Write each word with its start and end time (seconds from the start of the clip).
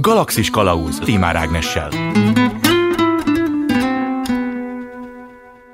Galaxis 0.00 0.50
Kalauz 0.50 0.98
Timár 0.98 1.36
Ágnessel. 1.36 1.88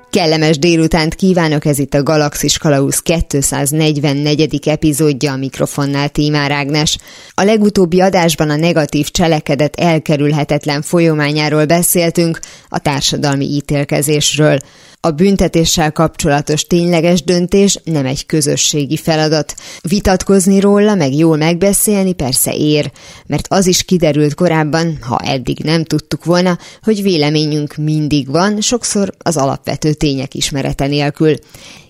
Kellemes 0.09 0.57
délutánt 0.57 1.15
kívánok, 1.15 1.65
ez 1.65 1.79
itt 1.79 1.93
a 1.93 2.03
Galaxis 2.03 2.57
Kalausz 2.57 3.01
244. 3.01 4.67
epizódja 4.67 5.31
a 5.31 5.37
mikrofonnál 5.37 6.09
Tímár 6.09 6.51
Ágnes. 6.51 6.97
A 7.33 7.43
legutóbbi 7.43 8.01
adásban 8.01 8.49
a 8.49 8.55
negatív 8.55 9.09
cselekedet 9.09 9.75
elkerülhetetlen 9.75 10.81
folyamányáról 10.81 11.65
beszéltünk, 11.65 12.39
a 12.69 12.79
társadalmi 12.79 13.45
ítélkezésről. 13.45 14.57
A 15.05 15.11
büntetéssel 15.11 15.91
kapcsolatos 15.91 16.67
tényleges 16.67 17.23
döntés 17.23 17.79
nem 17.83 18.05
egy 18.05 18.25
közösségi 18.25 18.97
feladat. 18.97 19.55
Vitatkozni 19.81 20.59
róla, 20.59 20.95
meg 20.95 21.13
jól 21.13 21.37
megbeszélni 21.37 22.13
persze 22.13 22.53
ér, 22.53 22.91
mert 23.25 23.45
az 23.49 23.67
is 23.67 23.83
kiderült 23.83 24.33
korábban, 24.33 24.97
ha 25.01 25.17
eddig 25.17 25.59
nem 25.63 25.83
tudtuk 25.83 26.25
volna, 26.25 26.57
hogy 26.81 27.01
véleményünk 27.01 27.75
mindig 27.75 28.29
van, 28.29 28.61
sokszor 28.61 29.13
az 29.17 29.37
alapvető 29.37 29.93
tények 29.93 30.33
ismerete 30.33 30.87
nélkül. 30.87 31.35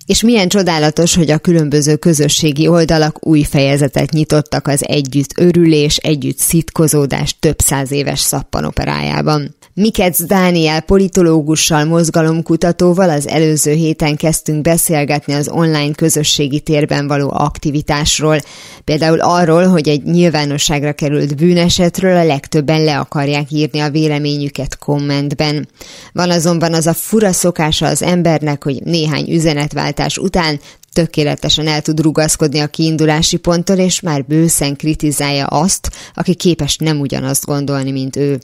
És 0.06 0.22
milyen 0.22 0.48
csodálatos, 0.48 1.16
hogy 1.16 1.32
a 1.32 1.38
különböző 1.38 1.96
közösségi 1.96 2.68
oldalak 2.68 3.28
új 3.28 3.44
fejezetet 3.44 4.12
nyitottak 4.12 4.68
az 4.68 4.88
együtt 4.88 5.40
örülés, 5.40 5.98
együtt 5.98 6.38
szitkozódás 6.38 7.36
több 7.40 7.60
száz 7.60 7.92
éves 7.92 8.20
szappanoperájában. 8.20 9.56
Mikec 9.76 10.22
Dániel 10.26 10.82
politológussal, 10.82 11.86
mozgalomkutatóval 11.86 13.10
az 13.10 13.28
előző 13.28 13.72
héten 13.72 14.16
kezdtünk 14.16 14.62
beszélgetni 14.62 15.34
az 15.34 15.50
online 15.50 15.94
közösségi 15.94 16.60
térben 16.60 17.08
való 17.08 17.32
aktivitásról. 17.34 18.38
Például 18.84 19.20
arról, 19.20 19.68
hogy 19.68 19.88
egy 19.88 20.04
nyilvánosságra 20.04 20.94
került 20.94 21.36
bűnesetről 21.36 22.16
a 22.16 22.24
legtöbben 22.24 22.84
le 22.84 23.00
akarják 23.00 23.52
írni 23.52 23.80
a 23.80 23.90
véleményüket 23.90 24.78
kommentben. 24.78 25.68
Van 26.12 26.30
azonban 26.30 26.74
az 26.74 26.88
a 26.88 26.94
fura 26.94 27.32
szokása 27.32 27.86
az 27.86 28.02
embernek, 28.02 28.64
hogy 28.64 28.84
néhány 28.84 29.30
üzenetváltás 29.30 30.18
után 30.18 30.60
tökéletesen 30.94 31.68
el 31.68 31.82
tud 31.82 32.00
rugaszkodni 32.00 32.60
a 32.60 32.68
kiindulási 32.68 33.38
ponttól, 33.38 33.78
és 33.78 34.00
már 34.00 34.26
bőszen 34.26 34.76
kritizálja 34.76 35.46
azt, 35.46 35.92
aki 36.14 36.34
képes 36.34 36.78
nem 36.78 37.00
ugyanazt 37.00 37.46
gondolni, 37.46 37.92
mint 37.92 38.16
ő. 38.16 38.40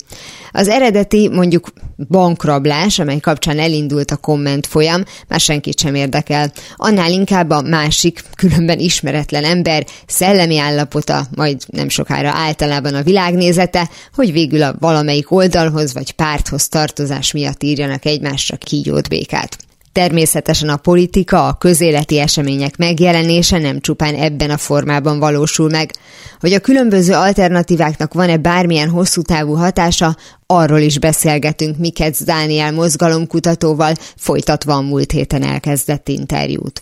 Az 0.51 0.67
eredeti, 0.67 1.27
mondjuk 1.27 1.73
bankrablás, 2.07 2.99
amely 2.99 3.19
kapcsán 3.19 3.59
elindult 3.59 4.11
a 4.11 4.17
komment 4.17 4.67
folyam, 4.67 5.03
már 5.27 5.39
senkit 5.39 5.79
sem 5.79 5.95
érdekel. 5.95 6.51
Annál 6.75 7.11
inkább 7.11 7.49
a 7.49 7.61
másik, 7.61 8.23
különben 8.35 8.79
ismeretlen 8.79 9.43
ember 9.43 9.85
szellemi 10.07 10.57
állapota, 10.57 11.27
majd 11.35 11.63
nem 11.67 11.89
sokára 11.89 12.31
általában 12.33 12.93
a 12.95 13.03
világnézete, 13.03 13.89
hogy 14.15 14.31
végül 14.31 14.63
a 14.63 14.75
valamelyik 14.79 15.31
oldalhoz 15.31 15.93
vagy 15.93 16.11
párthoz 16.11 16.67
tartozás 16.67 17.31
miatt 17.31 17.63
írjanak 17.63 18.05
egymásra 18.05 18.57
kígyót 18.57 19.09
békát. 19.09 19.68
Természetesen 19.91 20.69
a 20.69 20.77
politika, 20.77 21.47
a 21.47 21.53
közéleti 21.53 22.19
események 22.19 22.77
megjelenése 22.77 23.57
nem 23.57 23.79
csupán 23.79 24.15
ebben 24.15 24.49
a 24.49 24.57
formában 24.57 25.19
valósul 25.19 25.69
meg. 25.69 25.91
Hogy 26.39 26.53
a 26.53 26.59
különböző 26.59 27.13
alternatíváknak 27.13 28.13
van-e 28.13 28.37
bármilyen 28.37 28.89
hosszú 28.89 29.21
távú 29.21 29.53
hatása, 29.53 30.15
arról 30.45 30.79
is 30.79 30.99
beszélgetünk 30.99 31.77
Mikec 31.77 32.23
Dániel 32.23 32.71
mozgalomkutatóval, 32.71 33.93
folytatva 34.15 34.73
a 34.73 34.81
múlt 34.81 35.11
héten 35.11 35.43
elkezdett 35.43 36.07
interjút. 36.07 36.81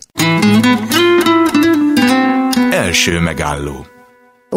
Első 2.71 3.19
megálló 3.19 3.85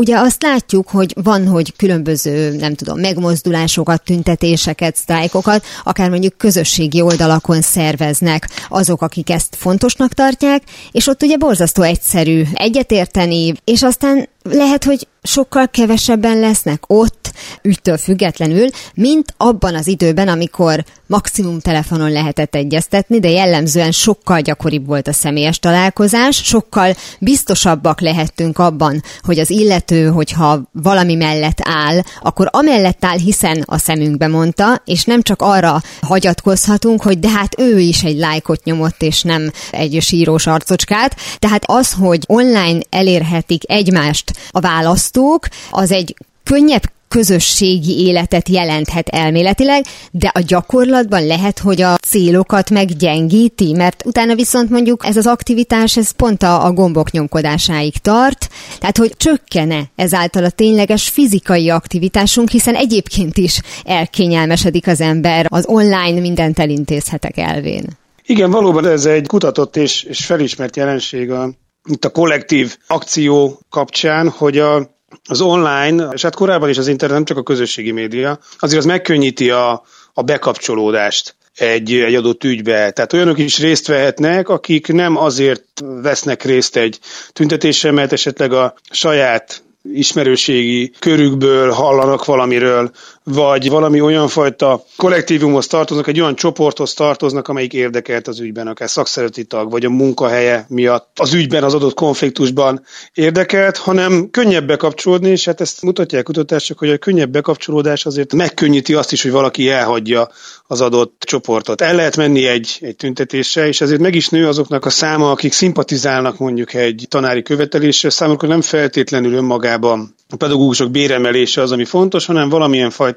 Ugye 0.01 0.19
azt 0.19 0.43
látjuk, 0.43 0.89
hogy 0.89 1.15
van, 1.23 1.47
hogy 1.47 1.77
különböző, 1.77 2.57
nem 2.57 2.75
tudom, 2.75 3.01
megmozdulásokat, 3.01 4.03
tüntetéseket, 4.03 4.97
sztrájkokat, 4.97 5.65
akár 5.85 6.11
mondjuk 6.11 6.39
közösségi 6.39 7.01
oldalakon 7.01 7.61
szerveznek 7.61 8.49
azok, 8.69 9.03
akik 9.03 9.31
ezt 9.31 9.57
fontosnak 9.57 10.13
tartják, 10.13 10.63
és 10.91 11.07
ott 11.07 11.23
ugye 11.23 11.37
borzasztó 11.37 11.83
egyszerű 11.83 12.43
egyetérteni, 12.55 13.53
és 13.65 13.83
aztán 13.83 14.29
lehet, 14.53 14.85
hogy 14.85 15.07
sokkal 15.23 15.69
kevesebben 15.69 16.39
lesznek 16.39 16.83
ott, 16.87 17.33
ügytől 17.63 17.97
függetlenül, 17.97 18.67
mint 18.95 19.35
abban 19.37 19.75
az 19.75 19.87
időben, 19.87 20.29
amikor 20.29 20.85
maximum 21.07 21.61
telefonon 21.61 22.11
lehetett 22.11 22.55
egyeztetni, 22.55 23.21
de 23.21 23.29
jellemzően 23.29 23.91
sokkal 23.91 24.41
gyakoribb 24.41 24.87
volt 24.87 25.09
a 25.09 25.13
személyes 25.13 25.59
találkozás, 25.59 26.37
sokkal 26.37 26.95
biztosabbak 27.19 28.01
lehettünk 28.01 28.59
abban, 28.59 29.03
hogy 29.23 29.39
az 29.39 29.51
illető, 29.51 30.07
hogyha 30.07 30.61
valami 30.73 31.15
mellett 31.15 31.59
áll, 31.63 32.01
akkor 32.23 32.49
amellett 32.53 33.05
áll, 33.05 33.19
hiszen 33.19 33.63
a 33.67 33.79
szemünkbe 33.79 34.27
mondta, 34.27 34.83
és 34.85 35.05
nem 35.05 35.23
csak 35.23 35.43
arra 35.43 35.83
hagyatkozhatunk, 36.01 37.03
hogy 37.03 37.19
de 37.19 37.29
hát 37.29 37.61
ő 37.61 37.79
is 37.79 38.03
egy 38.03 38.17
lájkot 38.17 38.65
nyomott, 38.65 39.03
és 39.03 39.23
nem 39.23 39.51
egy 39.71 39.99
sírós 40.01 40.47
arcocskát. 40.47 41.17
Tehát 41.39 41.63
az, 41.67 41.93
hogy 41.93 42.25
online 42.27 42.79
elérhetik 42.91 43.63
egymást 43.71 44.33
a 44.51 44.61
választók, 44.61 45.49
az 45.71 45.93
egy 45.93 46.15
könnyebb 46.45 46.83
közösségi 47.11 47.99
életet 48.07 48.49
jelenthet 48.49 49.09
elméletileg, 49.09 49.85
de 50.11 50.31
a 50.35 50.41
gyakorlatban 50.41 51.27
lehet, 51.27 51.59
hogy 51.59 51.83
a 51.83 51.97
célokat 51.97 52.71
meggyengíti, 52.71 53.73
mert 53.73 54.03
utána 54.05 54.35
viszont 54.35 54.71
mondjuk 54.71 55.07
ez 55.07 55.17
az 55.17 55.27
aktivitás, 55.27 55.97
ez 55.97 56.11
pont 56.11 56.43
a, 56.43 56.65
a 56.65 56.73
gombok 56.73 57.11
nyomkodásáig 57.11 57.97
tart, 57.97 58.49
tehát 58.79 58.97
hogy 58.97 59.17
csökkene 59.17 59.83
ezáltal 59.97 60.45
a 60.45 60.51
tényleges 60.51 61.09
fizikai 61.09 61.71
aktivitásunk, 61.71 62.49
hiszen 62.49 62.75
egyébként 62.75 63.37
is 63.37 63.61
elkényelmesedik 63.85 64.87
az 64.87 65.01
ember 65.01 65.47
az 65.49 65.65
online 65.67 66.21
mindent 66.21 66.59
elintézhetek 66.59 67.37
elvén. 67.37 67.85
Igen, 68.25 68.51
valóban 68.51 68.87
ez 68.87 69.05
egy 69.05 69.27
kutatott 69.27 69.77
és, 69.77 70.03
és 70.03 70.25
felismert 70.25 70.77
jelenség 70.77 71.31
a 71.31 71.51
itt 71.89 72.05
a 72.05 72.11
kollektív 72.11 72.77
akció 72.87 73.61
kapcsán, 73.71 74.29
hogy 74.29 74.59
a, 74.59 74.99
az 75.25 75.41
online, 75.41 76.09
és 76.13 76.23
hát 76.23 76.35
korábban 76.35 76.69
is 76.69 76.79
az 76.79 76.89
internet, 76.89 77.17
nem 77.17 77.27
csak 77.27 77.37
a 77.37 77.43
közösségi 77.43 77.91
média, 77.91 78.39
azért 78.59 78.81
az 78.81 78.87
megkönnyíti 78.87 79.51
a, 79.51 79.83
a 80.15 80.23
bekapcsolódást 80.23 81.37
egy, 81.55 81.93
egy 81.93 82.15
adott 82.15 82.45
ügybe. 82.45 82.91
Tehát 82.91 83.13
olyanok 83.13 83.39
is 83.39 83.59
részt 83.59 83.87
vehetnek, 83.87 84.49
akik 84.49 84.93
nem 84.93 85.17
azért 85.17 85.65
vesznek 86.03 86.43
részt 86.43 86.77
egy 86.77 86.99
tüntetésen, 87.33 87.95
mert 87.95 88.13
esetleg 88.13 88.53
a 88.53 88.75
saját 88.91 89.63
ismerőségi 89.93 90.93
körükből 90.99 91.71
hallanak 91.71 92.25
valamiről, 92.25 92.91
vagy 93.25 93.69
valami 93.69 94.01
olyan 94.01 94.29
fajta 94.29 94.85
kollektívumhoz 94.97 95.67
tartoznak, 95.67 96.07
egy 96.07 96.21
olyan 96.21 96.37
csoporthoz 96.37 96.95
tartoznak, 96.95 97.49
amelyik 97.49 97.73
érdekelt 97.73 98.29
az 98.29 98.41
ügyben, 98.41 98.67
akár 98.67 98.91
szakszereti 98.91 99.45
tag, 99.45 99.71
vagy 99.71 99.85
a 99.85 99.91
munkahelye 99.91 100.65
miatt 100.69 101.09
az 101.21 101.33
ügyben, 101.33 101.65
az 101.65 101.75
adott 101.75 101.95
konfliktusban 101.95 102.85
érdekelt, 103.15 103.77
hanem 103.77 104.31
könnyebb 104.31 104.67
bekapcsolódni, 104.67 105.31
és 105.31 105.45
hát 105.45 105.61
ezt 105.61 105.83
mutatják 105.83 106.23
kutatások, 106.23 106.79
hogy 106.79 106.91
a 106.91 106.99
könnyebb 106.99 107.31
bekapcsolódás 107.31 108.07
azért 108.07 108.35
megkönnyíti 108.35 108.95
azt 108.95 109.13
is, 109.13 109.23
hogy 109.23 109.31
valaki 109.31 109.69
elhagyja 109.69 110.29
az 110.67 110.81
adott 110.81 111.23
csoportot. 111.27 111.81
El 111.81 111.95
lehet 111.95 112.17
menni 112.17 112.47
egy, 112.47 112.79
egy 112.81 112.97
tüntetésre, 112.97 113.67
és 113.67 113.81
ezért 113.81 114.01
meg 114.01 114.15
is 114.15 114.29
nő 114.29 114.49
azoknak 114.49 114.85
a 114.85 114.91
száma, 114.91 115.31
akik 115.31 115.53
szimpatizálnak 115.53 116.39
mondjuk 116.39 116.75
egy 116.75 117.07
tanári 117.09 117.43
követelésre, 117.43 118.11
számukra 118.11 118.49
nem 118.49 118.61
feltétlenül 118.61 119.33
önmagában 119.33 120.15
a 120.33 120.37
pedagógusok 120.37 120.91
béremelése 120.91 121.63
az, 121.63 121.73
ami 121.73 121.85
fontos, 121.85 122.27
hanem 122.27 122.49
valamilyen 122.49 122.91
fajta 122.91 123.10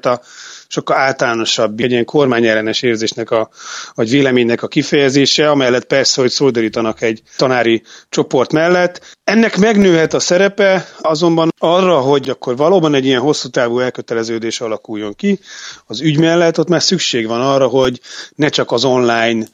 sokkal 0.68 0.96
általánosabb, 0.96 1.80
egy 1.80 1.90
ilyen 1.90 2.04
kormányellenes 2.04 2.82
érzésnek 2.82 3.30
a, 3.30 3.48
vagy 3.94 4.10
véleménynek 4.10 4.62
a 4.62 4.68
kifejezése, 4.68 5.50
amellett 5.50 5.84
persze, 5.84 6.20
hogy 6.20 6.30
szolidarítanak 6.30 7.02
egy 7.02 7.22
tanári 7.36 7.82
csoport 8.08 8.52
mellett. 8.52 9.16
Ennek 9.24 9.56
megnőhet 9.56 10.14
a 10.14 10.20
szerepe, 10.20 10.88
azonban 11.00 11.52
arra, 11.58 11.98
hogy 11.98 12.30
akkor 12.30 12.56
valóban 12.56 12.94
egy 12.94 13.04
ilyen 13.04 13.20
hosszú 13.20 13.48
távú 13.48 13.78
elköteleződés 13.78 14.60
alakuljon 14.60 15.14
ki, 15.14 15.38
az 15.86 16.00
ügy 16.00 16.18
mellett 16.18 16.58
ott 16.58 16.68
már 16.68 16.82
szükség 16.82 17.26
van 17.26 17.40
arra, 17.40 17.66
hogy 17.66 18.00
ne 18.34 18.48
csak 18.48 18.72
az 18.72 18.84
online 18.84 19.46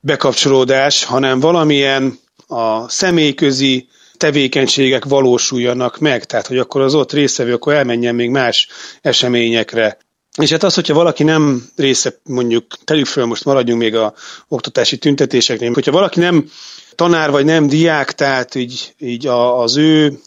bekapcsolódás, 0.00 1.04
hanem 1.04 1.40
valamilyen 1.40 2.18
a 2.46 2.88
személyközi 2.88 3.88
tevékenységek 4.22 5.04
valósuljanak 5.04 5.98
meg, 5.98 6.24
tehát 6.24 6.46
hogy 6.46 6.58
akkor 6.58 6.80
az 6.80 6.94
ott 6.94 7.12
részevő, 7.12 7.52
akkor 7.52 7.72
elmenjen 7.72 8.14
még 8.14 8.30
más 8.30 8.68
eseményekre. 9.00 9.98
És 10.40 10.50
hát 10.50 10.62
az, 10.62 10.74
hogyha 10.74 10.94
valaki 10.94 11.22
nem 11.22 11.68
része, 11.76 12.20
mondjuk 12.24 12.64
tegyük 12.84 13.06
föl, 13.06 13.24
most 13.24 13.44
maradjunk 13.44 13.80
még 13.80 13.94
a 13.94 14.14
oktatási 14.48 14.98
tüntetéseknél, 14.98 15.72
hogyha 15.72 15.92
valaki 15.92 16.20
nem 16.20 16.50
tanár 16.94 17.30
vagy 17.30 17.44
nem 17.44 17.66
diák, 17.66 18.12
tehát 18.12 18.54
így, 18.54 18.94
így 18.98 19.26
az 19.26 19.76
ő 19.76 20.18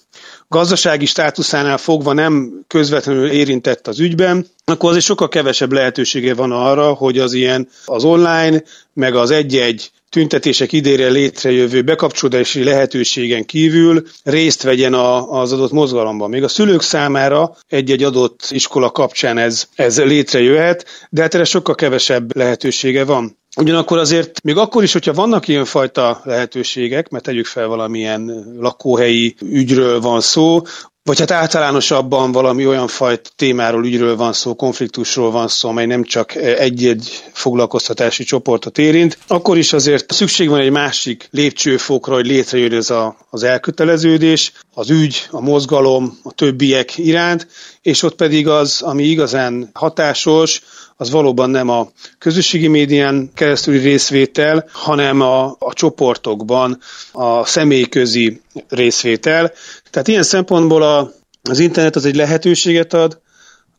gazdasági 0.47 1.05
státuszánál 1.05 1.77
fogva 1.77 2.13
nem 2.13 2.63
közvetlenül 2.67 3.29
érintett 3.29 3.87
az 3.87 3.99
ügyben, 3.99 4.47
akkor 4.65 4.89
azért 4.89 5.05
sokkal 5.05 5.27
kevesebb 5.27 5.71
lehetősége 5.71 6.33
van 6.33 6.51
arra, 6.51 6.93
hogy 6.93 7.19
az 7.19 7.33
ilyen 7.33 7.67
az 7.85 8.03
online, 8.03 8.63
meg 8.93 9.15
az 9.15 9.31
egy-egy 9.31 9.91
tüntetések 10.15 10.71
idére 10.71 11.07
létrejövő 11.09 11.81
bekapcsolódási 11.81 12.63
lehetőségen 12.63 13.45
kívül 13.45 14.03
részt 14.23 14.63
vegyen 14.63 14.93
a, 14.93 15.31
az 15.41 15.53
adott 15.53 15.71
mozgalomban. 15.71 16.29
Még 16.29 16.43
a 16.43 16.47
szülők 16.47 16.81
számára 16.81 17.55
egy-egy 17.67 18.03
adott 18.03 18.47
iskola 18.49 18.91
kapcsán 18.91 19.37
ez, 19.37 19.67
ez 19.75 20.01
létrejöhet, 20.01 20.85
de 21.09 21.21
hát 21.21 21.33
erre 21.33 21.43
sokkal 21.43 21.75
kevesebb 21.75 22.35
lehetősége 22.35 23.05
van. 23.05 23.37
Ugyanakkor 23.57 23.97
azért, 23.97 24.43
még 24.43 24.57
akkor 24.57 24.83
is, 24.83 24.93
hogyha 24.93 25.13
vannak 25.13 25.47
ilyenfajta 25.47 26.21
lehetőségek, 26.23 27.09
mert 27.09 27.23
tegyük 27.23 27.45
fel 27.45 27.67
valamilyen 27.67 28.45
lakóhelyi 28.59 29.35
ügyről 29.41 29.99
van 29.99 30.21
szó, 30.21 30.61
vagy 31.05 31.19
hát 31.19 31.31
általánosabban 31.31 32.31
valami 32.31 32.67
olyan 32.67 32.87
fajta 32.87 33.29
témáról, 33.35 33.85
ügyről 33.85 34.15
van 34.15 34.33
szó, 34.33 34.55
konfliktusról 34.55 35.31
van 35.31 35.47
szó, 35.47 35.69
amely 35.69 35.85
nem 35.85 36.03
csak 36.03 36.35
egy-egy 36.35 37.23
foglalkoztatási 37.33 38.23
csoportot 38.23 38.77
érint, 38.77 39.17
akkor 39.27 39.57
is 39.57 39.73
azért 39.73 40.11
szükség 40.11 40.49
van 40.49 40.59
egy 40.59 40.71
másik 40.71 41.27
lépcsőfokra, 41.31 42.13
hogy 42.13 42.25
létrejön 42.25 42.73
ez 42.73 42.89
a, 42.89 43.17
az 43.29 43.43
elköteleződés, 43.43 44.51
az 44.73 44.89
ügy, 44.89 45.27
a 45.29 45.41
mozgalom, 45.41 46.19
a 46.23 46.31
többiek 46.31 46.97
iránt, 46.97 47.47
és 47.81 48.03
ott 48.03 48.15
pedig 48.15 48.47
az, 48.47 48.81
ami 48.81 49.03
igazán 49.03 49.69
hatásos, 49.73 50.61
az 50.97 51.11
valóban 51.11 51.49
nem 51.49 51.69
a 51.69 51.89
közösségi 52.17 52.67
médián 52.67 53.31
keresztüli 53.33 53.77
részvétel, 53.77 54.65
hanem 54.71 55.21
a, 55.21 55.45
a 55.59 55.73
csoportokban 55.73 56.79
a 57.11 57.45
személyközi 57.45 58.41
részvétel. 58.69 59.51
Tehát 59.89 60.07
ilyen 60.07 60.23
szempontból 60.23 60.81
a, 60.81 61.11
az 61.49 61.59
internet 61.59 61.95
az 61.95 62.05
egy 62.05 62.15
lehetőséget 62.15 62.93
ad, 62.93 63.21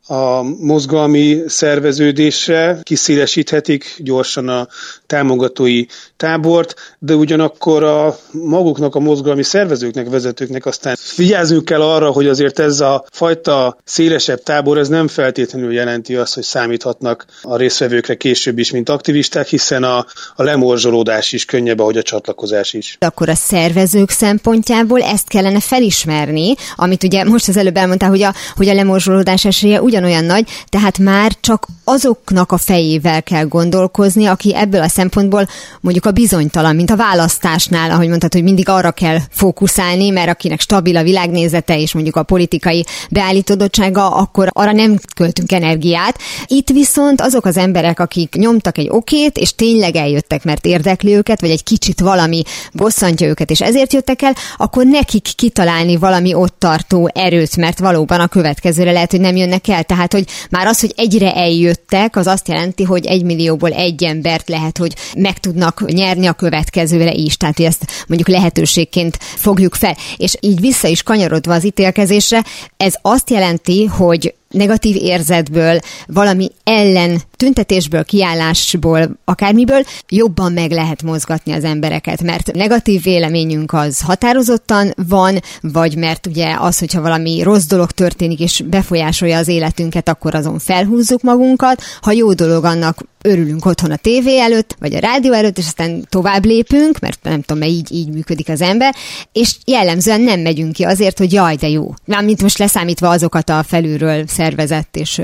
a 0.07 0.41
mozgalmi 0.41 1.41
szerveződésre, 1.47 2.79
kiszélesíthetik 2.83 3.95
gyorsan 3.97 4.47
a 4.47 4.67
támogatói 5.05 5.85
tábort, 6.17 6.95
de 6.99 7.13
ugyanakkor 7.13 7.83
a 7.83 8.17
maguknak 8.31 8.95
a 8.95 8.99
mozgalmi 8.99 9.43
szervezőknek, 9.43 10.09
vezetőknek 10.09 10.65
aztán 10.65 10.95
vigyázzunk 11.15 11.65
kell 11.65 11.81
arra, 11.81 12.11
hogy 12.11 12.27
azért 12.27 12.59
ez 12.59 12.79
a 12.79 13.05
fajta 13.11 13.77
szélesebb 13.83 14.43
tábor, 14.43 14.77
ez 14.77 14.87
nem 14.87 15.07
feltétlenül 15.07 15.73
jelenti 15.73 16.15
azt, 16.15 16.33
hogy 16.33 16.43
számíthatnak 16.43 17.25
a 17.41 17.57
részvevőkre 17.57 18.15
később 18.15 18.57
is, 18.57 18.71
mint 18.71 18.89
aktivisták, 18.89 19.47
hiszen 19.47 19.83
a, 19.83 20.05
a 20.35 20.43
lemorzsolódás 20.43 21.31
is 21.31 21.45
könnyebb, 21.45 21.79
ahogy 21.79 21.97
a 21.97 22.01
csatlakozás 22.01 22.73
is. 22.73 22.97
Akkor 22.99 23.29
a 23.29 23.35
szervezők 23.35 24.09
szempontjából 24.09 25.01
ezt 25.01 25.27
kellene 25.27 25.59
felismerni, 25.59 26.53
amit 26.75 27.03
ugye 27.03 27.23
most 27.23 27.47
az 27.47 27.57
előbb 27.57 27.77
elmondtál, 27.77 28.09
hogy 28.09 28.21
a, 28.21 28.33
hogy 28.55 28.67
a 28.67 28.73
lemorzsolódás 28.73 29.45
esélye 29.45 29.81
ugyan 29.81 29.96
ugyanolyan 29.97 30.25
nagy, 30.25 30.49
tehát 30.69 30.97
már 30.97 31.31
csak 31.39 31.67
azoknak 31.83 32.51
a 32.51 32.57
fejével 32.57 33.23
kell 33.23 33.43
gondolkozni, 33.43 34.25
aki 34.25 34.55
ebből 34.55 34.81
a 34.81 34.87
szempontból 34.87 35.47
mondjuk 35.81 36.05
a 36.05 36.11
bizonytalan, 36.11 36.75
mint 36.75 36.91
a 36.91 36.95
választásnál, 36.95 37.91
ahogy 37.91 38.07
mondtad, 38.07 38.33
hogy 38.33 38.43
mindig 38.43 38.69
arra 38.69 38.91
kell 38.91 39.17
fókuszálni, 39.29 40.09
mert 40.09 40.29
akinek 40.29 40.59
stabil 40.59 40.97
a 40.97 41.03
világnézete 41.03 41.79
és 41.79 41.93
mondjuk 41.93 42.15
a 42.15 42.23
politikai 42.23 42.85
beállítottsága, 43.09 44.09
akkor 44.09 44.49
arra 44.51 44.71
nem 44.71 44.99
költünk 45.15 45.51
energiát. 45.51 46.19
Itt 46.45 46.69
viszont 46.69 47.21
azok 47.21 47.45
az 47.45 47.57
emberek, 47.57 47.99
akik 47.99 48.35
nyomtak 48.35 48.77
egy 48.77 48.89
okét, 48.89 49.37
és 49.37 49.55
tényleg 49.55 49.95
eljöttek, 49.95 50.43
mert 50.43 50.65
érdekli 50.65 51.15
őket, 51.15 51.41
vagy 51.41 51.49
egy 51.49 51.63
kicsit 51.63 51.99
valami 51.99 52.41
bosszantja 52.73 53.27
őket, 53.27 53.51
és 53.51 53.61
ezért 53.61 53.93
jöttek 53.93 54.21
el, 54.21 54.33
akkor 54.57 54.85
nekik 54.85 55.27
kitalálni 55.35 55.97
valami 55.97 56.33
ott 56.33 56.59
tartó 56.59 57.09
erőt, 57.13 57.57
mert 57.57 57.79
valóban 57.79 58.19
a 58.19 58.27
következőre 58.27 58.91
lehet, 58.91 59.11
hogy 59.11 59.19
nem 59.21 59.35
jönnek 59.35 59.67
el. 59.67 59.76
Tehát, 59.85 60.13
hogy 60.13 60.25
már 60.49 60.67
az, 60.67 60.79
hogy 60.79 60.93
egyre 60.95 61.33
eljöttek, 61.33 62.15
az 62.15 62.27
azt 62.27 62.47
jelenti, 62.47 62.83
hogy 62.83 63.05
egy 63.05 63.23
millióból 63.23 63.71
egy 63.71 64.03
embert 64.03 64.49
lehet, 64.49 64.77
hogy 64.77 64.95
meg 65.17 65.39
tudnak 65.39 65.91
nyerni 65.91 66.25
a 66.25 66.33
következőre 66.33 67.11
is. 67.11 67.37
Tehát, 67.37 67.57
hogy 67.57 67.65
ezt 67.65 67.85
mondjuk 68.07 68.29
lehetőségként 68.29 69.17
fogjuk 69.19 69.75
fel. 69.75 69.97
És 70.17 70.35
így 70.39 70.59
vissza 70.59 70.87
is 70.87 71.03
kanyarodva 71.03 71.53
az 71.53 71.65
ítélkezésre, 71.65 72.43
ez 72.77 72.93
azt 73.01 73.29
jelenti, 73.29 73.85
hogy 73.85 74.33
negatív 74.49 74.95
érzetből, 74.95 75.79
valami 76.07 76.51
ellen 76.63 77.21
tüntetésből, 77.37 78.03
kiállásból, 78.03 79.17
akármiből 79.25 79.83
jobban 80.09 80.51
meg 80.51 80.71
lehet 80.71 81.03
mozgatni 81.03 81.51
az 81.51 81.63
embereket, 81.63 82.23
mert 82.23 82.53
negatív 82.53 83.03
véleményünk 83.03 83.73
az 83.73 84.01
határozottan 84.01 84.93
van, 85.07 85.39
vagy 85.61 85.95
mert 85.95 86.27
ugye 86.27 86.55
az, 86.59 86.79
hogyha 86.79 87.01
valami 87.01 87.41
rossz 87.41 87.65
dolog 87.65 87.91
történik 87.91 88.39
és 88.39 88.63
befolyásolja 88.69 89.37
az 89.37 89.47
életünket, 89.47 90.09
akkor 90.09 90.35
azon 90.35 90.59
felhúzzuk 90.59 91.21
magunkat, 91.21 91.81
ha 92.01 92.11
jó 92.11 92.33
dolog 92.33 92.63
annak 92.63 93.05
örülünk 93.27 93.65
otthon 93.65 93.91
a 93.91 93.95
tévé 93.95 94.39
előtt, 94.39 94.75
vagy 94.79 94.95
a 94.95 94.99
rádió 94.99 95.33
előtt, 95.33 95.57
és 95.57 95.65
aztán 95.65 96.05
tovább 96.09 96.45
lépünk, 96.45 96.99
mert 96.99 97.19
nem 97.23 97.41
tudom, 97.41 97.57
mert 97.57 97.71
így, 97.71 97.91
így 97.91 98.09
működik 98.09 98.49
az 98.49 98.61
ember, 98.61 98.95
és 99.31 99.55
jellemzően 99.65 100.21
nem 100.21 100.39
megyünk 100.39 100.73
ki 100.73 100.83
azért, 100.83 101.17
hogy 101.17 101.33
jaj, 101.33 101.55
de 101.55 101.67
jó. 101.67 101.93
Mármint 102.05 102.41
most 102.41 102.57
leszámítva 102.57 103.09
azokat 103.09 103.49
a 103.49 103.63
felülről 103.63 104.27
szervezett 104.27 104.95
és, 104.95 105.21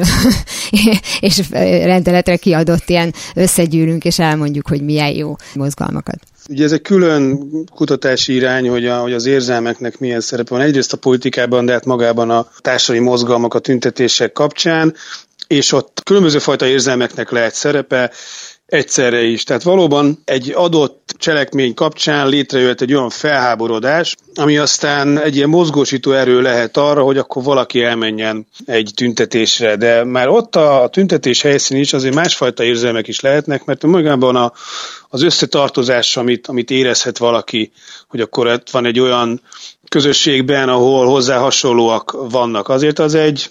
és 1.19 1.42
rendeletre 2.03 2.35
kiadott 2.35 2.89
ilyen 2.89 3.13
összegyűlünk, 3.35 4.03
és 4.03 4.19
elmondjuk, 4.19 4.67
hogy 4.67 4.81
milyen 4.81 5.09
jó 5.09 5.35
mozgalmakat. 5.53 6.19
Ugye 6.50 6.63
ez 6.63 6.71
egy 6.71 6.81
külön 6.81 7.50
kutatási 7.65 8.33
irány, 8.33 8.69
hogy, 8.69 8.85
a, 8.85 8.97
hogy 8.97 9.13
az 9.13 9.25
érzelmeknek 9.25 10.00
milyen 10.00 10.21
szerepe 10.21 10.55
van. 10.55 10.63
Egyrészt 10.63 10.94
a 10.94 10.97
politikában, 10.97 11.65
de 11.65 11.71
hát 11.71 11.85
magában 11.85 12.29
a 12.29 12.47
társadalmi 12.61 13.07
mozgalmak, 13.07 13.53
a 13.53 13.59
tüntetések 13.59 14.31
kapcsán, 14.31 14.95
és 15.47 15.71
ott 15.71 16.01
különböző 16.03 16.39
fajta 16.39 16.65
érzelmeknek 16.65 17.31
lehet 17.31 17.53
szerepe, 17.53 18.11
egyszerre 18.73 19.21
is. 19.21 19.43
Tehát 19.43 19.63
valóban 19.63 20.21
egy 20.25 20.51
adott 20.55 21.15
cselekmény 21.17 21.73
kapcsán 21.73 22.27
létrejött 22.27 22.81
egy 22.81 22.93
olyan 22.93 23.09
felháborodás, 23.09 24.15
ami 24.35 24.57
aztán 24.57 25.19
egy 25.19 25.35
ilyen 25.35 25.49
mozgósító 25.49 26.11
erő 26.11 26.41
lehet 26.41 26.77
arra, 26.77 27.03
hogy 27.03 27.17
akkor 27.17 27.43
valaki 27.43 27.83
elmenjen 27.83 28.47
egy 28.65 28.91
tüntetésre. 28.95 29.75
De 29.75 30.03
már 30.03 30.27
ott 30.27 30.55
a, 30.55 30.83
a 30.83 30.87
tüntetés 30.87 31.41
helyszín 31.41 31.77
is 31.77 31.93
azért 31.93 32.15
másfajta 32.15 32.63
érzelmek 32.63 33.07
is 33.07 33.19
lehetnek, 33.19 33.65
mert 33.65 33.83
magában 33.83 34.35
a, 34.35 34.51
az 35.09 35.21
összetartozás, 35.21 36.17
amit, 36.17 36.47
amit 36.47 36.71
érezhet 36.71 37.17
valaki, 37.17 37.71
hogy 38.07 38.21
akkor 38.21 38.47
ott 38.47 38.69
van 38.69 38.85
egy 38.85 38.99
olyan 38.99 39.41
közösségben, 39.89 40.69
ahol 40.69 41.07
hozzá 41.07 41.37
hasonlóak 41.37 42.15
vannak. 42.29 42.69
Azért 42.69 42.99
az 42.99 43.15
egy, 43.15 43.49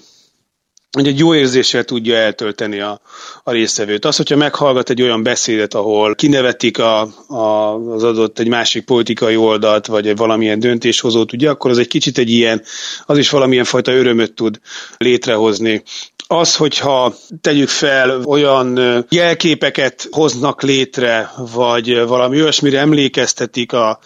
hogy 0.93 1.07
egy 1.07 1.19
jó 1.19 1.35
érzéssel 1.35 1.85
tudja 1.85 2.17
eltölteni 2.17 2.81
a, 2.81 3.01
a 3.43 3.51
résztvevőt. 3.51 4.05
Az, 4.05 4.17
hogyha 4.17 4.37
meghallgat 4.37 4.91
egy 4.91 5.03
olyan 5.03 5.23
beszédet, 5.23 5.75
ahol 5.75 6.15
kinevetik 6.15 6.79
a, 6.79 7.01
a, 7.27 7.75
az 7.75 8.03
adott 8.03 8.39
egy 8.39 8.49
másik 8.49 8.85
politikai 8.85 9.37
oldalt, 9.37 9.87
vagy 9.87 10.17
valamilyen 10.17 10.59
döntéshozót, 10.59 11.33
ugye, 11.33 11.51
akkor 11.51 11.71
az 11.71 11.79
egy 11.79 11.89
kicsit 11.89 12.19
egy 12.19 12.31
ilyen, 12.31 12.63
az 13.07 13.19
is 13.19 13.31
valamilyen 13.31 13.65
fajta 13.65 13.93
örömöt 13.93 14.33
tud 14.33 14.61
létrehozni 14.97 15.83
az, 16.33 16.57
hogyha 16.57 17.15
tegyük 17.41 17.69
fel 17.69 18.21
olyan 18.25 18.79
jelképeket 19.09 20.09
hoznak 20.11 20.63
létre, 20.63 21.31
vagy 21.53 22.07
valami 22.07 22.41
olyasmire 22.43 22.79
emlékeztetik 22.79 23.73
a, 23.73 23.99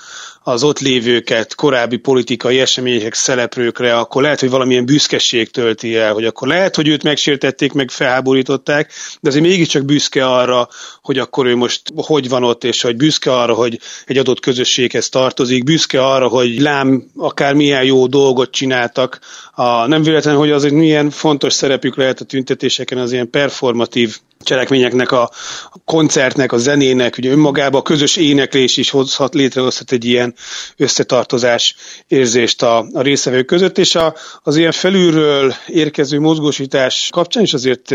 az 0.42 0.62
ott 0.62 0.78
lévőket, 0.78 1.54
korábbi 1.54 1.96
politikai 1.96 2.60
események 2.60 3.14
szereplőkre, 3.14 3.96
akkor 3.96 4.22
lehet, 4.22 4.40
hogy 4.40 4.50
valamilyen 4.50 4.86
büszkeség 4.86 5.50
tölti 5.50 5.96
el, 5.96 6.12
hogy 6.12 6.24
akkor 6.24 6.48
lehet, 6.48 6.75
hogy 6.76 6.88
őt 6.88 7.02
megsértették, 7.02 7.72
meg 7.72 7.90
felháborították, 7.90 8.92
de 9.20 9.28
azért 9.28 9.44
mégiscsak 9.44 9.84
büszke 9.84 10.26
arra, 10.26 10.68
hogy 11.02 11.18
akkor 11.18 11.46
ő 11.46 11.56
most 11.56 11.82
hogy 11.94 12.28
van 12.28 12.44
ott, 12.44 12.64
és 12.64 12.82
hogy 12.82 12.96
büszke 12.96 13.32
arra, 13.32 13.54
hogy 13.54 13.80
egy 14.06 14.18
adott 14.18 14.40
közösséghez 14.40 15.08
tartozik, 15.08 15.64
büszke 15.64 16.06
arra, 16.06 16.28
hogy 16.28 16.60
lám 16.60 17.04
akár 17.16 17.54
milyen 17.54 17.84
jó 17.84 18.06
dolgot 18.06 18.50
csináltak. 18.50 19.18
A, 19.52 19.86
nem 19.86 20.02
véletlen, 20.02 20.36
hogy 20.36 20.50
azért 20.50 20.74
milyen 20.74 21.10
fontos 21.10 21.52
szerepük 21.52 21.96
lehet 21.96 22.20
a 22.20 22.24
tüntetéseken 22.24 22.98
az 22.98 23.12
ilyen 23.12 23.30
performatív 23.30 24.18
cselekményeknek, 24.46 25.12
a 25.12 25.30
koncertnek, 25.84 26.52
a 26.52 26.58
zenének, 26.58 27.14
ugye 27.18 27.30
önmagában 27.30 27.80
a 27.80 27.82
közös 27.82 28.16
éneklés 28.16 28.76
is 28.76 28.90
hozhat, 28.90 29.34
létrehozhat 29.34 29.92
egy 29.92 30.04
ilyen 30.04 30.34
összetartozás 30.76 31.74
érzést 32.08 32.62
a, 32.62 32.86
a 32.92 33.00
részvevők 33.00 33.46
között, 33.46 33.78
és 33.78 33.94
a, 33.94 34.14
az 34.42 34.56
ilyen 34.56 34.72
felülről 34.72 35.54
érkező 35.66 36.20
mozgósítás 36.20 37.08
kapcsán 37.12 37.42
is 37.42 37.52
azért 37.54 37.94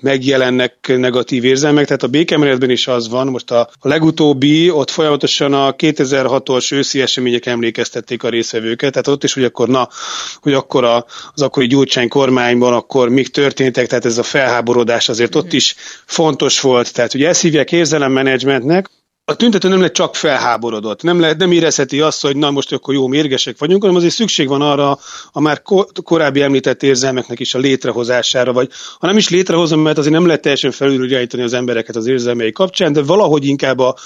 megjelennek 0.00 0.96
negatív 0.98 1.44
érzelmek, 1.44 1.84
tehát 1.84 2.02
a 2.02 2.08
békemeretben 2.08 2.70
is 2.70 2.86
az 2.86 3.08
van, 3.08 3.26
most 3.26 3.50
a, 3.50 3.60
a 3.80 3.88
legutóbbi, 3.88 4.70
ott 4.70 4.90
folyamatosan 4.90 5.52
a 5.52 5.74
2006-os 5.74 6.72
őszi 6.72 7.00
események 7.00 7.46
emlékeztették 7.46 8.22
a 8.22 8.28
részvevőket, 8.28 8.90
tehát 8.90 9.08
ott 9.08 9.24
is, 9.24 9.32
hogy 9.32 9.44
akkor 9.44 9.68
na, 9.68 9.88
hogy 10.40 10.52
akkor 10.52 10.84
a, 10.84 11.06
az 11.34 11.42
akkori 11.42 11.66
Gyurcsány 11.66 12.08
kormányban 12.08 12.72
akkor 12.72 13.08
mik 13.08 13.28
történtek, 13.28 13.86
tehát 13.86 14.04
ez 14.04 14.18
a 14.18 14.22
felháborodás 14.22 15.08
azért 15.08 15.34
ott 15.34 15.52
is 15.52 15.74
fontos 16.04 16.60
volt, 16.60 16.92
tehát 16.92 17.14
ugye 17.14 17.28
ezt 17.28 17.40
hívják 17.40 17.72
érzelemmenedzsmentnek, 17.72 18.90
a 19.30 19.36
tüntető 19.36 19.68
nem 19.68 19.78
lehet 19.78 19.94
csak 19.94 20.14
felháborodott, 20.14 21.02
nem, 21.02 21.20
lehet, 21.20 21.36
nem 21.36 21.52
érezheti 21.52 22.00
azt, 22.00 22.22
hogy 22.22 22.36
na 22.36 22.50
most 22.50 22.72
akkor 22.72 22.94
jó 22.94 23.06
mérgesek 23.06 23.58
vagyunk, 23.58 23.80
hanem 23.80 23.96
azért 23.96 24.12
szükség 24.12 24.48
van 24.48 24.62
arra 24.62 24.98
a 25.32 25.40
már 25.40 25.62
korábbi 26.04 26.42
említett 26.42 26.82
érzelmeknek 26.82 27.40
is 27.40 27.54
a 27.54 27.58
létrehozására, 27.58 28.52
vagy 28.52 28.70
ha 28.98 29.06
nem 29.06 29.16
is 29.16 29.28
létrehozom, 29.28 29.80
mert 29.80 29.98
azért 29.98 30.14
nem 30.14 30.26
lehet 30.26 30.42
teljesen 30.42 30.70
felülirányítani 30.70 31.42
az 31.42 31.52
embereket 31.52 31.96
az 31.96 32.06
érzelmei 32.06 32.52
kapcsán, 32.52 32.92
de 32.92 33.02
valahogy 33.02 33.44
inkább 33.46 33.78
a, 33.78 33.96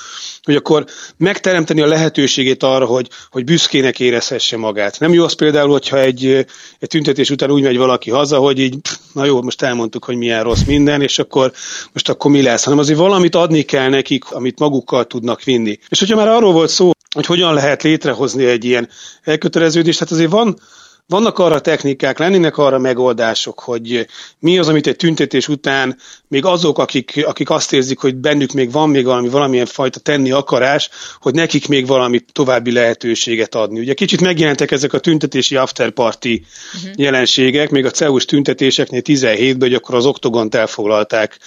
hogy 0.44 0.54
akkor 0.54 0.84
megteremteni 1.16 1.80
a 1.80 1.86
lehetőségét 1.86 2.62
arra, 2.62 2.84
hogy, 2.84 3.08
hogy 3.30 3.44
büszkének 3.44 4.00
érezhesse 4.00 4.56
magát. 4.56 5.00
Nem 5.00 5.12
jó 5.12 5.24
az 5.24 5.32
például, 5.32 5.70
hogyha 5.70 6.00
egy, 6.00 6.46
egy 6.78 6.88
tüntetés 6.88 7.30
után 7.30 7.50
úgy 7.50 7.62
megy 7.62 7.76
valaki 7.76 8.10
haza, 8.10 8.38
hogy 8.38 8.58
így, 8.58 8.78
na 9.12 9.24
jó, 9.24 9.42
most 9.42 9.62
elmondtuk, 9.62 10.04
hogy 10.04 10.16
milyen 10.16 10.42
rossz 10.42 10.62
minden, 10.66 11.02
és 11.02 11.18
akkor 11.18 11.52
most 11.92 12.08
akkor 12.08 12.30
mi 12.30 12.42
lesz, 12.42 12.64
hanem 12.64 12.78
azért 12.78 12.98
valamit 12.98 13.34
adni 13.34 13.62
kell 13.62 13.88
nekik, 13.88 14.30
amit 14.30 14.58
magukkal 14.58 15.04
tudnak 15.04 15.42
vinni. 15.42 15.78
És 15.88 15.98
hogyha 15.98 16.16
már 16.16 16.28
arról 16.28 16.52
volt 16.52 16.70
szó, 16.70 16.90
hogy 17.14 17.26
hogyan 17.26 17.54
lehet 17.54 17.82
létrehozni 17.82 18.44
egy 18.44 18.64
ilyen 18.64 18.88
elköteleződést, 19.22 19.98
hát 19.98 20.10
azért 20.10 20.30
van, 20.30 20.58
vannak 21.06 21.38
arra 21.38 21.60
technikák, 21.60 22.18
lennének 22.18 22.58
arra 22.58 22.78
megoldások, 22.78 23.60
hogy 23.60 24.06
mi 24.38 24.58
az, 24.58 24.68
amit 24.68 24.86
egy 24.86 24.96
tüntetés 24.96 25.48
után 25.48 25.98
még 26.28 26.44
azok, 26.44 26.78
akik, 26.78 27.22
akik 27.26 27.50
azt 27.50 27.72
érzik, 27.72 27.98
hogy 27.98 28.14
bennük 28.14 28.52
még 28.52 28.72
van 28.72 28.88
még 28.88 29.04
valami, 29.04 29.28
valamilyen 29.28 29.66
fajta 29.66 30.00
tenni 30.00 30.30
akarás, 30.30 30.90
hogy 31.18 31.34
nekik 31.34 31.68
még 31.68 31.86
valami 31.86 32.20
további 32.32 32.72
lehetőséget 32.72 33.54
adni. 33.54 33.80
Ugye 33.80 33.94
kicsit 33.94 34.20
megjelentek 34.20 34.70
ezek 34.70 34.92
a 34.92 34.98
tüntetési 34.98 35.56
afterparty 35.56 36.44
uh-huh. 36.74 36.92
jelenségek, 36.96 37.70
még 37.70 37.84
a 37.84 37.90
CEUS 37.90 38.24
tüntetéseknél 38.24 39.02
17-ben, 39.04 39.68
hogy 39.68 39.74
akkor 39.74 39.94
az 39.94 40.06
oktogont 40.06 40.54
elfoglalták. 40.54 41.38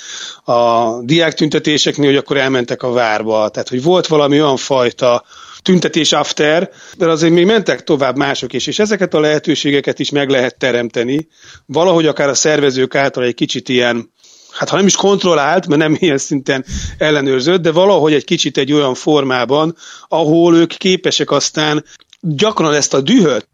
A 0.44 0.90
diák 1.02 1.34
tüntetéseknél, 1.34 2.08
hogy 2.08 2.18
akkor 2.18 2.38
elmentek 2.38 2.84
a 2.84 2.92
várba. 2.92 3.50
Tehát, 3.50 3.70
hogy 3.70 3.84
volt 3.84 4.08
valami 4.08 4.42
olyan 4.42 4.58
fajta 4.58 5.24
tüntetés 5.68 6.12
after, 6.12 6.70
de 6.98 7.10
azért 7.10 7.34
még 7.34 7.46
mentek 7.46 7.84
tovább 7.84 8.18
mások 8.18 8.54
is, 8.54 8.68
és 8.68 8.80
ezeket 8.80 9.14
a 9.14 9.20
lehetőségeket 9.20 10.00
is 10.00 10.10
meg 10.10 10.30
lehet 10.30 10.58
teremteni. 10.58 11.28
Valahogy 11.66 12.06
akár 12.06 12.30
a 12.30 12.34
szervezők 12.34 12.96
által 12.96 13.24
egy 13.24 13.34
kicsit 13.34 13.70
ilyen 13.70 14.12
hát 14.52 14.70
ha 14.70 14.76
nem 14.76 14.86
is 14.86 14.96
kontrollált, 14.96 15.68
mert 15.68 15.82
nem 15.82 15.96
ilyen 16.00 16.18
szinten 16.18 16.66
ellenőrzött, 16.98 17.62
de 17.62 17.72
valahogy 17.72 18.14
egy 18.14 18.24
kicsit 18.24 18.58
egy 18.58 18.74
olyan 18.74 18.94
formában, 18.94 19.76
ahol 20.08 20.56
ők 20.56 20.74
képesek 20.74 21.32
aztán 21.32 21.86
gyakran 22.22 22.74
ezt 22.74 22.94
a 22.94 23.02
dühöt, 23.02 23.48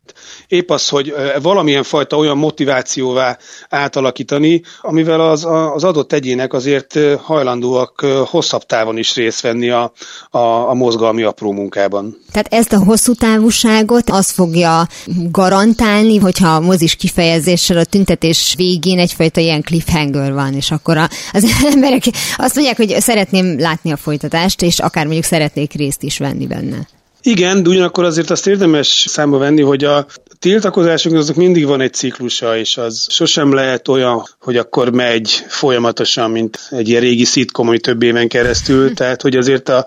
épp 0.47 0.69
az, 0.69 0.89
hogy 0.89 1.13
valamilyen 1.41 1.83
fajta 1.83 2.17
olyan 2.17 2.37
motivációvá 2.37 3.37
átalakítani, 3.69 4.61
amivel 4.81 5.19
az, 5.21 5.45
az 5.73 5.83
adott 5.83 6.13
egyének 6.13 6.53
azért 6.53 6.99
hajlandóak 7.21 8.05
hosszabb 8.25 8.63
távon 8.63 8.97
is 8.97 9.15
részt 9.15 9.41
venni 9.41 9.69
a, 9.69 9.91
a, 10.29 10.37
a 10.69 10.73
mozgalmi 10.73 11.23
apró 11.23 11.51
munkában. 11.51 12.17
Tehát 12.31 12.53
ezt 12.53 12.73
a 12.73 12.83
hosszú 12.83 13.13
távúságot 13.13 14.09
az 14.09 14.29
fogja 14.31 14.87
garantálni, 15.31 16.17
hogyha 16.17 16.55
a 16.55 16.59
mozis 16.59 16.95
kifejezéssel 16.95 17.77
a 17.77 17.85
tüntetés 17.85 18.53
végén 18.57 18.99
egyfajta 18.99 19.39
ilyen 19.39 19.61
cliffhanger 19.61 20.33
van, 20.33 20.53
és 20.53 20.71
akkor 20.71 20.97
az 21.31 21.45
emberek 21.73 22.03
azt 22.37 22.55
mondják, 22.55 22.77
hogy 22.77 22.95
szeretném 22.99 23.59
látni 23.59 23.91
a 23.91 23.97
folytatást, 23.97 24.61
és 24.61 24.79
akár 24.79 25.03
mondjuk 25.03 25.25
szeretnék 25.25 25.73
részt 25.73 26.03
is 26.03 26.17
venni 26.17 26.47
benne. 26.47 26.87
Igen, 27.25 27.63
de 27.63 27.69
ugyanakkor 27.69 28.03
azért 28.03 28.29
azt 28.29 28.47
érdemes 28.47 29.05
számba 29.07 29.37
venni, 29.37 29.61
hogy 29.61 29.83
a 29.83 30.05
tiltakozások 30.39 31.13
azok 31.13 31.35
mindig 31.35 31.65
van 31.65 31.81
egy 31.81 31.93
ciklusa, 31.93 32.57
és 32.57 32.77
az 32.77 33.07
sosem 33.09 33.53
lehet 33.53 33.87
olyan, 33.87 34.23
hogy 34.39 34.57
akkor 34.57 34.91
megy 34.91 35.29
folyamatosan, 35.47 36.31
mint 36.31 36.59
egy 36.69 36.89
ilyen 36.89 37.01
régi 37.01 37.23
szitkom, 37.23 37.67
ami 37.67 37.79
több 37.79 38.03
éven 38.03 38.27
keresztül. 38.27 38.93
Tehát, 38.93 39.21
hogy 39.21 39.35
azért 39.35 39.69
a, 39.69 39.85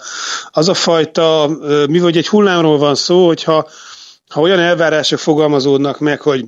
az 0.51 0.69
a 0.69 0.75
fajta, 0.75 1.51
mi 1.89 1.99
vagy 1.99 2.17
egy 2.17 2.29
hullámról 2.29 2.79
van 2.79 2.95
szó, 2.95 3.27
hogyha 3.27 3.69
ha 4.29 4.41
olyan 4.41 4.61
elvárások 4.61 5.19
fogalmazódnak 5.19 5.99
meg, 5.99 6.21
hogy 6.21 6.45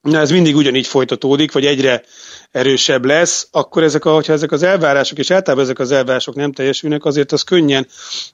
na, 0.00 0.18
ez 0.18 0.30
mindig 0.30 0.56
ugyanígy 0.56 0.86
folytatódik, 0.86 1.52
vagy 1.52 1.64
egyre 1.64 2.02
erősebb 2.54 3.04
lesz, 3.04 3.48
akkor 3.50 3.82
ezek 3.82 4.04
a, 4.04 4.12
hogyha 4.12 4.32
ezek 4.32 4.52
az 4.52 4.62
elvárások, 4.62 5.18
és 5.18 5.30
általában 5.30 5.64
ezek 5.64 5.78
az 5.78 5.92
elvárások 5.92 6.34
nem 6.34 6.52
teljesülnek, 6.52 7.04
azért 7.04 7.32
az 7.32 7.42
könnyen 7.42 7.86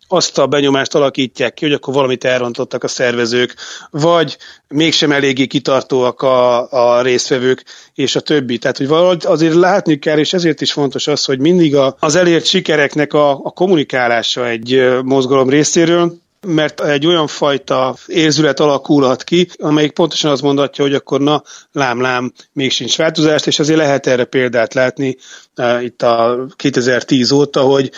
azt 0.09 0.39
a 0.39 0.47
benyomást 0.47 0.95
alakítják 0.95 1.55
ki, 1.55 1.65
hogy 1.65 1.75
akkor 1.75 1.95
valamit 1.95 2.25
elrontottak 2.25 2.85
a 2.85 2.89
szervezők, 2.89 3.55
vagy 3.91 4.37
mégsem 4.69 5.13
eléggé 5.13 5.47
kitartóak 5.47 6.23
a, 6.23 6.71
a 6.71 7.03
résztvevők, 7.03 7.65
és 7.95 8.17
a 8.17 8.21
többi. 8.21 8.59
Tehát, 8.59 8.77
hogy 8.77 8.89
valahogy 8.89 9.23
azért 9.27 9.55
látni 9.55 9.99
kell, 9.99 10.19
és 10.19 10.33
ezért 10.33 10.61
is 10.61 10.73
fontos 10.73 11.07
az, 11.07 11.25
hogy 11.25 11.39
mindig 11.39 11.77
a, 11.77 11.97
az 11.99 12.15
elért 12.15 12.45
sikereknek 12.45 13.13
a, 13.13 13.31
a 13.31 13.51
kommunikálása 13.51 14.49
egy 14.49 14.99
mozgalom 15.03 15.49
részéről, 15.49 16.19
mert 16.47 16.81
egy 16.81 17.07
olyan 17.07 17.27
fajta 17.27 17.97
érzület 18.07 18.61
alakulhat 18.61 19.25
ki, 19.25 19.49
amelyik 19.59 19.93
pontosan 19.93 20.31
azt 20.31 20.43
mondatja, 20.43 20.85
hogy 20.85 20.95
akkor 20.95 21.21
na, 21.21 21.43
lám-lám, 21.73 22.33
még 22.53 22.71
sincs 22.71 22.97
változást, 22.97 23.47
és 23.47 23.59
azért 23.59 23.79
lehet 23.79 24.07
erre 24.07 24.25
példát 24.25 24.75
látni 24.75 25.17
uh, 25.57 25.85
itt 25.85 26.03
a 26.03 26.47
2010 26.57 27.31
óta, 27.31 27.61
hogy 27.61 27.91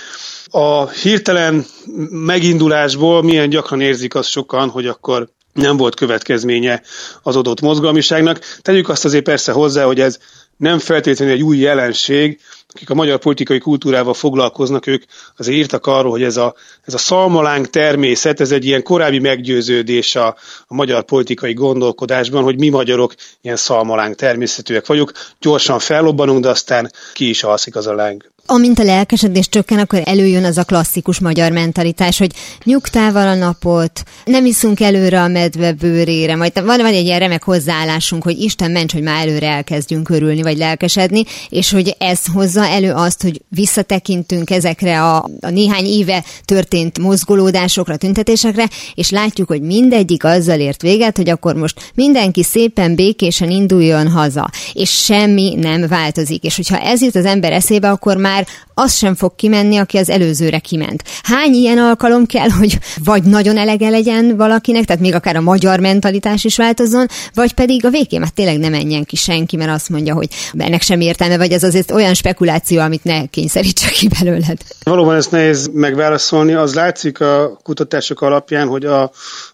a 0.50 0.88
hirtelen 0.88 1.64
megindulásból 2.10 3.22
milyen 3.22 3.48
gyakran 3.48 3.80
érzik 3.80 4.14
azt 4.14 4.28
sokan, 4.28 4.68
hogy 4.68 4.86
akkor 4.86 5.28
nem 5.52 5.76
volt 5.76 5.94
következménye 5.94 6.82
az 7.22 7.36
adott 7.36 7.60
mozgalmiságnak. 7.60 8.38
Tegyük 8.62 8.88
azt 8.88 9.04
azért 9.04 9.24
persze 9.24 9.52
hozzá, 9.52 9.84
hogy 9.84 10.00
ez 10.00 10.18
nem 10.62 10.78
feltétlenül 10.78 11.34
egy 11.34 11.42
új 11.42 11.58
jelenség, 11.58 12.40
akik 12.68 12.90
a 12.90 12.94
magyar 12.94 13.18
politikai 13.18 13.58
kultúrával 13.58 14.14
foglalkoznak, 14.14 14.86
ők 14.86 15.02
azért 15.36 15.56
írtak 15.56 15.86
arról, 15.86 16.10
hogy 16.10 16.22
ez 16.22 16.36
a, 16.36 16.54
ez 16.82 16.94
a 16.94 16.98
szalmalánk 16.98 17.70
természet, 17.70 18.40
ez 18.40 18.52
egy 18.52 18.64
ilyen 18.64 18.82
korábbi 18.82 19.18
meggyőződés 19.18 20.16
a, 20.16 20.26
a 20.66 20.74
magyar 20.74 21.04
politikai 21.04 21.52
gondolkodásban, 21.52 22.42
hogy 22.42 22.58
mi 22.58 22.68
magyarok 22.68 23.14
ilyen 23.40 23.56
szalmalánk 23.56 24.14
természetűek 24.14 24.86
vagyunk, 24.86 25.12
gyorsan 25.40 25.78
fellobbanunk, 25.78 26.42
de 26.42 26.48
aztán 26.48 26.90
ki 27.12 27.28
is 27.28 27.42
alszik 27.42 27.76
az 27.76 27.86
a 27.86 27.94
láng. 27.94 28.31
Amint 28.46 28.78
a 28.78 28.82
lelkesedés 28.82 29.48
csökken, 29.48 29.78
akkor 29.78 30.02
előjön 30.04 30.44
az 30.44 30.58
a 30.58 30.64
klasszikus 30.64 31.20
magyar 31.20 31.52
mentalitás, 31.52 32.18
hogy 32.18 32.32
nyugtával 32.64 33.28
a 33.28 33.34
napot, 33.34 34.02
nem 34.24 34.46
iszunk 34.46 34.80
előre 34.80 35.22
a 35.22 35.28
medve 35.28 35.72
bőrére, 35.72 36.36
majd 36.36 36.52
van, 36.54 36.64
van 36.64 36.86
egy 36.86 37.04
ilyen 37.04 37.18
remek 37.18 37.42
hozzáállásunk, 37.42 38.22
hogy 38.22 38.40
Isten 38.40 38.70
ments, 38.70 38.92
hogy 38.92 39.02
már 39.02 39.28
előre 39.28 39.46
elkezdjünk 39.46 40.08
örülni, 40.08 40.42
vagy 40.42 40.56
lelkesedni, 40.56 41.24
és 41.48 41.70
hogy 41.72 41.96
ez 41.98 42.20
hozza 42.32 42.66
elő 42.66 42.92
azt, 42.92 43.22
hogy 43.22 43.42
visszatekintünk 43.48 44.50
ezekre 44.50 45.02
a, 45.02 45.28
a 45.40 45.50
néhány 45.50 45.84
éve 45.84 46.24
történt 46.44 46.98
mozgolódásokra, 46.98 47.96
tüntetésekre, 47.96 48.68
és 48.94 49.10
látjuk, 49.10 49.48
hogy 49.48 49.62
mindegyik 49.62 50.24
azzal 50.24 50.60
ért 50.60 50.82
véget, 50.82 51.16
hogy 51.16 51.28
akkor 51.28 51.54
most 51.54 51.90
mindenki 51.94 52.42
szépen 52.42 52.94
békésen 52.94 53.50
induljon 53.50 54.08
haza, 54.08 54.50
és 54.72 54.90
semmi 54.90 55.54
nem 55.54 55.86
változik. 55.88 56.44
És 56.44 56.56
hogyha 56.56 56.78
ez 56.78 57.02
jut 57.02 57.16
az 57.16 57.24
ember 57.24 57.52
eszébe, 57.52 57.90
akkor 57.90 58.16
már 58.16 58.31
már 58.32 58.46
az 58.74 58.94
sem 58.94 59.14
fog 59.14 59.34
kimenni, 59.34 59.76
aki 59.76 59.98
az 59.98 60.10
előzőre 60.10 60.58
kiment. 60.58 61.02
Hány 61.22 61.52
ilyen 61.52 61.78
alkalom 61.78 62.26
kell, 62.26 62.48
hogy 62.60 62.78
vagy 63.04 63.22
nagyon 63.22 63.56
elege 63.56 63.88
legyen 63.88 64.36
valakinek, 64.36 64.84
tehát 64.84 65.02
még 65.02 65.14
akár 65.14 65.36
a 65.36 65.40
magyar 65.40 65.80
mentalitás 65.80 66.44
is 66.44 66.56
változzon, 66.56 67.06
vagy 67.34 67.52
pedig 67.52 67.84
a 67.84 67.90
végén 67.90 68.20
már 68.20 68.28
tényleg 68.28 68.58
nem 68.58 68.70
menjen 68.70 69.04
ki 69.04 69.16
senki, 69.16 69.56
mert 69.56 69.70
azt 69.70 69.88
mondja, 69.88 70.14
hogy 70.14 70.28
ennek 70.58 70.82
sem 70.82 71.00
értelme, 71.00 71.36
vagy 71.36 71.52
ez 71.52 71.62
azért 71.62 71.90
olyan 71.90 72.14
spekuláció, 72.14 72.80
amit 72.80 73.04
ne 73.04 73.26
kényszerítse 73.26 73.90
ki 73.90 74.08
belőled. 74.08 74.58
Valóban 74.84 75.16
ezt 75.16 75.30
nehéz 75.30 75.70
megválaszolni. 75.72 76.52
Az 76.52 76.74
látszik 76.74 77.20
a 77.20 77.58
kutatások 77.62 78.20
alapján, 78.20 78.68
hogy 78.68 78.84
a, 78.84 79.10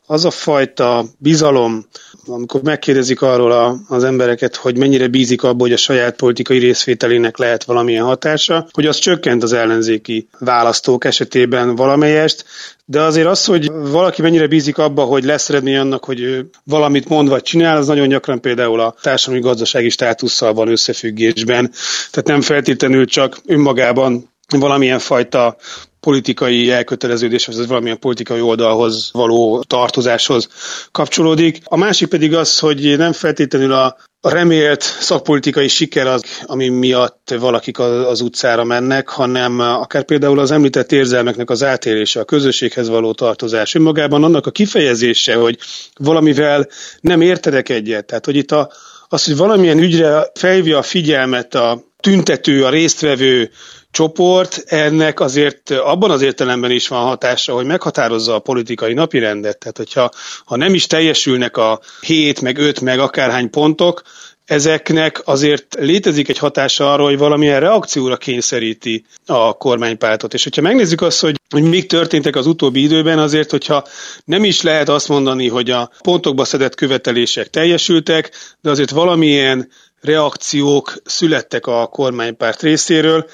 az 0.06 0.25
a 0.25 0.30
fajta 0.30 1.04
bizalom, 1.18 1.87
amikor 2.28 2.62
megkérdezik 2.62 3.23
arról 3.23 3.52
a, 3.52 3.76
az 3.88 4.04
embereket, 4.04 4.56
hogy 4.56 4.76
mennyire 4.76 5.08
bízik 5.08 5.42
abból, 5.42 5.66
hogy 5.66 5.73
a 5.73 5.76
saját 5.76 6.16
politikai 6.16 6.58
részvételének 6.58 7.37
lehet 7.37 7.64
valamilyen 7.64 8.04
hatása, 8.04 8.68
hogy 8.73 8.87
az 8.87 8.99
csökkent 8.99 9.42
az 9.42 9.52
ellenzéki 9.52 10.28
választók 10.38 11.04
esetében 11.04 11.75
valamelyest, 11.75 12.44
de 12.85 13.00
azért 13.00 13.26
az, 13.26 13.44
hogy 13.44 13.70
valaki 13.73 14.23
mennyire 14.23 14.47
bízik 14.47 14.78
abba, 14.78 15.02
hogy 15.04 15.25
lesz 15.25 15.49
eredmény 15.49 15.76
annak, 15.76 16.04
hogy 16.04 16.20
ő 16.20 16.50
valamit 16.64 17.08
mond 17.08 17.28
vagy 17.28 17.42
csinál, 17.42 17.76
az 17.76 17.87
nagyon 17.87 18.08
gyakran 18.08 18.40
például 18.40 18.80
a 18.80 18.94
társadalmi 19.02 19.44
gazdasági 19.44 19.88
státusszal 19.88 20.52
van 20.52 20.68
összefüggésben. 20.68 21.70
Tehát 22.11 22.26
nem 22.26 22.40
feltétlenül 22.40 23.06
csak 23.06 23.38
önmagában 23.47 24.30
valamilyen 24.56 24.99
fajta 24.99 25.56
politikai 26.00 26.71
elköteleződéshez, 26.71 27.57
vagy 27.57 27.67
valamilyen 27.67 27.99
politikai 27.99 28.40
oldalhoz 28.40 29.11
való 29.12 29.62
tartozáshoz 29.67 30.49
kapcsolódik. 30.90 31.61
A 31.64 31.76
másik 31.76 32.09
pedig 32.09 32.35
az, 32.35 32.59
hogy 32.59 32.95
nem 32.97 33.12
feltétlenül 33.12 33.73
a 33.73 33.97
a 34.21 34.31
remélt 34.31 34.83
szakpolitikai 34.83 35.69
siker 35.69 36.07
az, 36.07 36.23
ami 36.47 36.69
miatt 36.69 37.35
valakik 37.38 37.78
az 37.78 38.21
utcára 38.21 38.64
mennek, 38.64 39.09
hanem 39.09 39.61
akár 39.61 40.05
például 40.05 40.38
az 40.38 40.50
említett 40.50 40.93
érzelmeknek 40.93 41.50
az 41.50 41.62
átélése, 41.62 42.21
a 42.21 42.25
közösséghez 42.25 42.88
való 42.88 43.12
tartozás, 43.12 43.75
önmagában 43.75 44.25
annak 44.25 44.47
a 44.47 44.50
kifejezése, 44.50 45.35
hogy 45.35 45.59
valamivel 45.97 46.69
nem 47.00 47.21
értedek 47.21 47.69
egyet. 47.69 48.05
Tehát, 48.05 48.25
hogy 48.25 48.37
itt 48.37 48.50
a, 48.50 48.71
az, 49.09 49.25
hogy 49.25 49.37
valamilyen 49.37 49.78
ügyre 49.78 50.31
felhívja 50.35 50.78
a 50.78 50.83
figyelmet 50.83 51.55
a 51.55 51.83
tüntető, 52.00 52.64
a 52.64 52.71
résztvevő, 52.71 53.50
csoport, 53.90 54.62
ennek 54.66 55.21
azért 55.21 55.71
abban 55.71 56.11
az 56.11 56.23
értelemben 56.23 56.71
is 56.71 56.88
van 56.88 57.07
hatása, 57.07 57.52
hogy 57.54 57.66
meghatározza 57.66 58.35
a 58.35 58.38
politikai 58.38 58.92
napirendet. 58.92 59.59
Tehát, 59.59 59.76
hogyha 59.76 60.11
ha 60.45 60.57
nem 60.57 60.75
is 60.75 60.87
teljesülnek 60.87 61.57
a 61.57 61.80
7, 62.00 62.40
meg 62.40 62.59
5, 62.59 62.80
meg 62.80 62.99
akárhány 62.99 63.50
pontok, 63.50 64.02
ezeknek 64.49 65.21
azért 65.25 65.75
létezik 65.78 66.28
egy 66.28 66.38
hatása 66.38 66.92
arra, 66.92 67.02
hogy 67.02 67.18
valamilyen 67.18 67.61
reakcióra 67.61 68.16
kényszeríti 68.16 69.04
a 69.26 69.52
kormánypártot. 69.52 70.35
És 70.35 70.42
hogyha 70.42 70.62
megnézzük 70.62 71.00
azt, 71.00 71.21
hogy, 71.21 71.40
hogy 71.50 71.62
mik 71.62 71.87
történtek 71.87 72.37
az 72.37 72.47
utóbbi 72.47 72.83
időben, 72.83 73.18
azért, 73.18 73.50
hogyha 73.50 73.87
nem 74.25 74.45
is 74.45 74.62
lehet 74.62 74.88
azt 74.88 75.09
mondani, 75.09 75.49
hogy 75.49 75.71
a 75.71 75.90
pontokba 76.02 76.45
szedett 76.45 76.75
követelések 76.75 77.50
teljesültek, 77.50 78.30
de 78.61 78.71
azért 78.71 78.90
valamilyen 78.90 79.68
reakciók 80.00 80.95
születtek 81.04 81.66
a 81.66 81.87
kormánypárt 81.87 82.62
részéről, 82.62 83.26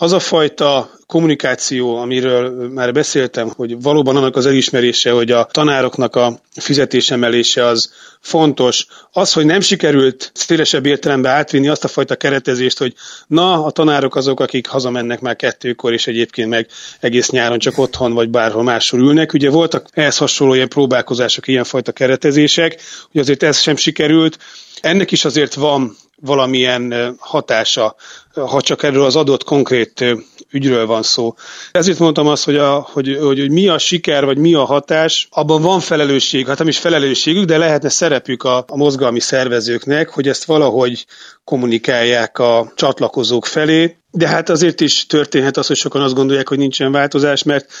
az 0.00 0.12
a 0.12 0.18
fajta 0.18 0.90
kommunikáció, 1.06 1.96
amiről 1.96 2.68
már 2.68 2.92
beszéltem, 2.92 3.50
hogy 3.56 3.82
valóban 3.82 4.16
annak 4.16 4.36
az 4.36 4.46
elismerése, 4.46 5.10
hogy 5.10 5.30
a 5.30 5.44
tanároknak 5.44 6.16
a 6.16 6.40
fizetésemelése 6.56 7.64
az 7.64 7.92
fontos. 8.20 8.86
Az, 9.12 9.32
hogy 9.32 9.46
nem 9.46 9.60
sikerült 9.60 10.30
szélesebb 10.34 10.86
értelemben 10.86 11.32
átvinni 11.32 11.68
azt 11.68 11.84
a 11.84 11.88
fajta 11.88 12.16
keretezést, 12.16 12.78
hogy 12.78 12.94
na, 13.26 13.64
a 13.64 13.70
tanárok 13.70 14.16
azok, 14.16 14.40
akik 14.40 14.66
hazamennek 14.66 15.20
már 15.20 15.36
kettőkor, 15.36 15.92
és 15.92 16.06
egyébként 16.06 16.48
meg 16.48 16.68
egész 17.00 17.30
nyáron 17.30 17.58
csak 17.58 17.78
otthon 17.78 18.12
vagy 18.12 18.30
bárhol 18.30 18.62
máshol 18.62 19.00
ülnek. 19.00 19.32
Ugye 19.32 19.50
voltak 19.50 19.88
ehhez 19.92 20.16
hasonló 20.16 20.54
ilyen 20.54 20.68
próbálkozások, 20.68 21.48
ilyenfajta 21.48 21.92
keretezések, 21.92 22.80
hogy 23.12 23.20
azért 23.20 23.42
ez 23.42 23.60
sem 23.60 23.76
sikerült. 23.76 24.38
Ennek 24.80 25.10
is 25.10 25.24
azért 25.24 25.54
van 25.54 25.96
valamilyen 26.20 27.14
hatása, 27.18 27.94
ha 28.34 28.60
csak 28.60 28.82
erről 28.82 29.04
az 29.04 29.16
adott 29.16 29.44
konkrét 29.44 30.04
ügyről 30.50 30.86
van 30.86 31.02
szó. 31.02 31.34
Ezért 31.72 31.98
mondtam 31.98 32.26
azt, 32.26 32.44
hogy, 32.44 32.56
a, 32.56 32.88
hogy, 32.92 33.18
hogy, 33.20 33.38
hogy 33.38 33.50
mi 33.50 33.68
a 33.68 33.78
siker, 33.78 34.24
vagy 34.24 34.38
mi 34.38 34.54
a 34.54 34.64
hatás, 34.64 35.28
abban 35.30 35.62
van 35.62 35.80
felelősség, 35.80 36.46
hát 36.46 36.58
nem 36.58 36.68
is 36.68 36.78
felelősségük, 36.78 37.44
de 37.44 37.58
lehetne 37.58 37.88
szerepük 37.88 38.42
a, 38.42 38.64
a 38.68 38.76
mozgalmi 38.76 39.20
szervezőknek, 39.20 40.08
hogy 40.08 40.28
ezt 40.28 40.44
valahogy 40.44 41.06
kommunikálják 41.44 42.38
a 42.38 42.72
csatlakozók 42.74 43.46
felé, 43.46 43.96
de 44.10 44.28
hát 44.28 44.48
azért 44.48 44.80
is 44.80 45.06
történhet 45.06 45.56
az, 45.56 45.66
hogy 45.66 45.76
sokan 45.76 46.02
azt 46.02 46.14
gondolják, 46.14 46.48
hogy 46.48 46.58
nincsen 46.58 46.92
változás, 46.92 47.42
mert 47.42 47.72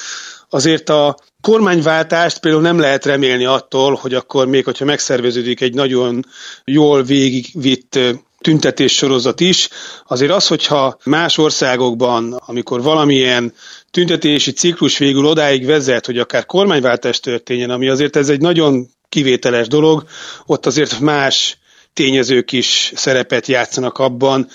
azért 0.50 0.88
a 0.88 1.16
kormányváltást 1.40 2.38
például 2.38 2.62
nem 2.62 2.78
lehet 2.78 3.04
remélni 3.04 3.44
attól, 3.44 3.94
hogy 3.94 4.14
akkor 4.14 4.46
még, 4.46 4.64
hogyha 4.64 4.84
megszerveződik 4.84 5.60
egy 5.60 5.74
nagyon 5.74 6.24
jól 6.64 7.02
végigvitt 7.02 7.98
tüntetés 8.40 8.94
sorozat 8.94 9.40
is. 9.40 9.68
Azért 10.06 10.32
az, 10.32 10.46
hogyha 10.46 10.98
más 11.04 11.38
országokban, 11.38 12.32
amikor 12.32 12.82
valamilyen 12.82 13.54
tüntetési 13.90 14.52
ciklus 14.52 14.98
végül 14.98 15.24
odáig 15.26 15.66
vezet, 15.66 16.06
hogy 16.06 16.18
akár 16.18 16.46
kormányváltás 16.46 17.20
történjen, 17.20 17.70
ami 17.70 17.88
azért 17.88 18.16
ez 18.16 18.28
egy 18.28 18.40
nagyon 18.40 18.88
kivételes 19.08 19.68
dolog, 19.68 20.04
ott 20.46 20.66
azért 20.66 21.00
más 21.00 21.58
tényezők 21.92 22.52
is 22.52 22.92
szerepet 22.94 23.46
játszanak 23.46 23.98
abban, 23.98 24.48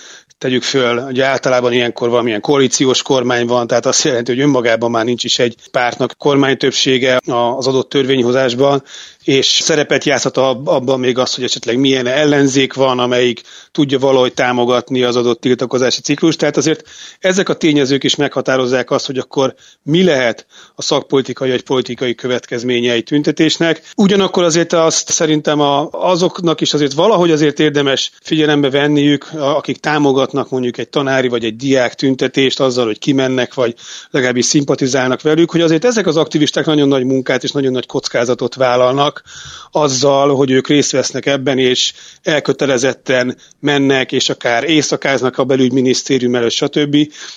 tegyük 0.43 0.63
föl, 0.63 0.99
hogy 0.99 1.19
általában 1.19 1.73
ilyenkor 1.73 2.09
valamilyen 2.09 2.41
koalíciós 2.41 3.01
kormány 3.01 3.45
van, 3.45 3.67
tehát 3.67 3.85
azt 3.85 4.03
jelenti, 4.03 4.31
hogy 4.31 4.41
önmagában 4.41 4.91
már 4.91 5.05
nincs 5.05 5.23
is 5.23 5.39
egy 5.39 5.55
pártnak 5.71 6.15
kormány 6.17 6.57
többsége 6.57 7.19
az 7.25 7.67
adott 7.67 7.89
törvényhozásban, 7.89 8.83
és 9.23 9.45
szerepet 9.45 10.03
játszhat 10.03 10.37
abban 10.37 10.99
még 10.99 11.17
az, 11.17 11.35
hogy 11.35 11.43
esetleg 11.43 11.77
milyen 11.77 12.07
ellenzék 12.07 12.73
van, 12.73 12.99
amelyik 12.99 13.41
tudja 13.71 13.99
valahogy 13.99 14.33
támogatni 14.33 15.03
az 15.03 15.15
adott 15.15 15.41
tiltakozási 15.41 16.01
ciklus. 16.01 16.35
Tehát 16.35 16.57
azért 16.57 16.89
ezek 17.19 17.49
a 17.49 17.53
tényezők 17.53 18.03
is 18.03 18.15
meghatározzák 18.15 18.91
azt, 18.91 19.05
hogy 19.05 19.17
akkor 19.17 19.55
mi 19.83 20.03
lehet 20.03 20.45
a 20.75 20.81
szakpolitikai 20.81 21.49
vagy 21.49 21.63
politikai 21.63 22.15
következménye 22.15 22.91
egy 22.91 23.03
tüntetésnek. 23.03 23.81
Ugyanakkor 23.95 24.43
azért 24.43 24.73
azt 24.73 25.09
szerintem 25.09 25.59
azoknak 25.91 26.61
is 26.61 26.73
azért 26.73 26.93
valahogy 26.93 27.31
azért 27.31 27.59
érdemes 27.59 28.11
figyelembe 28.21 28.69
venniük, 28.69 29.29
akik 29.33 29.77
támogatnak 29.77 30.49
mondjuk 30.49 30.77
egy 30.77 30.89
tanári 30.89 31.27
vagy 31.27 31.45
egy 31.45 31.55
diák 31.55 31.93
tüntetést 31.93 32.59
azzal, 32.59 32.85
hogy 32.85 32.99
kimennek, 32.99 33.53
vagy 33.53 33.75
legalábbis 34.09 34.45
szimpatizálnak 34.45 35.21
velük, 35.21 35.51
hogy 35.51 35.61
azért 35.61 35.85
ezek 35.85 36.07
az 36.07 36.17
aktivisták 36.17 36.65
nagyon 36.65 36.87
nagy 36.87 37.03
munkát 37.03 37.43
és 37.43 37.51
nagyon 37.51 37.71
nagy 37.71 37.85
kockázatot 37.85 38.55
vállalnak, 38.55 39.12
vannak 39.13 39.23
azzal, 39.71 40.35
hogy 40.35 40.51
ők 40.51 40.67
részt 40.67 40.91
vesznek 40.91 41.25
ebben, 41.25 41.57
és 41.57 41.93
elkötelezetten 42.23 43.37
mennek, 43.59 44.11
és 44.11 44.29
akár 44.29 44.63
éjszakáznak 44.63 45.37
a 45.37 45.43
belügyminisztérium 45.43 46.35
előtt, 46.35 46.51
stb. 46.51 46.95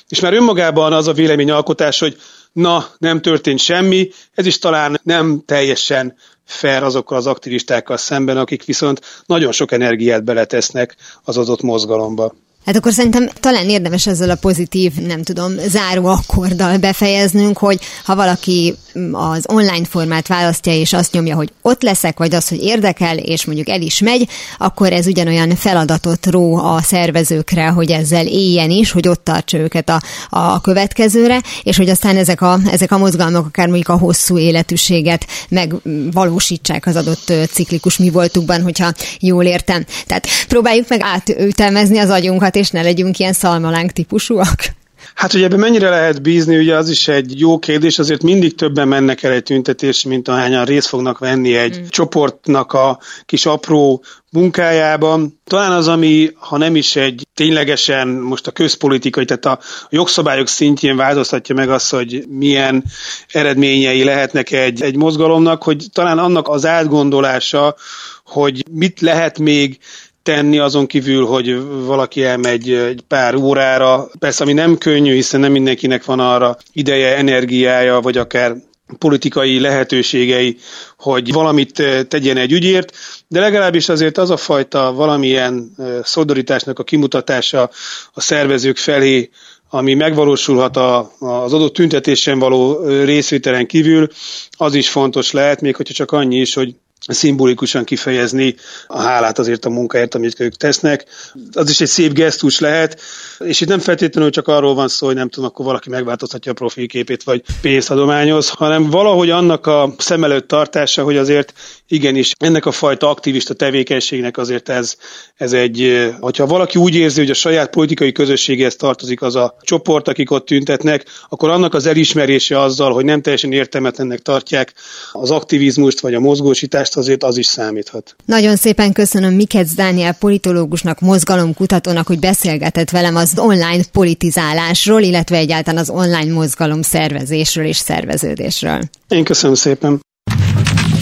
És 0.08 0.20
már 0.20 0.34
önmagában 0.34 0.92
az 0.92 1.06
a 1.08 1.12
véleményalkotás, 1.12 1.98
hogy 1.98 2.16
na, 2.52 2.86
nem 2.98 3.20
történt 3.20 3.58
semmi, 3.58 4.10
ez 4.34 4.46
is 4.46 4.58
talán 4.58 5.00
nem 5.02 5.42
teljesen 5.46 6.16
fair 6.44 6.82
azokkal 6.82 7.16
az 7.16 7.26
aktivistákkal 7.26 7.96
szemben, 7.96 8.36
akik 8.36 8.64
viszont 8.64 9.00
nagyon 9.26 9.52
sok 9.52 9.72
energiát 9.72 10.24
beletesznek 10.24 10.96
az 11.24 11.36
adott 11.36 11.62
mozgalomba. 11.62 12.34
Hát 12.66 12.76
akkor 12.76 12.92
szerintem 12.92 13.28
talán 13.40 13.68
érdemes 13.68 14.06
ezzel 14.06 14.30
a 14.30 14.34
pozitív, 14.34 14.94
nem 14.94 15.22
tudom, 15.22 15.52
záró 15.68 16.06
akkorddal 16.06 16.76
befejeznünk, 16.76 17.58
hogy 17.58 17.78
ha 18.04 18.14
valaki 18.14 18.74
az 19.12 19.44
online 19.48 19.84
formát 19.84 20.26
választja, 20.26 20.72
és 20.72 20.92
azt 20.92 21.12
nyomja, 21.12 21.36
hogy 21.36 21.52
ott 21.62 21.82
leszek, 21.82 22.18
vagy 22.18 22.34
az, 22.34 22.48
hogy 22.48 22.62
érdekel, 22.62 23.18
és 23.18 23.44
mondjuk 23.44 23.68
el 23.68 23.80
is 23.80 24.00
megy, 24.00 24.28
akkor 24.58 24.92
ez 24.92 25.06
ugyanolyan 25.06 25.56
feladatot 25.56 26.26
ró 26.26 26.56
a 26.56 26.82
szervezőkre, 26.82 27.66
hogy 27.66 27.90
ezzel 27.90 28.26
éljen 28.26 28.70
is, 28.70 28.90
hogy 28.90 29.08
ott 29.08 29.24
tartsa 29.24 29.58
őket 29.58 29.88
a, 29.88 30.02
a 30.28 30.60
következőre, 30.60 31.42
és 31.62 31.76
hogy 31.76 31.88
aztán 31.88 32.16
ezek 32.16 32.40
a, 32.40 32.58
ezek 32.70 32.92
a 32.92 32.98
mozgalmak 32.98 33.46
akár 33.46 33.66
mondjuk 33.66 33.88
a 33.88 33.98
hosszú 33.98 34.38
életűséget 34.38 35.26
megvalósítsák 35.48 36.86
az 36.86 36.96
adott 36.96 37.32
ciklikus 37.50 37.96
mi 37.96 38.10
voltukban, 38.10 38.62
hogyha 38.62 38.92
jól 39.20 39.44
értem. 39.44 39.84
Tehát 40.06 40.26
próbáljuk 40.48 40.88
meg 40.88 41.00
átütelmezni 41.02 41.98
az 41.98 42.10
agyunkat, 42.10 42.55
és 42.56 42.70
ne 42.70 42.82
legyünk 42.82 43.18
ilyen 43.18 43.32
szalmalánk 43.32 43.92
típusúak? 43.92 44.74
Hát, 45.14 45.32
hogy 45.32 45.42
ebben 45.42 45.58
mennyire 45.58 45.88
lehet 45.88 46.22
bízni, 46.22 46.56
ugye 46.58 46.76
az 46.76 46.88
is 46.88 47.08
egy 47.08 47.40
jó 47.40 47.58
kérdés, 47.58 47.98
azért 47.98 48.22
mindig 48.22 48.54
többen 48.54 48.88
mennek 48.88 49.22
el 49.22 49.32
egy 49.32 49.42
tüntetés, 49.42 50.02
mint 50.02 50.28
ahányan 50.28 50.64
részt 50.64 50.88
fognak 50.88 51.18
venni 51.18 51.56
egy 51.56 51.80
mm. 51.80 51.84
csoportnak 51.88 52.72
a 52.72 52.98
kis 53.24 53.46
apró 53.46 54.04
munkájában. 54.30 55.40
Talán 55.44 55.72
az, 55.72 55.88
ami, 55.88 56.30
ha 56.34 56.56
nem 56.56 56.76
is 56.76 56.96
egy 56.96 57.26
ténylegesen 57.34 58.08
most 58.08 58.46
a 58.46 58.50
közpolitikai, 58.50 59.24
tehát 59.24 59.44
a 59.44 59.58
jogszabályok 59.90 60.48
szintjén 60.48 60.96
változtatja 60.96 61.54
meg 61.54 61.70
azt, 61.70 61.90
hogy 61.90 62.24
milyen 62.28 62.84
eredményei 63.28 64.04
lehetnek 64.04 64.50
egy, 64.50 64.82
egy 64.82 64.96
mozgalomnak, 64.96 65.62
hogy 65.62 65.86
talán 65.92 66.18
annak 66.18 66.48
az 66.48 66.66
átgondolása, 66.66 67.76
hogy 68.24 68.64
mit 68.70 69.00
lehet 69.00 69.38
még 69.38 69.78
tenni 70.26 70.58
azon 70.58 70.86
kívül, 70.86 71.26
hogy 71.26 71.60
valaki 71.84 72.24
elmegy 72.24 72.72
egy 72.72 73.02
pár 73.08 73.34
órára. 73.34 74.08
Persze, 74.18 74.42
ami 74.44 74.52
nem 74.52 74.78
könnyű, 74.78 75.14
hiszen 75.14 75.40
nem 75.40 75.52
mindenkinek 75.52 76.04
van 76.04 76.20
arra 76.20 76.56
ideje, 76.72 77.16
energiája, 77.16 78.00
vagy 78.00 78.16
akár 78.16 78.56
politikai 78.98 79.60
lehetőségei, 79.60 80.56
hogy 80.98 81.32
valamit 81.32 81.78
eh, 81.80 82.02
tegyen 82.02 82.36
egy 82.36 82.52
ügyért, 82.52 82.96
de 83.28 83.40
legalábbis 83.40 83.88
azért 83.88 84.18
az 84.18 84.30
a 84.30 84.36
fajta 84.36 84.92
valamilyen 84.92 85.70
eh, 85.78 85.98
szolidaritásnak 86.02 86.78
a 86.78 86.84
kimutatása 86.84 87.70
a 88.12 88.20
szervezők 88.20 88.76
felé, 88.76 89.30
ami 89.70 89.94
megvalósulhat 89.94 90.76
a, 90.76 91.10
az 91.18 91.52
adott 91.52 91.74
tüntetésen 91.74 92.38
való 92.38 92.82
eh, 92.82 93.04
részvételen 93.04 93.66
kívül, 93.66 94.08
az 94.50 94.74
is 94.74 94.88
fontos 94.88 95.30
lehet, 95.32 95.60
még 95.60 95.76
hogyha 95.76 95.94
csak 95.94 96.12
annyi 96.12 96.36
is, 96.40 96.54
hogy 96.54 96.74
szimbolikusan 97.00 97.84
kifejezni 97.84 98.54
a 98.86 99.00
hálát 99.00 99.38
azért 99.38 99.64
a 99.64 99.70
munkáért, 99.70 100.14
amit 100.14 100.40
ők 100.40 100.54
tesznek. 100.54 101.04
Az 101.52 101.70
is 101.70 101.80
egy 101.80 101.88
szép 101.88 102.12
gesztus 102.12 102.58
lehet, 102.58 103.00
és 103.38 103.60
itt 103.60 103.68
nem 103.68 103.78
feltétlenül 103.78 104.30
csak 104.30 104.48
arról 104.48 104.74
van 104.74 104.88
szó, 104.88 105.06
hogy 105.06 105.14
nem 105.14 105.28
tudom, 105.28 105.48
akkor 105.48 105.64
valaki 105.64 105.90
megváltoztatja 105.90 106.50
a 106.52 106.54
profilképét, 106.54 107.22
vagy 107.22 107.42
pénzt 107.60 107.90
adományoz, 107.90 108.48
hanem 108.48 108.90
valahogy 108.90 109.30
annak 109.30 109.66
a 109.66 109.94
szem 109.98 110.24
előtt 110.24 110.48
tartása, 110.48 111.02
hogy 111.02 111.16
azért 111.16 111.52
igenis 111.88 112.32
ennek 112.38 112.66
a 112.66 112.72
fajta 112.72 113.08
aktivista 113.08 113.54
tevékenységnek 113.54 114.36
azért 114.36 114.68
ez, 114.68 114.96
ez 115.36 115.52
egy, 115.52 116.08
hogyha 116.20 116.46
valaki 116.46 116.78
úgy 116.78 116.94
érzi, 116.94 117.20
hogy 117.20 117.30
a 117.30 117.34
saját 117.34 117.70
politikai 117.70 118.12
közösséghez 118.12 118.76
tartozik 118.76 119.22
az 119.22 119.34
a 119.34 119.56
csoport, 119.60 120.08
akik 120.08 120.30
ott 120.30 120.46
tüntetnek, 120.46 121.04
akkor 121.28 121.50
annak 121.50 121.74
az 121.74 121.86
elismerése 121.86 122.60
azzal, 122.60 122.92
hogy 122.92 123.04
nem 123.04 123.22
teljesen 123.22 123.52
értelmetlennek 123.52 124.20
tartják 124.20 124.74
az 125.12 125.30
aktivizmust 125.30 126.00
vagy 126.00 126.14
a 126.14 126.20
mozgósítást, 126.20 126.85
azért 126.94 127.22
az 127.22 127.36
is 127.36 127.46
számíthat. 127.46 128.16
Nagyon 128.24 128.56
szépen 128.56 128.92
köszönöm 128.92 129.34
Mikec 129.34 129.74
Dániel 129.74 130.14
politológusnak, 130.14 131.00
mozgalomkutatónak, 131.00 132.06
hogy 132.06 132.18
beszélgetett 132.18 132.90
velem 132.90 133.16
az 133.16 133.32
online 133.36 133.82
politizálásról, 133.92 135.00
illetve 135.00 135.36
egyáltalán 135.36 135.80
az 135.80 135.90
online 135.90 136.32
mozgalom 136.32 136.82
szervezésről 136.82 137.66
és 137.66 137.76
szerveződésről. 137.76 138.80
Én 139.08 139.24
köszönöm 139.24 139.54
szépen. 139.54 140.00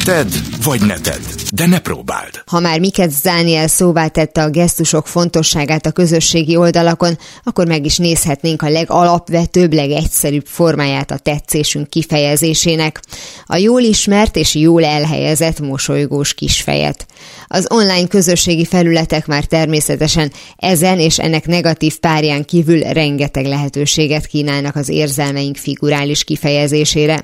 Tedd, 0.04 0.26
vagy 0.64 0.86
ne 0.86 0.98
tedd, 0.98 1.20
de 1.52 1.66
ne 1.66 1.78
próbáld. 1.78 2.42
Ha 2.46 2.60
már 2.60 2.80
Miket 2.80 3.10
Zániel 3.10 3.66
szóvá 3.66 4.06
tette 4.06 4.42
a 4.42 4.50
gesztusok 4.50 5.06
fontosságát 5.06 5.86
a 5.86 5.90
közösségi 5.90 6.56
oldalakon, 6.56 7.18
akkor 7.44 7.66
meg 7.66 7.84
is 7.84 7.96
nézhetnénk 7.96 8.62
a 8.62 8.68
legalapvetőbb, 8.68 9.72
legegyszerűbb 9.72 10.46
formáját 10.46 11.10
a 11.10 11.18
tetszésünk 11.18 11.90
kifejezésének. 11.90 13.00
A 13.46 13.56
jól 13.56 13.80
ismert 13.80 14.36
és 14.36 14.54
jól 14.54 14.84
elhelyezett 14.84 15.60
mosolygós 15.60 16.34
kisfejet. 16.34 17.06
Az 17.54 17.66
online 17.70 18.06
közösségi 18.06 18.64
felületek 18.64 19.26
már 19.26 19.44
természetesen 19.44 20.32
ezen 20.56 20.98
és 20.98 21.18
ennek 21.18 21.46
negatív 21.46 21.98
párján 21.98 22.44
kívül 22.44 22.80
rengeteg 22.80 23.46
lehetőséget 23.46 24.26
kínálnak 24.26 24.76
az 24.76 24.88
érzelmeink 24.88 25.56
figurális 25.56 26.24
kifejezésére. 26.24 27.22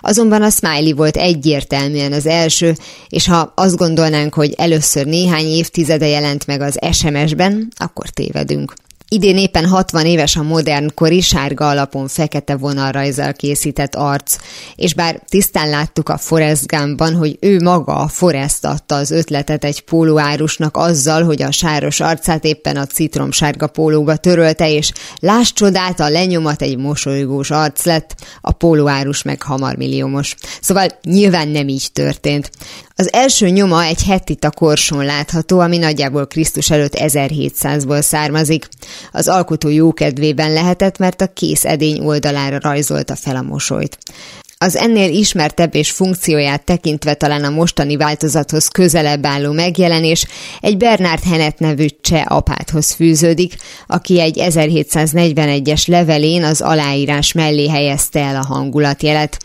Azonban 0.00 0.42
a 0.42 0.50
smiley 0.50 0.94
volt 0.94 1.16
egyértelműen 1.16 2.12
az 2.12 2.26
első, 2.26 2.74
és 3.08 3.26
ha 3.26 3.52
azt 3.56 3.76
gondolnánk, 3.76 4.34
hogy 4.34 4.54
először 4.56 5.06
néhány 5.06 5.46
évtizede 5.46 6.06
jelent 6.06 6.46
meg 6.46 6.60
az 6.60 6.78
SMS-ben, 6.92 7.68
akkor 7.76 8.08
tévedünk. 8.08 8.74
Idén 9.12 9.36
éppen 9.36 9.66
60 9.66 10.06
éves 10.06 10.36
a 10.36 10.42
modern 10.42 10.90
kori 10.94 11.20
sárga 11.20 11.68
alapon 11.68 12.08
fekete 12.08 12.56
vonalrajzzal 12.56 13.32
készített 13.32 13.94
arc, 13.94 14.36
és 14.76 14.94
bár 14.94 15.20
tisztán 15.28 15.68
láttuk 15.68 16.08
a 16.08 16.18
Forrest 16.18 16.66
Gumpban, 16.66 17.14
hogy 17.14 17.36
ő 17.40 17.60
maga 17.60 17.94
a 17.94 18.08
Forrest 18.08 18.64
adta 18.64 18.94
az 18.94 19.10
ötletet 19.10 19.64
egy 19.64 19.80
pólóárusnak 19.80 20.76
azzal, 20.76 21.24
hogy 21.24 21.42
a 21.42 21.50
sáros 21.50 22.00
arcát 22.00 22.44
éppen 22.44 22.76
a 22.76 22.86
citromsárga 22.86 23.66
pólóba 23.66 24.16
törölte, 24.16 24.70
és 24.70 24.92
láss 25.20 25.52
csodát, 25.52 26.00
a 26.00 26.08
lenyomat 26.08 26.62
egy 26.62 26.76
mosolygós 26.76 27.50
arc 27.50 27.84
lett, 27.84 28.14
a 28.40 28.52
pólóárus 28.52 29.22
meg 29.22 29.42
hamar 29.42 29.76
milliómos. 29.76 30.34
Szóval 30.60 30.86
nyilván 31.02 31.48
nem 31.48 31.68
így 31.68 31.88
történt. 31.92 32.50
Az 32.94 33.12
első 33.12 33.48
nyoma 33.48 33.82
egy 33.82 34.02
hetita 34.02 34.50
korson 34.50 35.04
látható, 35.04 35.58
ami 35.60 35.78
nagyjából 35.78 36.26
Krisztus 36.26 36.70
előtt 36.70 36.94
1700-ból 36.96 38.00
származik. 38.00 38.68
Az 39.12 39.28
alkotó 39.28 39.68
jókedvében 39.68 40.52
lehetett, 40.52 40.98
mert 40.98 41.20
a 41.20 41.32
kész 41.32 41.64
edény 41.64 42.00
oldalára 42.00 42.58
rajzolta 42.60 43.16
fel 43.16 43.36
a 43.36 43.42
mosolyt. 43.42 43.98
Az 44.62 44.76
ennél 44.76 45.12
ismertebb 45.12 45.74
és 45.74 45.90
funkcióját 45.90 46.64
tekintve 46.64 47.14
talán 47.14 47.44
a 47.44 47.50
mostani 47.50 47.96
változathoz 47.96 48.68
közelebb 48.68 49.26
álló 49.26 49.52
megjelenés 49.52 50.26
egy 50.60 50.76
Bernard 50.76 51.22
Henet 51.22 51.58
nevű 51.58 51.86
cseh 52.00 52.24
apáthoz 52.26 52.92
fűződik, 52.92 53.54
aki 53.86 54.20
egy 54.20 54.36
1741-es 54.40 55.88
levelén 55.88 56.44
az 56.44 56.60
aláírás 56.60 57.32
mellé 57.32 57.68
helyezte 57.68 58.20
el 58.20 58.36
a 58.36 58.46
hangulatjelet. 58.46 59.38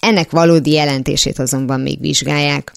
Ennek 0.00 0.30
valódi 0.30 0.70
jelentését 0.70 1.38
azonban 1.38 1.80
még 1.80 2.00
vizsgálják. 2.00 2.72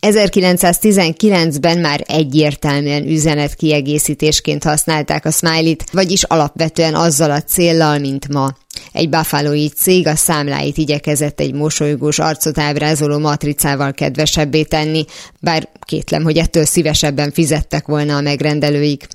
1919-ben 0.00 1.78
már 1.78 2.04
egyértelműen 2.06 3.06
üzenet 3.06 3.54
kiegészítésként 3.54 4.64
használták 4.64 5.24
a 5.24 5.30
smiley-t, 5.30 5.90
vagyis 5.90 6.22
alapvetően 6.22 6.94
azzal 6.94 7.30
a 7.30 7.42
céllal, 7.42 7.98
mint 7.98 8.28
ma. 8.28 8.56
Egy 8.92 9.08
buffalo 9.08 9.68
cég 9.68 10.06
a 10.06 10.16
számláit 10.16 10.78
igyekezett 10.78 11.40
egy 11.40 11.54
mosolygós 11.54 12.18
arcot 12.18 12.58
ábrázoló 12.58 13.18
matricával 13.18 13.92
kedvesebbé 13.92 14.62
tenni, 14.62 15.04
bár 15.40 15.68
kétlem, 15.84 16.22
hogy 16.22 16.36
ettől 16.36 16.64
szívesebben 16.64 17.32
fizettek 17.32 17.86
volna 17.86 18.16
a 18.16 18.20
megrendelőik. 18.20 19.06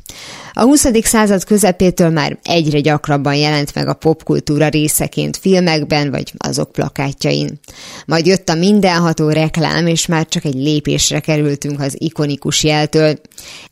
A 0.55 0.61
20. 0.61 0.85
század 1.03 1.43
közepétől 1.43 2.09
már 2.09 2.37
egyre 2.43 2.79
gyakrabban 2.79 3.35
jelent 3.35 3.75
meg 3.75 3.87
a 3.87 3.93
popkultúra 3.93 4.67
részeként 4.67 5.37
filmekben 5.37 6.11
vagy 6.11 6.33
azok 6.37 6.71
plakátjain. 6.71 7.59
Majd 8.05 8.25
jött 8.25 8.49
a 8.49 8.53
mindenható 8.53 9.29
reklám, 9.29 9.87
és 9.87 10.05
már 10.05 10.27
csak 10.27 10.45
egy 10.45 10.53
lépésre 10.53 11.19
kerültünk 11.19 11.79
az 11.79 11.95
ikonikus 11.97 12.63
jeltől. 12.63 13.19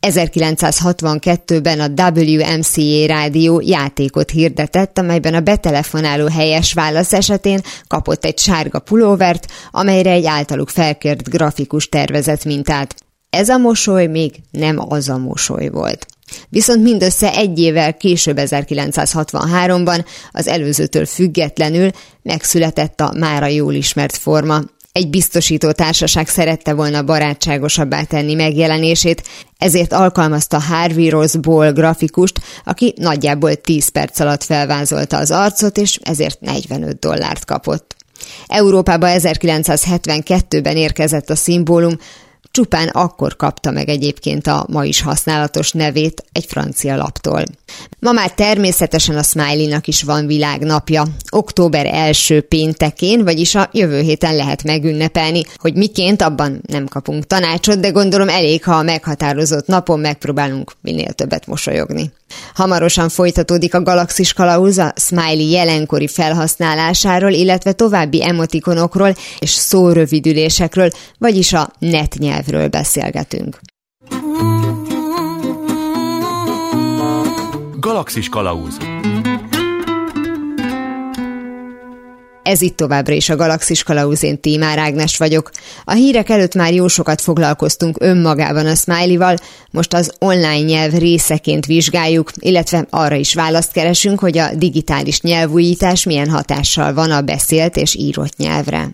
1962-ben 0.00 1.80
a 1.80 2.10
WMCA 2.10 3.06
rádió 3.06 3.60
játékot 3.64 4.30
hirdetett, 4.30 4.98
amelyben 4.98 5.34
a 5.34 5.40
betelefonáló 5.72 6.26
helyes 6.26 6.72
válasz 6.72 7.12
esetén 7.12 7.60
kapott 7.86 8.24
egy 8.24 8.38
sárga 8.38 8.78
pulóvert, 8.78 9.46
amelyre 9.70 10.10
egy 10.10 10.26
általuk 10.26 10.68
felkért 10.68 11.28
grafikus 11.28 11.88
tervezett 11.88 12.44
mintát. 12.44 12.94
Ez 13.30 13.48
a 13.48 13.58
mosoly 13.58 14.06
még 14.06 14.34
nem 14.50 14.76
az 14.88 15.08
a 15.08 15.18
mosoly 15.18 15.68
volt. 15.68 16.06
Viszont 16.48 16.82
mindössze 16.82 17.34
egy 17.34 17.58
évvel 17.58 17.96
később 17.96 18.36
1963-ban 18.40 20.04
az 20.32 20.46
előzőtől 20.46 21.06
függetlenül 21.06 21.90
megszületett 22.22 23.00
a 23.00 23.12
mára 23.18 23.46
jól 23.46 23.74
ismert 23.74 24.16
forma. 24.16 24.60
Egy 24.92 25.10
biztosító 25.10 25.70
társaság 25.70 26.28
szerette 26.28 26.74
volna 26.74 27.02
barátságosabbá 27.02 28.02
tenni 28.02 28.34
megjelenését, 28.34 29.22
ezért 29.58 29.92
alkalmazta 29.92 30.60
Harvey 30.60 31.08
Ross 31.08 31.36
Ball 31.36 31.72
grafikust, 31.72 32.40
aki 32.64 32.94
nagyjából 32.96 33.54
10 33.54 33.88
perc 33.88 34.20
alatt 34.20 34.42
felvázolta 34.42 35.16
az 35.16 35.30
arcot, 35.30 35.76
és 35.78 35.98
ezért 36.02 36.40
45 36.40 36.98
dollárt 36.98 37.44
kapott. 37.44 37.96
Európába 38.46 39.06
1972-ben 39.10 40.76
érkezett 40.76 41.30
a 41.30 41.36
szimbólum, 41.36 41.96
Csupán 42.52 42.88
akkor 42.88 43.36
kapta 43.36 43.70
meg 43.70 43.88
egyébként 43.88 44.46
a 44.46 44.66
ma 44.68 44.84
is 44.84 45.02
használatos 45.02 45.72
nevét 45.72 46.24
egy 46.32 46.44
francia 46.44 46.96
laptól. 46.96 47.44
Ma 47.98 48.12
már 48.12 48.30
természetesen 48.30 49.16
a 49.16 49.22
Smiley-nak 49.22 49.86
is 49.86 50.02
van 50.02 50.26
világnapja. 50.26 51.04
Október 51.30 51.86
első 51.86 52.40
péntekén, 52.40 53.24
vagyis 53.24 53.54
a 53.54 53.68
jövő 53.72 54.00
héten 54.00 54.36
lehet 54.36 54.62
megünnepelni, 54.62 55.42
hogy 55.56 55.74
miként 55.74 56.22
abban 56.22 56.62
nem 56.66 56.86
kapunk 56.86 57.26
tanácsot, 57.26 57.80
de 57.80 57.90
gondolom 57.90 58.28
elég, 58.28 58.64
ha 58.64 58.74
a 58.74 58.82
meghatározott 58.82 59.66
napon 59.66 60.00
megpróbálunk 60.00 60.72
minél 60.80 61.12
többet 61.12 61.46
mosolyogni. 61.46 62.12
Hamarosan 62.54 63.08
folytatódik 63.08 63.74
a 63.74 63.82
Galaxis 63.82 64.32
Kalauz 64.32 64.78
a 64.78 64.92
Smiley 64.96 65.50
jelenkori 65.50 66.08
felhasználásáról, 66.08 67.30
illetve 67.30 67.72
további 67.72 68.24
emotikonokról 68.24 69.14
és 69.38 69.50
szórövidülésekről, 69.50 70.88
vagyis 71.18 71.52
a 71.52 71.70
net 71.78 72.14
nyelvről 72.18 72.68
beszélgetünk. 72.68 73.60
Galaxis 77.80 78.28
Kalauz 78.28 78.76
Ez 82.42 82.60
itt 82.60 82.76
továbbra 82.76 83.14
is 83.14 83.28
a 83.28 83.36
Galaxis 83.36 83.82
Kalauz, 83.82 84.22
én 84.22 84.40
Tímár 84.40 84.78
Ágnes 84.78 85.16
vagyok. 85.16 85.50
A 85.84 85.92
hírek 85.92 86.28
előtt 86.28 86.54
már 86.54 86.72
jó 86.72 86.88
sokat 86.88 87.20
foglalkoztunk 87.20 87.96
önmagában 88.00 88.66
a 88.66 88.74
Smiley-val, 88.74 89.36
most 89.70 89.94
az 89.94 90.12
online 90.18 90.60
nyelv 90.60 90.92
részeként 90.92 91.66
vizsgáljuk, 91.66 92.30
illetve 92.38 92.86
arra 92.90 93.14
is 93.14 93.34
választ 93.34 93.72
keresünk, 93.72 94.20
hogy 94.20 94.38
a 94.38 94.54
digitális 94.54 95.20
nyelvújítás 95.20 96.04
milyen 96.04 96.30
hatással 96.30 96.94
van 96.94 97.10
a 97.10 97.20
beszélt 97.20 97.76
és 97.76 97.94
írott 97.94 98.36
nyelvre. 98.36 98.88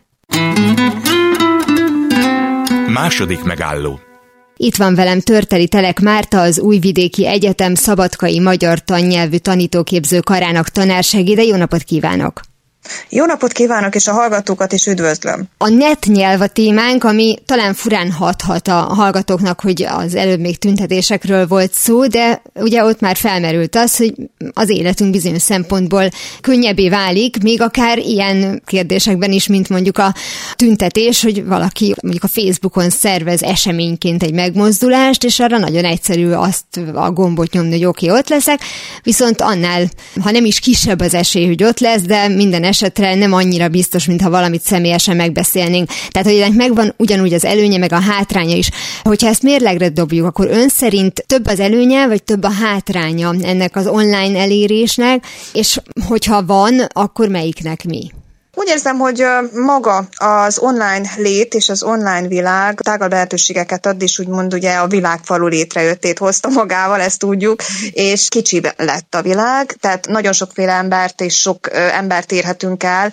Második 2.93 3.43
megálló 3.43 4.01
itt 4.61 4.77
van 4.77 4.95
velem 4.95 5.21
Törteli 5.21 5.69
Telek 5.69 6.01
Márta, 6.01 6.41
az 6.41 6.61
Újvidéki 6.61 7.27
Egyetem 7.27 7.75
Szabadkai 7.75 8.41
Magyar 8.41 8.85
Tannyelvű 8.85 9.37
Tanítóképző 9.37 10.21
Karának 10.21 10.69
tanársegéde. 10.69 11.43
Jó 11.43 11.57
napot 11.57 11.83
kívánok! 11.83 12.41
Jó 13.09 13.25
napot 13.25 13.53
kívánok, 13.53 13.95
és 13.95 14.07
a 14.07 14.13
hallgatókat 14.13 14.73
is 14.73 14.87
üdvözlöm. 14.87 15.49
A 15.59 15.69
net 15.69 16.05
nyelv 16.07 16.41
a 16.41 16.47
témánk, 16.47 17.05
ami 17.05 17.37
talán 17.47 17.75
furán 17.75 18.13
hathat 18.13 18.69
a 18.69 18.73
hallgatóknak, 18.73 19.61
hogy 19.61 19.83
az 19.83 20.15
előbb 20.15 20.41
még 20.41 20.59
tüntetésekről 20.59 21.47
volt 21.47 21.73
szó, 21.73 22.07
de 22.07 22.43
ugye 22.55 22.85
ott 22.85 23.01
már 23.01 23.17
felmerült 23.17 23.77
az, 23.77 23.97
hogy 23.97 24.15
az 24.53 24.69
életünk 24.69 25.11
bizonyos 25.11 25.43
szempontból 25.43 26.09
könnyebbé 26.41 26.89
válik, 26.89 27.43
még 27.43 27.63
akár 27.63 27.99
ilyen 27.99 28.63
kérdésekben 28.67 29.33
is, 29.33 29.47
mint 29.47 29.69
mondjuk 29.69 29.99
a 29.99 30.15
tüntetés, 30.57 31.23
hogy 31.23 31.45
valaki 31.47 31.95
mondjuk 32.03 32.25
a 32.25 32.29
Facebookon 32.29 32.91
szervez 32.91 33.43
eseményként 33.43 34.23
egy 34.23 34.35
megmozdulást, 34.35 35.25
és 35.25 35.41
arra 35.41 35.59
nagyon 35.59 35.85
egyszerű 35.85 36.31
azt 36.31 36.65
a 36.95 37.11
gombot 37.11 37.53
nyomni, 37.53 37.73
hogy 37.73 37.85
oké, 37.85 38.07
okay, 38.07 38.19
ott 38.19 38.29
leszek, 38.29 38.61
viszont 39.03 39.41
annál, 39.41 39.89
ha 40.23 40.31
nem 40.31 40.45
is 40.45 40.61
kisebb 40.61 41.01
az 41.01 41.15
esély, 41.15 41.47
hogy 41.47 41.65
ott 41.65 41.81
lesz, 41.81 42.03
de 42.03 42.29
minden 42.29 42.65
esetre 42.69 43.15
nem 43.15 43.33
annyira 43.33 43.69
biztos, 43.69 44.07
mintha 44.07 44.31
valamit 44.31 44.63
személyesen 44.63 45.17
megbeszélnénk. 45.17 45.91
Tehát, 46.11 46.29
hogy 46.29 46.37
ennek 46.37 46.57
megvan 46.57 46.95
ugyanúgy 46.97 47.33
az 47.33 47.45
előnye, 47.45 47.79
meg 47.79 47.93
a 47.93 48.01
hátránya 48.01 48.57
is. 48.57 48.71
Hogyha 49.03 49.29
ezt 49.29 49.43
mérlegre 49.43 49.89
dobjuk, 49.89 50.27
akkor 50.27 50.49
ön 50.51 50.69
szerint 50.69 51.25
több 51.27 51.47
az 51.47 51.61
előnye, 51.61 52.07
vagy 52.07 52.23
több 52.23 52.43
a 52.43 52.51
hátránya 52.51 53.35
ennek 53.43 53.77
az 53.77 53.87
online 53.87 54.39
elérésnek, 54.39 55.25
és 55.53 55.81
hogyha 56.09 56.45
van, 56.45 56.81
akkor 56.93 57.29
melyiknek 57.29 57.85
mi? 57.85 58.11
Úgy 58.59 58.69
érzem, 58.69 58.99
hogy 58.99 59.25
maga 59.53 60.09
az 60.17 60.59
online 60.59 61.11
lét 61.17 61.55
és 61.55 61.69
az 61.69 61.83
online 61.83 62.29
világ 62.29 62.81
tágabb 62.81 63.11
lehetőségeket 63.11 63.87
ad, 63.87 64.03
és 64.03 64.19
úgymond 64.19 64.55
ugye 64.55 64.75
a 64.75 64.87
világfalu 64.87 65.47
létrejöttét 65.47 66.19
hozta 66.19 66.49
magával, 66.49 67.01
ezt 67.01 67.19
tudjuk, 67.19 67.63
és 67.91 68.29
kicsi 68.29 68.61
lett 68.77 69.15
a 69.15 69.23
világ, 69.23 69.77
tehát 69.81 70.07
nagyon 70.07 70.33
sokféle 70.33 70.73
embert 70.73 71.21
és 71.21 71.35
sok 71.41 71.69
embert 71.73 72.33
érhetünk 72.33 72.83
el, 72.83 73.13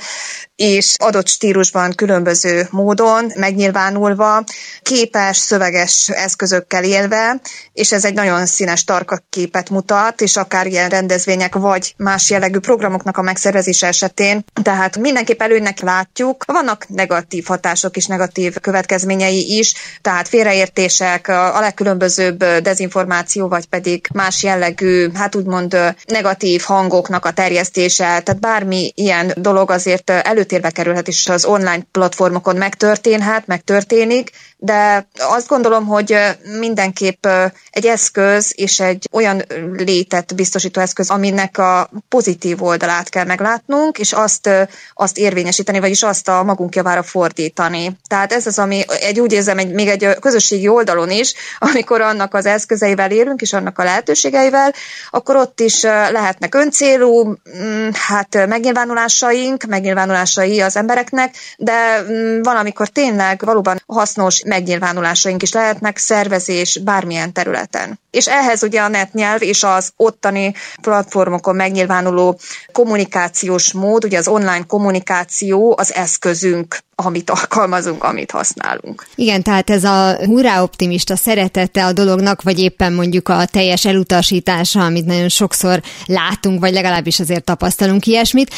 és 0.55 0.95
adott 0.97 1.27
stílusban 1.27 1.93
különböző 1.95 2.67
módon 2.71 3.31
megnyilvánulva, 3.35 4.43
képes, 4.81 5.37
szöveges 5.37 6.09
eszközökkel 6.09 6.83
élve, 6.83 7.41
és 7.73 7.91
ez 7.91 8.05
egy 8.05 8.13
nagyon 8.13 8.45
színes 8.45 8.83
tarka 8.83 9.19
képet 9.29 9.69
mutat, 9.69 10.21
és 10.21 10.37
akár 10.37 10.67
ilyen 10.67 10.89
rendezvények 10.89 11.55
vagy 11.55 11.93
más 11.97 12.29
jellegű 12.29 12.59
programoknak 12.59 13.17
a 13.17 13.21
megszervezése 13.21 13.87
esetén. 13.87 14.43
Tehát 14.63 14.97
mindenképp 15.35 15.41
előnynek 15.41 15.79
látjuk. 15.79 16.45
Vannak 16.45 16.87
negatív 16.87 17.45
hatások 17.45 17.95
és 17.97 18.05
negatív 18.05 18.59
következményei 18.61 19.57
is, 19.57 19.73
tehát 20.01 20.27
félreértések, 20.27 21.27
a 21.27 21.59
legkülönbözőbb 21.59 22.43
dezinformáció, 22.43 23.47
vagy 23.47 23.65
pedig 23.65 24.07
más 24.13 24.43
jellegű, 24.43 25.09
hát 25.13 25.35
úgymond 25.35 25.77
negatív 26.05 26.61
hangoknak 26.61 27.25
a 27.25 27.31
terjesztése, 27.31 28.03
tehát 28.03 28.39
bármi 28.39 28.91
ilyen 28.95 29.33
dolog 29.35 29.71
azért 29.71 30.09
elő 30.09 30.21
előtérbe 30.23 30.69
kerülhet, 30.69 31.07
és 31.07 31.27
az 31.27 31.45
online 31.45 31.87
platformokon 31.91 32.55
megtörténhet, 32.55 33.47
megtörténik, 33.47 34.31
de 34.65 35.07
azt 35.17 35.47
gondolom, 35.47 35.85
hogy 35.85 36.17
mindenképp 36.59 37.27
egy 37.69 37.85
eszköz 37.85 38.53
és 38.55 38.79
egy 38.79 39.07
olyan 39.11 39.43
létet 39.77 40.35
biztosító 40.35 40.81
eszköz, 40.81 41.09
aminek 41.09 41.57
a 41.57 41.89
pozitív 42.09 42.63
oldalát 42.63 43.09
kell 43.09 43.25
meglátnunk, 43.25 43.97
és 43.97 44.13
azt, 44.13 44.49
azt 44.93 45.17
érvényesíteni, 45.17 45.79
vagyis 45.79 46.03
azt 46.03 46.27
a 46.27 46.43
magunk 46.43 46.75
javára 46.75 47.03
fordítani. 47.03 47.97
Tehát 48.07 48.33
ez 48.33 48.47
az, 48.47 48.59
ami 48.59 48.83
egy 49.01 49.19
úgy 49.19 49.31
érzem, 49.31 49.57
egy, 49.57 49.73
még 49.73 49.87
egy 49.87 50.19
közösségi 50.19 50.67
oldalon 50.67 51.09
is, 51.09 51.33
amikor 51.71 52.01
annak 52.01 52.33
az 52.33 52.45
eszközeivel 52.45 53.11
élünk, 53.11 53.41
és 53.41 53.53
annak 53.53 53.79
a 53.79 53.83
lehetőségeivel, 53.83 54.73
akkor 55.09 55.35
ott 55.35 55.59
is 55.59 55.81
lehetnek 55.81 56.55
öncélú, 56.55 57.35
mm, 57.57 57.89
hát 57.93 58.47
megnyilvánulásaink, 58.47 59.63
megnyilvánulásai 59.63 60.61
az 60.61 60.75
embereknek, 60.75 61.35
de 61.57 62.01
mm, 62.01 62.41
valamikor 62.41 62.87
tényleg 62.87 63.41
valóban 63.45 63.83
hasznos 63.87 64.41
megnyilvánulásaink 64.55 65.41
is 65.41 65.51
lehetnek, 65.51 65.97
szervezés 65.97 66.79
bármilyen 66.83 67.33
területen. 67.33 67.99
És 68.11 68.27
ehhez 68.27 68.63
ugye 68.63 68.81
a 68.81 68.87
netnyelv 68.87 69.41
és 69.41 69.63
az 69.63 69.91
ottani 69.95 70.53
platformokon 70.81 71.55
megnyilvánuló 71.55 72.39
kommunikációs 72.71 73.73
mód, 73.73 74.03
ugye 74.03 74.17
az 74.17 74.27
online 74.27 74.63
kommunikáció 74.67 75.75
az 75.77 75.93
eszközünk, 75.93 76.77
amit 76.95 77.29
alkalmazunk, 77.29 78.03
amit 78.03 78.31
használunk. 78.31 79.05
Igen, 79.15 79.41
tehát 79.43 79.69
ez 79.69 79.83
a 79.83 80.17
hurrá 80.25 80.61
optimista 80.61 81.15
szeretete 81.15 81.85
a 81.85 81.93
dolognak, 81.93 82.41
vagy 82.41 82.59
éppen 82.59 82.93
mondjuk 82.93 83.29
a 83.29 83.45
teljes 83.45 83.85
elutasítása, 83.85 84.79
amit 84.79 85.05
nagyon 85.05 85.29
sokszor 85.29 85.81
látunk, 86.05 86.59
vagy 86.59 86.73
legalábbis 86.73 87.19
azért 87.19 87.43
tapasztalunk 87.43 88.05
ilyesmit, 88.05 88.53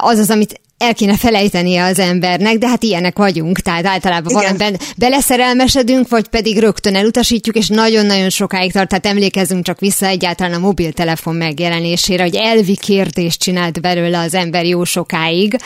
az 0.00 0.18
az, 0.18 0.30
amit 0.30 0.60
el 0.78 0.94
kéne 0.94 1.16
felejtenie 1.16 1.84
az 1.84 1.98
embernek, 1.98 2.58
de 2.58 2.68
hát 2.68 2.82
ilyenek 2.82 3.16
vagyunk, 3.18 3.60
tehát 3.60 3.86
általában 3.86 4.30
Igen. 4.30 4.42
valamiben 4.42 4.80
beleszerelmesedünk, 4.96 6.08
vagy 6.08 6.28
pedig 6.28 6.58
rögtön 6.58 6.94
elutasítjuk, 6.94 7.56
és 7.56 7.68
nagyon-nagyon 7.68 8.30
sokáig 8.30 8.72
tart, 8.72 8.88
tehát 8.88 9.06
emlékezzünk 9.06 9.64
csak 9.64 9.80
vissza 9.80 10.06
egyáltalán 10.06 10.52
a 10.52 10.58
mobiltelefon 10.58 11.34
megjelenésére, 11.34 12.22
hogy 12.22 12.34
elvi 12.34 12.76
kérdést 12.76 13.40
csinált 13.40 13.80
belőle 13.80 14.18
az 14.18 14.34
ember 14.34 14.64
jó 14.64 14.84
sokáig, 14.84 15.56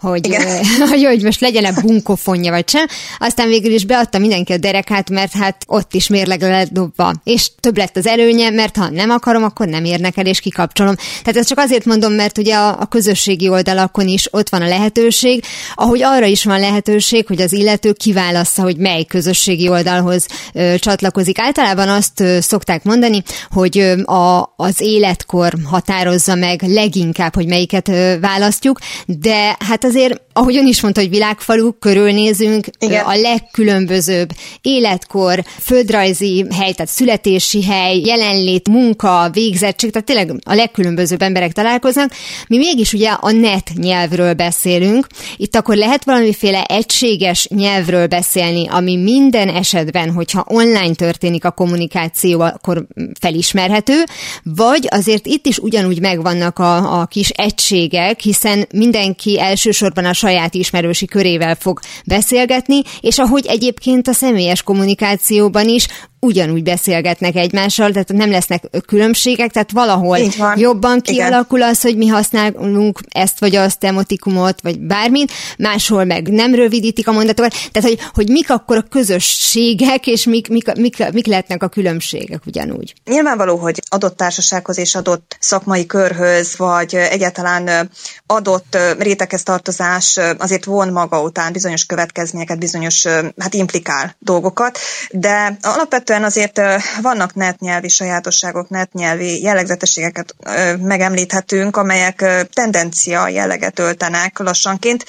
hogy, 0.00 0.36
hogy, 0.90 1.04
hogy 1.04 1.22
most 1.22 1.40
legyen-e 1.40 1.72
bunkofonja 1.80 2.50
vagy 2.50 2.68
sem. 2.68 2.86
Aztán 3.18 3.48
végül 3.48 3.72
is 3.72 3.84
beadta 3.84 4.18
mindenki 4.18 4.52
a 4.52 4.56
derekát, 4.56 5.10
mert 5.10 5.32
hát 5.32 5.56
ott 5.66 5.94
is 5.94 6.06
mérleg 6.06 6.40
lett 6.40 6.72
dobva. 6.72 7.12
És 7.24 7.50
több 7.60 7.76
lett 7.76 7.96
az 7.96 8.06
előnye, 8.06 8.50
mert 8.50 8.76
ha 8.76 8.88
nem 8.88 9.10
akarom, 9.10 9.44
akkor 9.44 9.66
nem 9.66 9.84
érnek 9.84 10.16
el, 10.16 10.26
és 10.26 10.40
kikapcsolom. 10.40 10.94
Tehát 10.94 11.36
ezt 11.36 11.48
csak 11.48 11.58
azért 11.58 11.84
mondom, 11.84 12.12
mert 12.12 12.38
ugye 12.38 12.54
a, 12.54 12.80
a 12.80 12.86
közösségi 12.86 13.48
oldalakon 13.48 14.08
is 14.08 14.28
ott 14.30 14.48
van 14.50 14.62
a 14.62 14.68
lehetőség, 14.68 15.44
ahogy 15.74 16.02
arra 16.02 16.26
is 16.26 16.44
van 16.44 16.60
lehetőség, 16.60 17.26
hogy 17.26 17.40
az 17.40 17.52
illető 17.52 17.92
kiválassza, 17.92 18.62
hogy 18.62 18.76
mely 18.76 19.04
közösségi 19.04 19.68
oldalhoz 19.68 20.26
ö, 20.52 20.74
csatlakozik. 20.78 21.38
Általában 21.38 21.88
azt 21.88 22.20
ö, 22.20 22.40
szokták 22.40 22.84
mondani, 22.84 23.22
hogy 23.50 23.78
ö, 23.78 24.02
a, 24.02 24.52
az 24.56 24.80
életkor 24.80 25.54
határozza 25.64 26.34
meg 26.34 26.62
leginkább, 26.62 27.34
hogy 27.34 27.46
melyiket 27.46 27.88
ö, 27.88 28.14
választjuk, 28.20 28.78
de 29.06 29.56
hát 29.58 29.84
azért, 29.84 30.20
ahogy 30.32 30.56
ön 30.56 30.66
is 30.66 30.80
mondta, 30.80 31.00
hogy 31.00 31.10
világfalu, 31.10 31.72
körülnézünk, 31.78 32.66
Igen. 32.78 33.04
a 33.04 33.14
legkülönbözőbb 33.14 34.28
életkor, 34.62 35.44
földrajzi 35.60 36.46
hely, 36.50 36.72
tehát 36.72 36.92
születési 36.92 37.64
hely, 37.64 38.00
jelenlét, 38.00 38.68
munka, 38.68 39.30
végzettség, 39.32 39.90
tehát 39.90 40.06
tényleg 40.06 40.32
a 40.44 40.54
legkülönbözőbb 40.54 41.22
emberek 41.22 41.52
találkoznak. 41.52 42.12
Mi 42.48 42.56
mégis 42.56 42.92
ugye 42.92 43.08
a 43.10 43.30
net 43.30 43.70
nyelvről 43.74 44.34
beszélünk. 44.34 45.06
Itt 45.36 45.56
akkor 45.56 45.76
lehet 45.76 46.04
valamiféle 46.04 46.62
egységes 46.62 47.48
nyelvről 47.48 48.06
beszélni, 48.06 48.68
ami 48.68 48.96
minden 48.96 49.48
esetben, 49.48 50.12
hogyha 50.12 50.44
online 50.48 50.94
történik 50.94 51.44
a 51.44 51.50
kommunikáció, 51.50 52.40
akkor 52.40 52.86
felismerhető, 53.20 54.04
vagy 54.42 54.86
azért 54.90 55.26
itt 55.26 55.46
is 55.46 55.58
ugyanúgy 55.58 56.00
megvannak 56.00 56.58
a, 56.58 57.00
a 57.00 57.06
kis 57.06 57.28
egységek, 57.28 58.20
hiszen 58.20 58.66
mindenki 58.72 59.40
elsősorban 59.40 60.04
a 60.04 60.12
saját 60.12 60.29
ismerősi 60.54 61.06
körével 61.06 61.54
fog 61.54 61.80
beszélgetni, 62.06 62.82
és 63.00 63.18
ahogy 63.18 63.46
egyébként 63.46 64.08
a 64.08 64.12
személyes 64.12 64.62
kommunikációban 64.62 65.68
is 65.68 65.86
ugyanúgy 66.20 66.62
beszélgetnek 66.62 67.36
egymással, 67.36 67.90
tehát 67.90 68.12
nem 68.12 68.30
lesznek 68.30 68.64
különbségek, 68.86 69.50
tehát 69.50 69.70
valahol 69.72 70.18
jobban 70.54 71.00
kialakul 71.00 71.58
Igen. 71.58 71.70
az, 71.70 71.80
hogy 71.80 71.96
mi 71.96 72.06
használunk 72.06 73.00
ezt 73.08 73.40
vagy 73.40 73.56
azt 73.56 73.84
emotikumot, 73.84 74.60
vagy 74.62 74.80
bármit, 74.80 75.32
máshol 75.58 76.04
meg 76.04 76.28
nem 76.28 76.54
rövidítik 76.54 77.08
a 77.08 77.12
mondatokat, 77.12 77.54
tehát 77.72 77.88
hogy, 77.88 77.98
hogy 78.12 78.28
mik 78.28 78.50
akkor 78.50 78.76
a 78.76 78.82
közösségek, 78.90 80.06
és 80.06 80.24
mik, 80.24 80.48
mik, 80.48 80.74
mik, 80.74 81.12
mik 81.12 81.26
lehetnek 81.26 81.62
a 81.62 81.68
különbségek 81.68 82.46
ugyanúgy. 82.46 82.94
Nyilvánvaló, 83.04 83.56
hogy 83.56 83.82
adott 83.88 84.16
társasághoz 84.16 84.78
és 84.78 84.94
adott 84.94 85.36
szakmai 85.40 85.86
körhöz, 85.86 86.56
vagy 86.56 86.94
egyáltalán 86.94 87.90
adott 88.26 88.78
réteghez 88.98 89.42
tartozás 89.42 90.18
azért 90.38 90.64
von 90.64 90.92
maga 90.92 91.22
után 91.22 91.52
bizonyos 91.52 91.86
következményeket, 91.86 92.58
bizonyos, 92.58 93.06
hát 93.38 93.54
implikál 93.54 94.16
dolgokat, 94.18 94.78
de 95.10 95.58
alapvetően 95.62 96.09
Alapvetően 96.10 96.50
azért 96.54 96.82
vannak 97.02 97.34
netnyelvi 97.34 97.88
sajátosságok, 97.88 98.68
netnyelvi 98.68 99.42
jellegzetességeket 99.42 100.34
megemlíthetünk, 100.80 101.76
amelyek 101.76 102.46
tendencia 102.52 103.28
jelleget 103.28 103.78
öltenek 103.78 104.38
lassanként. 104.38 105.04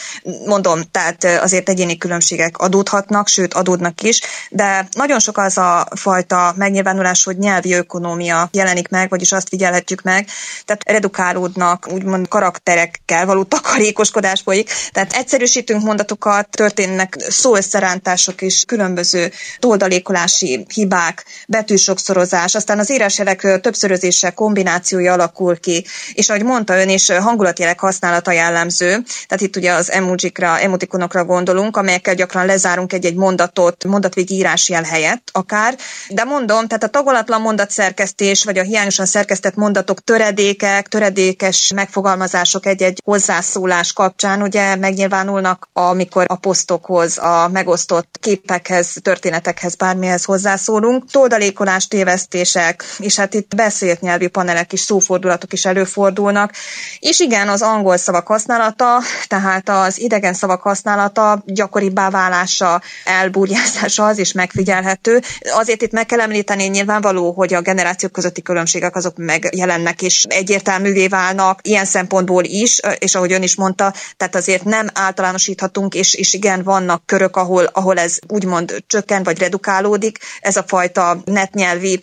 Mondom, 0.45 0.81
tehát 0.91 1.23
azért 1.23 1.69
egyéni 1.69 1.97
különbségek 1.97 2.57
adódhatnak, 2.57 3.27
sőt 3.27 3.53
adódnak 3.53 4.01
is, 4.01 4.21
de 4.49 4.87
nagyon 4.91 5.19
sok 5.19 5.37
az 5.37 5.57
a 5.57 5.87
fajta 5.95 6.53
megnyilvánulás, 6.57 7.23
hogy 7.23 7.37
nyelvi 7.37 7.73
ökonómia 7.73 8.49
jelenik 8.51 8.89
meg, 8.89 9.09
vagyis 9.09 9.31
azt 9.31 9.49
figyelhetjük 9.49 10.01
meg, 10.01 10.27
tehát 10.65 10.83
redukálódnak, 10.89 11.87
úgymond 11.91 12.27
karakterekkel 12.27 13.25
való 13.25 13.43
takarékoskodás 13.43 14.41
folyik, 14.41 14.69
tehát 14.91 15.13
egyszerűsítünk 15.13 15.83
mondatokat, 15.83 16.49
történnek 16.49 17.15
szóösszerántások 17.29 18.41
is, 18.41 18.63
különböző 18.65 19.31
toldalékolási 19.59 20.65
hibák, 20.73 20.89
hibák, 20.91 21.25
betűsokszorozás, 21.47 22.55
aztán 22.55 22.79
az 22.79 22.91
írásjelek 22.91 23.59
többszörözése 23.61 24.29
kombinációja 24.29 25.13
alakul 25.13 25.59
ki, 25.59 25.85
és 26.13 26.29
ahogy 26.29 26.43
mondta 26.43 26.79
ön 26.79 26.89
is, 26.89 27.09
hangulatjelek 27.09 27.79
használata 27.79 28.31
jellemző, 28.31 28.89
tehát 29.27 29.43
itt 29.43 29.55
ugye 29.55 29.71
az 29.73 29.91
emojikra, 29.91 30.59
emotikonokra 30.59 31.25
gondolunk, 31.25 31.77
amelyekkel 31.77 32.15
gyakran 32.15 32.45
lezárunk 32.45 32.93
egy-egy 32.93 33.15
mondatot, 33.15 33.83
mondatvégi 33.83 34.33
írásjel 34.35 34.83
helyett 34.83 35.29
akár, 35.31 35.75
de 36.09 36.23
mondom, 36.23 36.67
tehát 36.67 36.83
a 36.83 36.87
tagolatlan 36.87 37.41
mondatszerkesztés, 37.41 38.43
vagy 38.43 38.57
a 38.57 38.63
hiányosan 38.63 39.05
szerkesztett 39.05 39.55
mondatok 39.55 40.03
töredékek, 40.03 40.87
töredékes 40.87 41.71
megfogalmazások 41.75 42.65
egy-egy 42.65 43.01
hozzászólás 43.05 43.93
kapcsán 43.93 44.41
ugye 44.41 44.75
megnyilvánulnak, 44.75 45.69
amikor 45.73 46.25
a 46.27 46.35
posztokhoz, 46.35 47.17
a 47.17 47.49
megosztott 47.51 48.17
képekhez, 48.19 48.95
történetekhez, 49.01 49.75
bármihez 49.75 50.23
hozzászól, 50.23 50.80
számolunk, 50.81 51.11
toldalékolás, 51.11 51.87
tévesztések, 51.87 52.83
és 52.99 53.15
hát 53.15 53.33
itt 53.33 53.55
beszélt 53.55 54.01
nyelvi 54.01 54.27
panelek 54.27 54.73
is, 54.73 54.79
szófordulatok 54.79 55.53
is 55.53 55.65
előfordulnak, 55.65 56.53
és 56.99 57.19
igen, 57.19 57.47
az 57.49 57.61
angol 57.61 57.97
szavak 57.97 58.27
használata, 58.27 58.99
tehát 59.27 59.69
az 59.69 59.99
idegen 59.99 60.33
szavak 60.33 60.61
használata 60.61 61.43
gyakoribbá 61.45 62.09
válása, 62.09 62.81
elburjázása 63.05 64.05
az 64.05 64.17
is 64.17 64.31
megfigyelhető. 64.31 65.21
Azért 65.53 65.81
itt 65.81 65.91
meg 65.91 66.05
kell 66.05 66.19
említeni 66.19 66.63
nyilvánvaló, 66.63 67.31
hogy 67.31 67.53
a 67.53 67.61
generációk 67.61 68.11
közötti 68.11 68.41
különbségek 68.41 68.95
azok 68.95 69.17
megjelennek 69.17 70.01
és 70.01 70.25
egyértelművé 70.29 71.07
válnak 71.07 71.59
ilyen 71.63 71.85
szempontból 71.85 72.43
is, 72.43 72.79
és 72.99 73.15
ahogy 73.15 73.31
ön 73.31 73.43
is 73.43 73.55
mondta, 73.55 73.93
tehát 74.17 74.35
azért 74.35 74.63
nem 74.63 74.87
általánosíthatunk, 74.93 75.93
és, 75.93 76.13
és 76.13 76.33
igen, 76.33 76.63
vannak 76.63 77.05
körök, 77.05 77.35
ahol, 77.35 77.63
ahol 77.63 77.99
ez 77.99 78.17
úgymond 78.27 78.83
csökken 78.87 79.23
vagy 79.23 79.39
redukálódik, 79.39 80.17
ez 80.41 80.55
a 80.55 80.63
fajta 80.71 81.17
netnyelvi, 81.25 81.99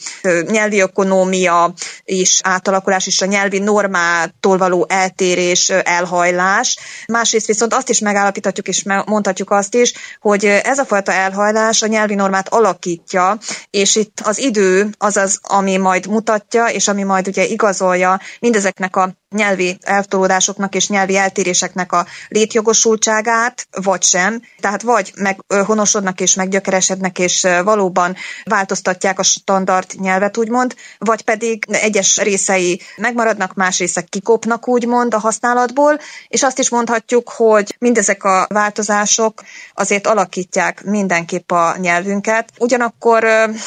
nyelvi 0.47 0.81
ökonómia 0.81 1.73
és 2.05 2.41
átalakulás, 2.43 3.07
és 3.07 3.21
a 3.21 3.27
nyelvi 3.27 3.59
normától 3.59 4.59
való 4.59 4.87
eltérés, 4.89 5.71
elhajlás. 5.71 6.79
Másrészt 7.07 7.47
viszont 7.47 7.75
azt 7.75 7.89
is 7.89 7.99
megállapíthatjuk, 7.99 8.69
és 8.69 8.83
mondhatjuk 9.07 9.51
azt 9.51 9.75
is, 9.75 9.93
hogy 10.21 10.45
ez 10.45 10.79
a 10.79 10.85
fajta 10.85 11.13
elhajlás 11.13 11.83
a 11.83 11.87
nyelvi 11.87 12.15
normát 12.15 12.49
alakítja, 12.49 13.39
és 13.71 13.97
itt 13.97 14.21
az 14.25 14.39
idő 14.39 14.91
az 14.99 15.17
az, 15.17 15.39
ami 15.43 15.77
majd 15.77 16.07
mutatja, 16.07 16.67
és 16.67 16.89
ami 16.89 17.03
majd 17.03 17.29
ugye 17.29 17.45
igazolja 17.45 18.21
mindezeknek 18.41 18.97
a 18.97 19.18
nyelvi 19.31 19.79
eltolódásoknak 19.83 20.75
és 20.75 20.89
nyelvi 20.89 21.17
eltéréseknek 21.17 21.93
a 21.93 22.07
létjogosultságát, 22.29 23.67
vagy 23.83 24.03
sem. 24.03 24.43
Tehát 24.61 24.83
vagy 24.83 25.13
meghonosodnak 25.17 26.21
és 26.21 26.35
meggyökeresednek, 26.35 27.19
és 27.19 27.47
valóban 27.65 28.17
változtatják 28.45 29.19
a 29.19 29.23
standard 29.23 29.87
nyelvet, 30.01 30.37
úgymond, 30.37 30.75
vagy 30.99 31.23
pedig 31.23 31.65
egyes 31.69 32.17
részei 32.17 32.81
megmaradnak, 32.97 33.55
más 33.55 33.79
részek 33.79 34.09
kikopnak, 34.09 34.69
úgymond 34.69 35.15
a 35.15 35.19
használatból, 35.19 35.99
és 36.29 36.43
azt 36.43 36.59
is 36.59 36.69
mondhatjuk, 36.69 37.29
hogy 37.29 37.77
mindezek 37.79 38.25
a 38.25 38.47
változások 38.49 39.43
azért 39.75 40.07
alakítják 40.07 40.85
mindenképp 40.85 41.51
a 41.51 41.77
nyelvünket. 41.79 42.53
Ugyanakkor 42.59 43.27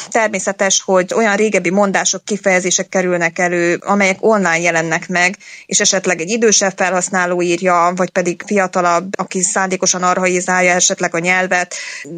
természetes, 0.09 0.81
hogy 0.81 1.13
olyan 1.13 1.35
régebbi 1.35 1.69
mondások, 1.69 2.25
kifejezések 2.25 2.89
kerülnek 2.89 3.39
elő, 3.39 3.75
amelyek 3.75 4.17
online 4.19 4.59
jelennek 4.59 5.07
meg, 5.07 5.37
és 5.65 5.79
esetleg 5.79 6.19
egy 6.19 6.29
idősebb 6.29 6.73
felhasználó 6.75 7.41
írja, 7.41 7.93
vagy 7.95 8.09
pedig 8.09 8.43
fiatalabb, 8.45 9.09
aki 9.17 9.41
szándékosan 9.41 10.03
arhaizálja 10.03 10.73
esetleg 10.73 11.15
a 11.15 11.19
nyelvet, 11.19 11.75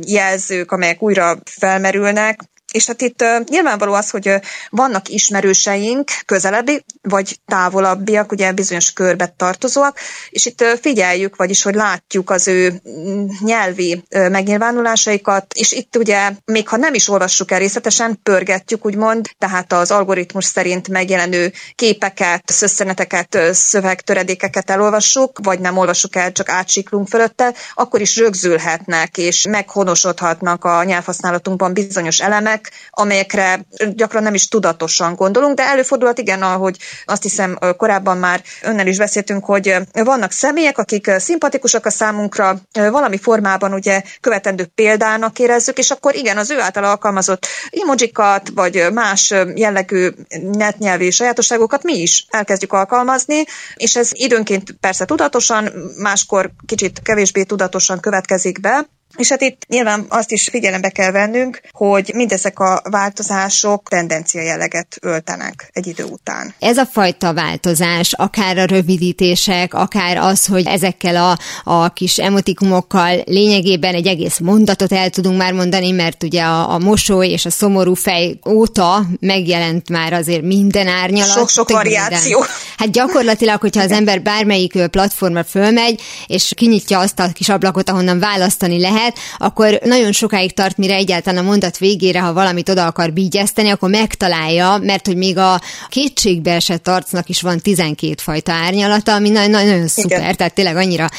jelzők, 0.08 0.72
amelyek 0.72 1.02
újra 1.02 1.38
felmerülnek, 1.46 2.40
és 2.74 2.86
hát 2.88 3.02
itt 3.02 3.22
uh, 3.22 3.44
nyilvánvaló 3.50 3.94
az, 3.94 4.10
hogy 4.10 4.28
uh, 4.28 4.36
vannak 4.70 5.10
ismerőseink, 5.10 6.10
közelebbi 6.26 6.84
vagy 7.02 7.40
távolabbiak, 7.46 8.32
ugye 8.32 8.52
bizonyos 8.52 8.94
körbe 8.94 9.34
tartozóak, 9.38 9.98
és 10.30 10.46
itt 10.46 10.62
uh, 10.62 10.74
figyeljük, 10.82 11.36
vagyis 11.36 11.64
hogy 11.64 11.76
látjuk 11.76 12.30
az 12.30 12.48
ő 12.48 12.82
mm, 12.90 13.26
nyelvi 13.40 14.04
uh, 14.16 14.30
megnyilvánulásaikat, 14.30 15.54
és 15.54 15.72
itt 15.72 15.96
ugye, 15.98 16.32
még 16.46 16.68
ha 16.68 16.78
nem 16.78 16.94
is 16.94 17.10
olvassuk 17.10 17.52
el 17.52 17.60
részletesen, 17.60 18.20
pörgetjük, 18.24 18.86
úgymond, 18.86 19.30
tehát 19.38 19.74
az 19.74 19.92
algoritmus 19.92 20.46
szerint 20.46 20.88
megjelenő 20.88 21.52
képeket, 21.76 22.44
szösszeneteket, 22.52 23.38
szövegtöredékeket 23.52 24.70
elolvassuk, 24.70 25.40
vagy 25.44 25.60
nem 25.60 25.78
olvassuk 25.78 26.16
el, 26.16 26.32
csak 26.32 26.50
átsiklunk 26.50 27.08
fölötte, 27.08 27.54
akkor 27.74 28.02
is 28.02 28.18
rögzülhetnek, 28.18 29.18
és 29.18 29.46
meghonosodhatnak 29.50 30.66
a 30.66 30.84
nyelvhasználatunkban 30.84 31.74
bizonyos 31.74 32.20
elemek, 32.20 32.63
amelyekre 32.90 33.66
gyakran 33.96 34.24
nem 34.24 34.34
is 34.34 34.48
tudatosan 34.48 35.16
gondolunk, 35.16 35.56
de 35.56 35.64
előfordulhat 35.64 36.18
igen, 36.18 36.42
ahogy 36.42 36.78
azt 37.06 37.24
hiszem 37.24 37.58
korábban 37.78 38.18
már 38.18 38.42
önnel 38.62 38.88
is 38.88 38.98
beszéltünk, 38.98 39.46
hogy 39.46 39.76
vannak 39.92 40.32
személyek, 40.32 40.78
akik 40.78 41.12
szimpatikusak 41.18 41.86
a 41.86 41.90
számunkra, 41.90 42.62
valami 42.74 43.18
formában 43.18 43.74
ugye 43.74 44.02
követendő 44.22 44.66
példának 44.76 45.40
érezzük, 45.40 45.78
és 45.78 45.92
akkor 45.92 46.16
igen, 46.16 46.38
az 46.38 46.50
ő 46.50 46.60
által 46.60 46.84
alkalmazott 46.84 47.48
emojikat, 47.70 48.50
vagy 48.56 48.86
más 48.94 49.34
jellegű 49.56 50.10
netnyelvi 50.42 51.12
sajátosságokat 51.12 51.84
mi 51.84 52.02
is 52.02 52.26
elkezdjük 52.30 52.74
alkalmazni, 52.74 53.44
és 53.76 53.96
ez 53.96 54.10
időnként 54.14 54.76
persze 54.80 55.06
tudatosan, 55.06 55.72
máskor 55.98 56.52
kicsit 56.66 57.02
kevésbé 57.04 57.44
tudatosan 57.44 58.00
következik 58.00 58.60
be, 58.60 58.88
és 59.18 59.30
hát 59.30 59.42
itt 59.42 59.62
nyilván 59.68 60.06
azt 60.10 60.32
is 60.32 60.48
figyelembe 60.50 60.90
kell 60.90 61.12
vennünk, 61.12 61.62
hogy 61.72 62.12
mindezek 62.16 62.60
a 62.60 62.82
változások 62.90 63.90
tendencia 63.90 64.42
jelleget 64.42 64.98
öltenek 65.02 65.70
egy 65.74 65.88
idő 65.88 66.04
után. 66.04 66.54
Ez 66.60 66.78
a 66.78 66.86
fajta 66.86 67.34
változás, 67.34 68.14
akár 68.14 68.58
a 68.58 68.66
rövidítések, 68.66 69.74
akár 69.74 70.18
az, 70.18 70.46
hogy 70.46 70.68
ezekkel 70.68 71.16
a, 71.16 71.38
a 71.72 71.94
kis 71.94 72.18
emotikumokkal 72.18 73.22
lényegében 73.26 73.94
egy 73.94 74.08
egész 74.08 74.40
mondatot 74.40 74.92
el 74.92 75.10
tudunk 75.10 75.38
már 75.38 75.54
mondani, 75.54 75.92
mert 75.92 76.24
ugye 76.24 76.42
a, 76.42 76.74
a 76.74 76.78
mosoly 76.78 77.28
és 77.28 77.46
a 77.46 77.50
szomorú 77.50 77.94
fej 77.94 78.40
óta 78.50 79.06
megjelent 79.20 79.90
már 79.90 80.14
azért 80.14 80.42
minden 80.42 80.88
árnyalat. 80.88 81.38
Sok-sok 81.38 81.70
variáció. 81.70 82.38
Minden. 82.40 82.56
Hát 82.78 82.92
gyakorlatilag, 82.92 83.62
hogyha 83.62 83.82
az 83.82 83.92
ember 83.92 84.22
bármelyik 84.22 84.88
platformra 84.92 85.44
fölmegy, 85.44 86.02
és 86.28 86.52
kinyitja 86.56 87.00
azt 87.00 87.20
a 87.20 87.32
kis 87.34 87.50
ablakot, 87.50 87.90
ahonnan 87.90 88.20
választani 88.20 88.80
lehet, 88.80 89.03
lehet, 89.04 89.20
akkor 89.38 89.80
nagyon 89.84 90.12
sokáig 90.12 90.54
tart, 90.54 90.78
mire 90.78 90.96
egyáltalán 90.96 91.44
a 91.46 91.48
mondat 91.48 91.78
végére, 91.78 92.20
ha 92.20 92.34
valamit 92.34 92.70
oda 92.70 92.86
akar 92.86 93.14
bígyeszteni, 93.14 93.70
akkor 93.70 93.90
megtalálja, 93.90 94.78
mert 94.82 95.06
hogy 95.06 95.16
még 95.16 95.38
a 95.38 95.62
kétségbe 95.90 96.54
esett 96.54 96.88
arcnak 96.88 97.30
is 97.30 97.42
van 97.42 97.60
12 97.60 98.14
fajta 98.18 98.52
árnyalata, 98.52 99.14
ami 99.14 99.30
nagyon, 99.30 99.50
nagyon 99.50 99.88
szuper, 99.88 100.20
Igen. 100.20 100.36
tehát 100.36 100.54
tényleg 100.54 100.76
annyira, 100.76 101.10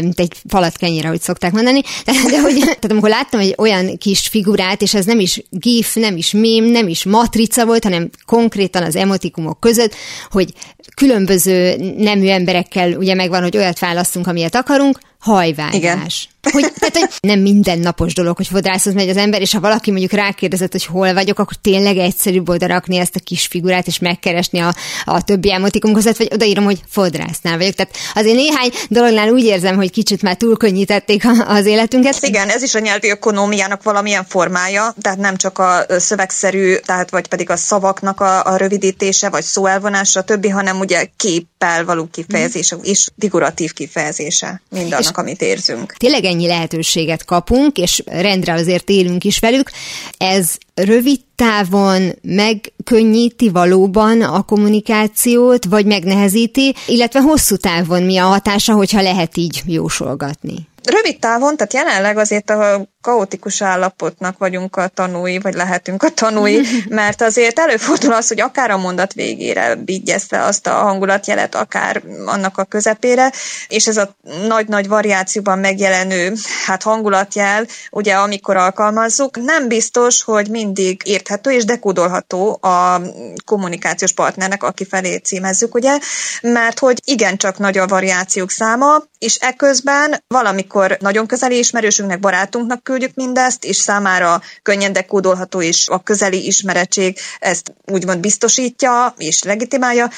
mint 0.00 0.20
egy 0.20 0.32
falat 0.48 0.76
kenyére, 0.76 1.08
hogy 1.08 1.20
szokták 1.20 1.52
mondani. 1.52 1.80
De, 2.04 2.12
de 2.30 2.40
hogy, 2.40 2.58
tehát 2.58 2.90
amikor 2.90 3.08
láttam 3.08 3.40
egy 3.40 3.54
olyan 3.58 3.96
kis 3.98 4.28
figurát, 4.28 4.82
és 4.82 4.94
ez 4.94 5.04
nem 5.04 5.20
is 5.20 5.42
gif, 5.50 5.94
nem 5.94 6.16
is 6.16 6.30
mém, 6.30 6.64
nem 6.64 6.88
is 6.88 7.04
matrica 7.04 7.66
volt, 7.66 7.84
hanem 7.84 8.10
konkrétan 8.26 8.82
az 8.82 8.96
emotikumok 8.96 9.60
között, 9.60 9.94
hogy 10.30 10.52
különböző 10.94 11.76
nemű 11.98 12.28
emberekkel 12.28 12.92
ugye 12.92 13.14
megvan, 13.14 13.42
hogy 13.42 13.56
olyat 13.56 13.78
választunk, 13.78 14.26
amilyet 14.26 14.54
akarunk, 14.54 14.98
hajvágás. 15.18 15.74
Igen. 15.74 16.08
Hogy, 16.52 16.72
tehát, 16.78 16.96
hogy 16.96 17.08
nem 17.20 17.40
minden 17.40 17.78
napos 17.78 18.14
dolog, 18.14 18.36
hogy 18.36 18.46
fodrászhoz 18.46 18.94
megy 18.94 19.08
az 19.08 19.16
ember, 19.16 19.40
és 19.40 19.52
ha 19.52 19.60
valaki 19.60 19.90
mondjuk 19.90 20.12
rákérdezett, 20.12 20.72
hogy 20.72 20.84
hol 20.84 21.14
vagyok, 21.14 21.38
akkor 21.38 21.56
tényleg 21.62 21.96
egyszerűbb 21.96 22.48
oda 22.48 22.66
rakni 22.66 22.96
ezt 22.96 23.16
a 23.16 23.20
kis 23.24 23.46
figurát, 23.46 23.86
és 23.86 23.98
megkeresni 23.98 24.58
a, 24.58 24.74
a 25.04 25.22
többi 25.22 25.52
emotikum 25.52 25.92
között, 25.92 26.16
vagy 26.16 26.28
odaírom, 26.32 26.64
hogy 26.64 26.80
fodrásznál 26.88 27.56
vagyok. 27.56 27.74
Tehát 27.74 27.96
azért 28.14 28.36
néhány 28.36 28.70
dolognál 28.88 29.28
úgy 29.28 29.44
érzem, 29.44 29.76
hogy 29.76 29.90
kicsit 29.90 30.22
már 30.22 30.36
túlkönnyítették 30.36 31.26
az 31.46 31.66
életünket. 31.66 32.18
Igen, 32.20 32.48
ez 32.48 32.62
is 32.62 32.74
a 32.74 32.78
nyelvi 32.78 33.10
ökonómiának 33.10 33.82
valamilyen 33.82 34.24
formája, 34.24 34.94
tehát 35.00 35.18
nem 35.18 35.36
csak 35.36 35.58
a 35.58 35.84
szövegszerű, 35.88 36.76
tehát 36.76 37.10
vagy 37.10 37.26
pedig 37.26 37.50
a 37.50 37.56
szavaknak 37.56 38.20
a, 38.20 38.44
a 38.44 38.56
rövidítése, 38.56 39.28
vagy 39.28 39.44
szóelvonása, 39.44 40.22
többi, 40.22 40.48
hanem 40.48 40.78
ugye 40.78 41.06
képpel 41.16 41.84
való 41.84 42.08
kifejezése, 42.12 42.76
mm. 42.76 42.80
és 42.82 43.08
figuratív 43.18 43.72
kifejezése 43.72 44.62
mindannak 44.70 45.05
annak, 45.06 45.18
amit 45.18 45.42
érzünk. 45.42 45.92
Tényleg 45.92 46.24
ennyi 46.24 46.46
lehetőséget 46.46 47.24
kapunk, 47.24 47.78
és 47.78 48.02
rendre 48.06 48.52
azért 48.52 48.90
élünk 48.90 49.24
is 49.24 49.38
velük. 49.38 49.70
Ez 50.18 50.56
rövid 50.74 51.20
távon 51.34 52.12
megkönnyíti 52.22 53.48
valóban 53.48 54.22
a 54.22 54.42
kommunikációt, 54.42 55.64
vagy 55.64 55.86
megnehezíti, 55.86 56.74
illetve 56.86 57.20
hosszú 57.20 57.56
távon 57.56 58.02
mi 58.02 58.16
a 58.18 58.24
hatása, 58.24 58.72
hogyha 58.72 59.02
lehet 59.02 59.36
így 59.36 59.62
jósolgatni? 59.66 60.68
Rövid 60.84 61.18
távon, 61.18 61.56
tehát 61.56 61.72
jelenleg 61.72 62.16
azért 62.18 62.50
a 62.50 62.86
kaotikus 63.06 63.62
állapotnak 63.62 64.38
vagyunk 64.38 64.76
a 64.76 64.88
tanúi, 64.88 65.38
vagy 65.38 65.54
lehetünk 65.54 66.02
a 66.02 66.08
tanúi, 66.08 66.60
mert 66.88 67.22
azért 67.22 67.58
előfordul 67.58 68.12
az, 68.12 68.28
hogy 68.28 68.40
akár 68.40 68.70
a 68.70 68.76
mondat 68.76 69.12
végére 69.12 69.74
bígyezte 69.74 70.42
azt 70.42 70.66
a 70.66 70.70
hangulatjelet, 70.70 71.54
akár 71.54 72.02
annak 72.24 72.58
a 72.58 72.64
közepére, 72.64 73.32
és 73.68 73.86
ez 73.86 73.96
a 73.96 74.16
nagy-nagy 74.48 74.88
variációban 74.88 75.58
megjelenő 75.58 76.34
hát 76.64 76.82
hangulatjel, 76.82 77.66
ugye 77.90 78.14
amikor 78.14 78.56
alkalmazzuk, 78.56 79.36
nem 79.36 79.68
biztos, 79.68 80.22
hogy 80.22 80.48
mindig 80.50 81.00
érthető 81.04 81.50
és 81.50 81.64
dekódolható 81.64 82.58
a 82.62 83.00
kommunikációs 83.44 84.12
partnernek, 84.12 84.62
aki 84.62 84.84
felé 84.84 85.16
címezzük, 85.16 85.74
ugye, 85.74 85.98
mert 86.42 86.78
hogy 86.78 87.00
igencsak 87.04 87.58
nagy 87.58 87.78
a 87.78 87.86
variációk 87.86 88.50
száma, 88.50 89.02
és 89.18 89.34
eközben 89.34 90.22
valamikor 90.28 90.96
nagyon 91.00 91.26
közeli 91.26 91.58
ismerősünknek, 91.58 92.20
barátunknak 92.20 92.82
küldjük 92.96 93.16
mindezt, 93.16 93.64
és 93.64 93.76
számára 93.76 94.42
könnyen 94.62 94.92
dekódolható, 94.92 95.62
és 95.62 95.88
a 95.88 96.02
közeli 96.02 96.46
ismerettség 96.46 97.18
ezt 97.38 97.72
úgymond 97.92 98.20
biztosítja, 98.20 99.14
és 99.16 99.42
legitimálja. 99.42 100.10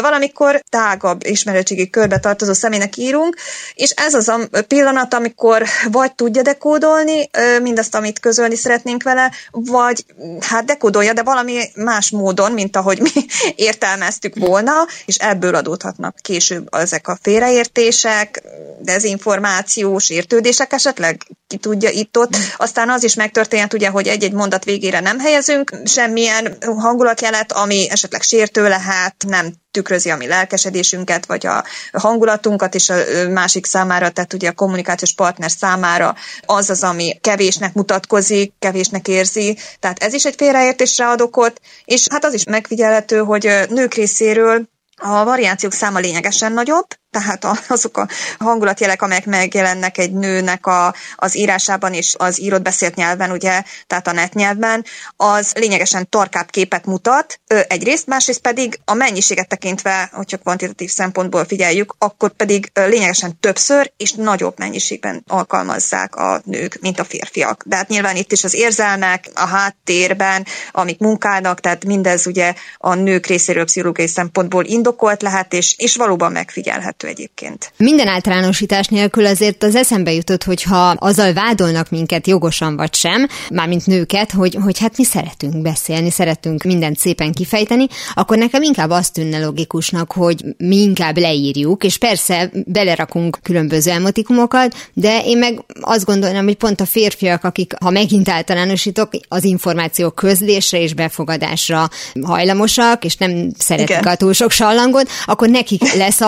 Valamikor 0.00 0.62
tágabb 0.68 1.26
ismeretségi 1.26 1.90
körbe 1.90 2.18
tartozó 2.18 2.52
személynek 2.52 2.96
írunk, 2.96 3.36
és 3.74 3.90
ez 3.90 4.14
az 4.14 4.28
a 4.28 4.38
pillanat, 4.68 5.14
amikor 5.14 5.62
vagy 5.90 6.14
tudja 6.14 6.42
dekódolni 6.42 7.30
mindazt, 7.62 7.94
amit 7.94 8.20
közölni 8.20 8.56
szeretnénk 8.56 9.02
vele, 9.02 9.32
vagy 9.50 10.04
hát 10.40 10.64
dekódolja, 10.64 11.12
de 11.12 11.22
valami 11.22 11.62
más 11.74 12.10
módon, 12.10 12.52
mint 12.52 12.76
ahogy 12.76 13.00
mi 13.00 13.10
értelmeztük 13.68 14.34
volna, 14.36 14.72
és 15.06 15.16
ebből 15.16 15.54
adódhatnak 15.54 16.16
később 16.22 16.74
ezek 16.74 17.08
a 17.08 17.18
félreértések, 17.22 18.42
dezinformációs 18.80 20.10
értődések 20.10 20.72
esetleg, 20.72 21.22
ki 21.54 21.60
tudja 21.60 21.90
itt-ott. 21.90 22.36
Aztán 22.56 22.90
az 22.90 23.04
is 23.04 23.14
megtörténhet 23.14 23.72
ugye, 23.74 23.88
hogy 23.88 24.06
egy-egy 24.06 24.32
mondat 24.32 24.64
végére 24.64 25.00
nem 25.00 25.18
helyezünk 25.18 25.72
semmilyen 25.84 26.56
hangulatjelet, 26.78 27.52
ami 27.52 27.90
esetleg 27.90 28.22
sértő 28.22 28.68
lehet, 28.68 29.14
nem 29.28 29.52
tükrözi 29.70 30.10
a 30.10 30.16
mi 30.16 30.26
lelkesedésünket, 30.26 31.26
vagy 31.26 31.46
a 31.46 31.64
hangulatunkat, 31.92 32.74
és 32.74 32.90
a 32.90 32.94
másik 33.30 33.66
számára, 33.66 34.10
tehát 34.10 34.32
ugye 34.32 34.48
a 34.48 34.52
kommunikációs 34.52 35.14
partner 35.14 35.50
számára 35.50 36.14
az 36.46 36.70
az, 36.70 36.82
ami 36.82 37.18
kevésnek 37.20 37.74
mutatkozik, 37.74 38.52
kevésnek 38.58 39.08
érzi. 39.08 39.58
Tehát 39.80 40.02
ez 40.02 40.12
is 40.12 40.24
egy 40.24 40.34
félreértésre 40.36 41.08
ad 41.08 41.20
okot, 41.20 41.60
és 41.84 42.06
hát 42.10 42.24
az 42.24 42.34
is 42.34 42.44
megfigyelhető, 42.44 43.18
hogy 43.18 43.50
nők 43.68 43.94
részéről 43.94 44.68
a 44.96 45.24
variációk 45.24 45.72
száma 45.72 45.98
lényegesen 45.98 46.52
nagyobb, 46.52 46.86
tehát 47.14 47.44
azok 47.68 47.96
a 47.96 48.08
hangulatjelek, 48.38 49.02
amelyek 49.02 49.26
megjelennek 49.26 49.98
egy 49.98 50.12
nőnek 50.12 50.66
a, 50.66 50.94
az 51.16 51.36
írásában 51.36 51.92
és 51.92 52.14
az 52.18 52.40
írott 52.40 52.62
beszélt 52.62 52.94
nyelven, 52.94 53.30
ugye, 53.30 53.62
tehát 53.86 54.06
a 54.06 54.12
netnyelvben, 54.12 54.84
az 55.16 55.52
lényegesen 55.52 56.08
tarkább 56.08 56.50
képet 56.50 56.84
mutat 56.86 57.40
egyrészt, 57.68 58.06
másrészt 58.06 58.40
pedig 58.40 58.80
a 58.84 58.94
mennyiséget 58.94 59.48
tekintve, 59.48 60.10
hogyha 60.12 60.36
kvantitatív 60.36 60.90
szempontból 60.90 61.44
figyeljük, 61.44 61.94
akkor 61.98 62.30
pedig 62.30 62.70
lényegesen 62.74 63.38
többször 63.40 63.92
és 63.96 64.12
nagyobb 64.12 64.58
mennyiségben 64.58 65.24
alkalmazzák 65.28 66.16
a 66.16 66.40
nők, 66.44 66.78
mint 66.80 66.98
a 66.98 67.04
férfiak. 67.04 67.62
De 67.66 67.76
hát 67.76 67.88
nyilván 67.88 68.16
itt 68.16 68.32
is 68.32 68.44
az 68.44 68.54
érzelmek 68.54 69.30
a 69.34 69.46
háttérben, 69.46 70.46
amik 70.72 70.98
munkálnak, 70.98 71.60
tehát 71.60 71.84
mindez 71.84 72.26
ugye 72.26 72.54
a 72.76 72.94
nők 72.94 73.26
részéről 73.26 73.64
pszichológiai 73.64 74.08
szempontból 74.08 74.64
indokolt 74.64 75.22
lehet, 75.22 75.52
és, 75.52 75.74
és 75.78 75.96
valóban 75.96 76.32
megfigyelhető 76.32 77.03
elérhető 77.04 77.06
egyébként. 77.06 77.72
Minden 77.76 78.08
általánosítás 78.08 78.86
nélkül 78.86 79.26
azért 79.26 79.62
az 79.62 79.74
eszembe 79.74 80.12
jutott, 80.12 80.44
hogyha 80.44 80.88
azzal 80.90 81.32
vádolnak 81.32 81.90
minket 81.90 82.26
jogosan 82.26 82.76
vagy 82.76 82.94
sem, 82.94 83.28
mármint 83.50 83.86
nőket, 83.86 84.30
hogy, 84.30 84.58
hogy 84.62 84.78
hát 84.78 84.96
mi 84.96 85.04
szeretünk 85.04 85.62
beszélni, 85.62 86.10
szeretünk 86.10 86.62
mindent 86.62 86.98
szépen 86.98 87.32
kifejteni, 87.32 87.86
akkor 88.14 88.36
nekem 88.36 88.62
inkább 88.62 88.90
azt 88.90 89.12
tűnne 89.12 89.38
logikusnak, 89.38 90.12
hogy 90.12 90.44
mi 90.56 90.76
inkább 90.76 91.18
leírjuk, 91.18 91.84
és 91.84 91.98
persze 91.98 92.50
belerakunk 92.66 93.38
különböző 93.42 93.90
emotikumokat, 93.90 94.74
de 94.92 95.22
én 95.24 95.38
meg 95.38 95.64
azt 95.80 96.04
gondolnám, 96.04 96.44
hogy 96.44 96.56
pont 96.56 96.80
a 96.80 96.86
férfiak, 96.86 97.44
akik, 97.44 97.72
ha 97.80 97.90
megint 97.90 98.28
általánosítok, 98.28 99.08
az 99.28 99.44
információ 99.44 100.10
közlésre 100.10 100.80
és 100.80 100.94
befogadásra 100.94 101.88
hajlamosak, 102.22 103.04
és 103.04 103.16
nem 103.16 103.50
szeretik 103.58 103.88
Igen. 103.88 104.02
a 104.12 104.14
túl 104.14 104.32
sok 104.32 104.50
sallangot, 104.50 105.08
akkor 105.24 105.48
nekik 105.48 105.94
lesz 105.94 106.20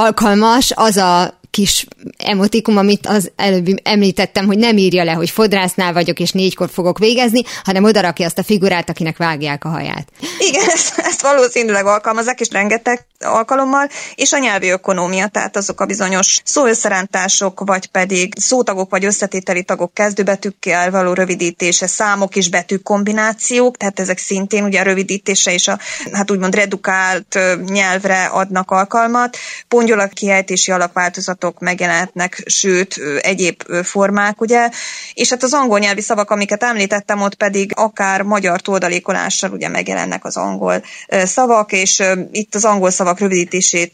alkalmas 0.70 0.96
az 0.96 0.96
a 0.96 1.38
kis 1.56 1.86
emotikum, 2.16 2.76
amit 2.76 3.06
az 3.06 3.30
előbb 3.36 3.66
említettem, 3.82 4.46
hogy 4.46 4.58
nem 4.58 4.76
írja 4.76 5.04
le, 5.04 5.12
hogy 5.12 5.30
fodrásznál 5.30 5.92
vagyok, 5.92 6.18
és 6.18 6.30
négykor 6.30 6.68
fogok 6.72 6.98
végezni, 6.98 7.42
hanem 7.64 7.84
odarakja 7.84 8.26
azt 8.26 8.38
a 8.38 8.42
figurát, 8.42 8.90
akinek 8.90 9.16
vágják 9.16 9.64
a 9.64 9.68
haját. 9.68 10.08
Igen, 10.38 10.68
ezt, 10.68 10.98
ezt 10.98 11.22
valószínűleg 11.22 11.86
alkalmazzák, 11.86 12.40
és 12.40 12.48
rengeteg 12.50 13.06
alkalommal, 13.18 13.88
és 14.14 14.32
a 14.32 14.38
nyelvi 14.38 14.68
ökonómia, 14.68 15.26
tehát 15.26 15.56
azok 15.56 15.80
a 15.80 15.86
bizonyos 15.86 16.40
szóösszerántások, 16.44 17.60
vagy 17.64 17.86
pedig 17.86 18.32
szótagok, 18.38 18.90
vagy 18.90 19.04
összetételi 19.04 19.62
tagok 19.62 19.94
kezdőbetűkkel 19.94 20.90
való 20.90 21.12
rövidítése, 21.12 21.86
számok 21.86 22.36
és 22.36 22.48
betűk 22.48 22.82
kombinációk, 22.82 23.76
tehát 23.76 24.00
ezek 24.00 24.18
szintén 24.18 24.64
ugye 24.64 24.80
a 24.80 24.82
rövidítése 24.82 25.52
és 25.52 25.68
a 25.68 25.78
hát 26.12 26.30
úgymond 26.30 26.54
redukált 26.54 27.38
nyelvre 27.66 28.24
adnak 28.24 28.70
alkalmat. 28.70 29.36
Pongyolat 29.68 30.12
kiejtési 30.12 30.72
alakváltozatok 30.72 31.45
sorozatok 31.46 31.58
megjelenhetnek, 31.60 32.42
sőt, 32.46 33.00
egyéb 33.20 33.62
formák, 33.82 34.40
ugye, 34.40 34.70
és 35.14 35.30
hát 35.30 35.42
az 35.42 35.52
angol 35.52 35.78
nyelvi 35.78 36.00
szavak, 36.00 36.30
amiket 36.30 36.62
említettem, 36.62 37.20
ott 37.20 37.34
pedig 37.34 37.72
akár 37.74 38.22
magyar 38.22 38.60
toldalékolással 38.60 39.50
ugye 39.50 39.68
megjelennek 39.68 40.24
az 40.24 40.36
angol 40.36 40.82
szavak, 41.08 41.72
és 41.72 42.02
itt 42.32 42.54
az 42.54 42.64
angol 42.64 42.90
szavak 42.90 43.18
rövidítését, 43.18 43.92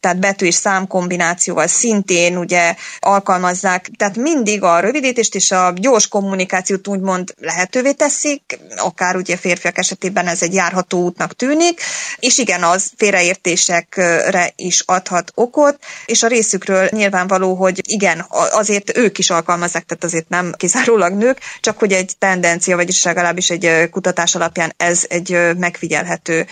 tehát 0.00 0.18
betű 0.18 0.46
és 0.46 0.54
szám 0.54 0.86
kombinációval 0.86 1.66
szintén 1.66 2.36
ugye 2.36 2.74
alkalmazzák, 2.98 3.90
tehát 3.96 4.16
mindig 4.16 4.62
a 4.62 4.80
rövidítést 4.80 5.34
és 5.34 5.50
a 5.50 5.72
gyors 5.76 6.08
kommunikációt 6.08 6.88
úgymond 6.88 7.34
lehetővé 7.38 7.92
teszik, 7.92 8.58
akár 8.76 9.16
ugye 9.16 9.36
férfiak 9.36 9.78
esetében 9.78 10.26
ez 10.26 10.42
egy 10.42 10.54
járható 10.54 11.02
útnak 11.02 11.36
tűnik, 11.36 11.80
és 12.18 12.38
igen, 12.38 12.62
az 12.62 12.90
félreértésekre 12.96 14.52
is 14.56 14.82
adhat 14.86 15.32
okot, 15.34 15.78
és 16.06 16.22
a 16.22 16.28
részükről 16.28 16.85
nyilvánvaló, 16.90 17.54
hogy 17.54 17.80
igen, 17.84 18.26
azért 18.50 18.96
ők 18.98 19.18
is 19.18 19.30
alkalmazzák, 19.30 19.84
tehát 19.84 20.04
azért 20.04 20.28
nem 20.28 20.52
kizárólag 20.56 21.12
nők, 21.12 21.38
csak 21.60 21.78
hogy 21.78 21.92
egy 21.92 22.12
tendencia, 22.18 22.76
vagyis 22.76 23.04
legalábbis 23.04 23.50
egy 23.50 23.90
kutatás 23.90 24.34
alapján 24.34 24.72
ez 24.76 25.04
egy 25.08 25.38
megfigyelhető 25.56 26.46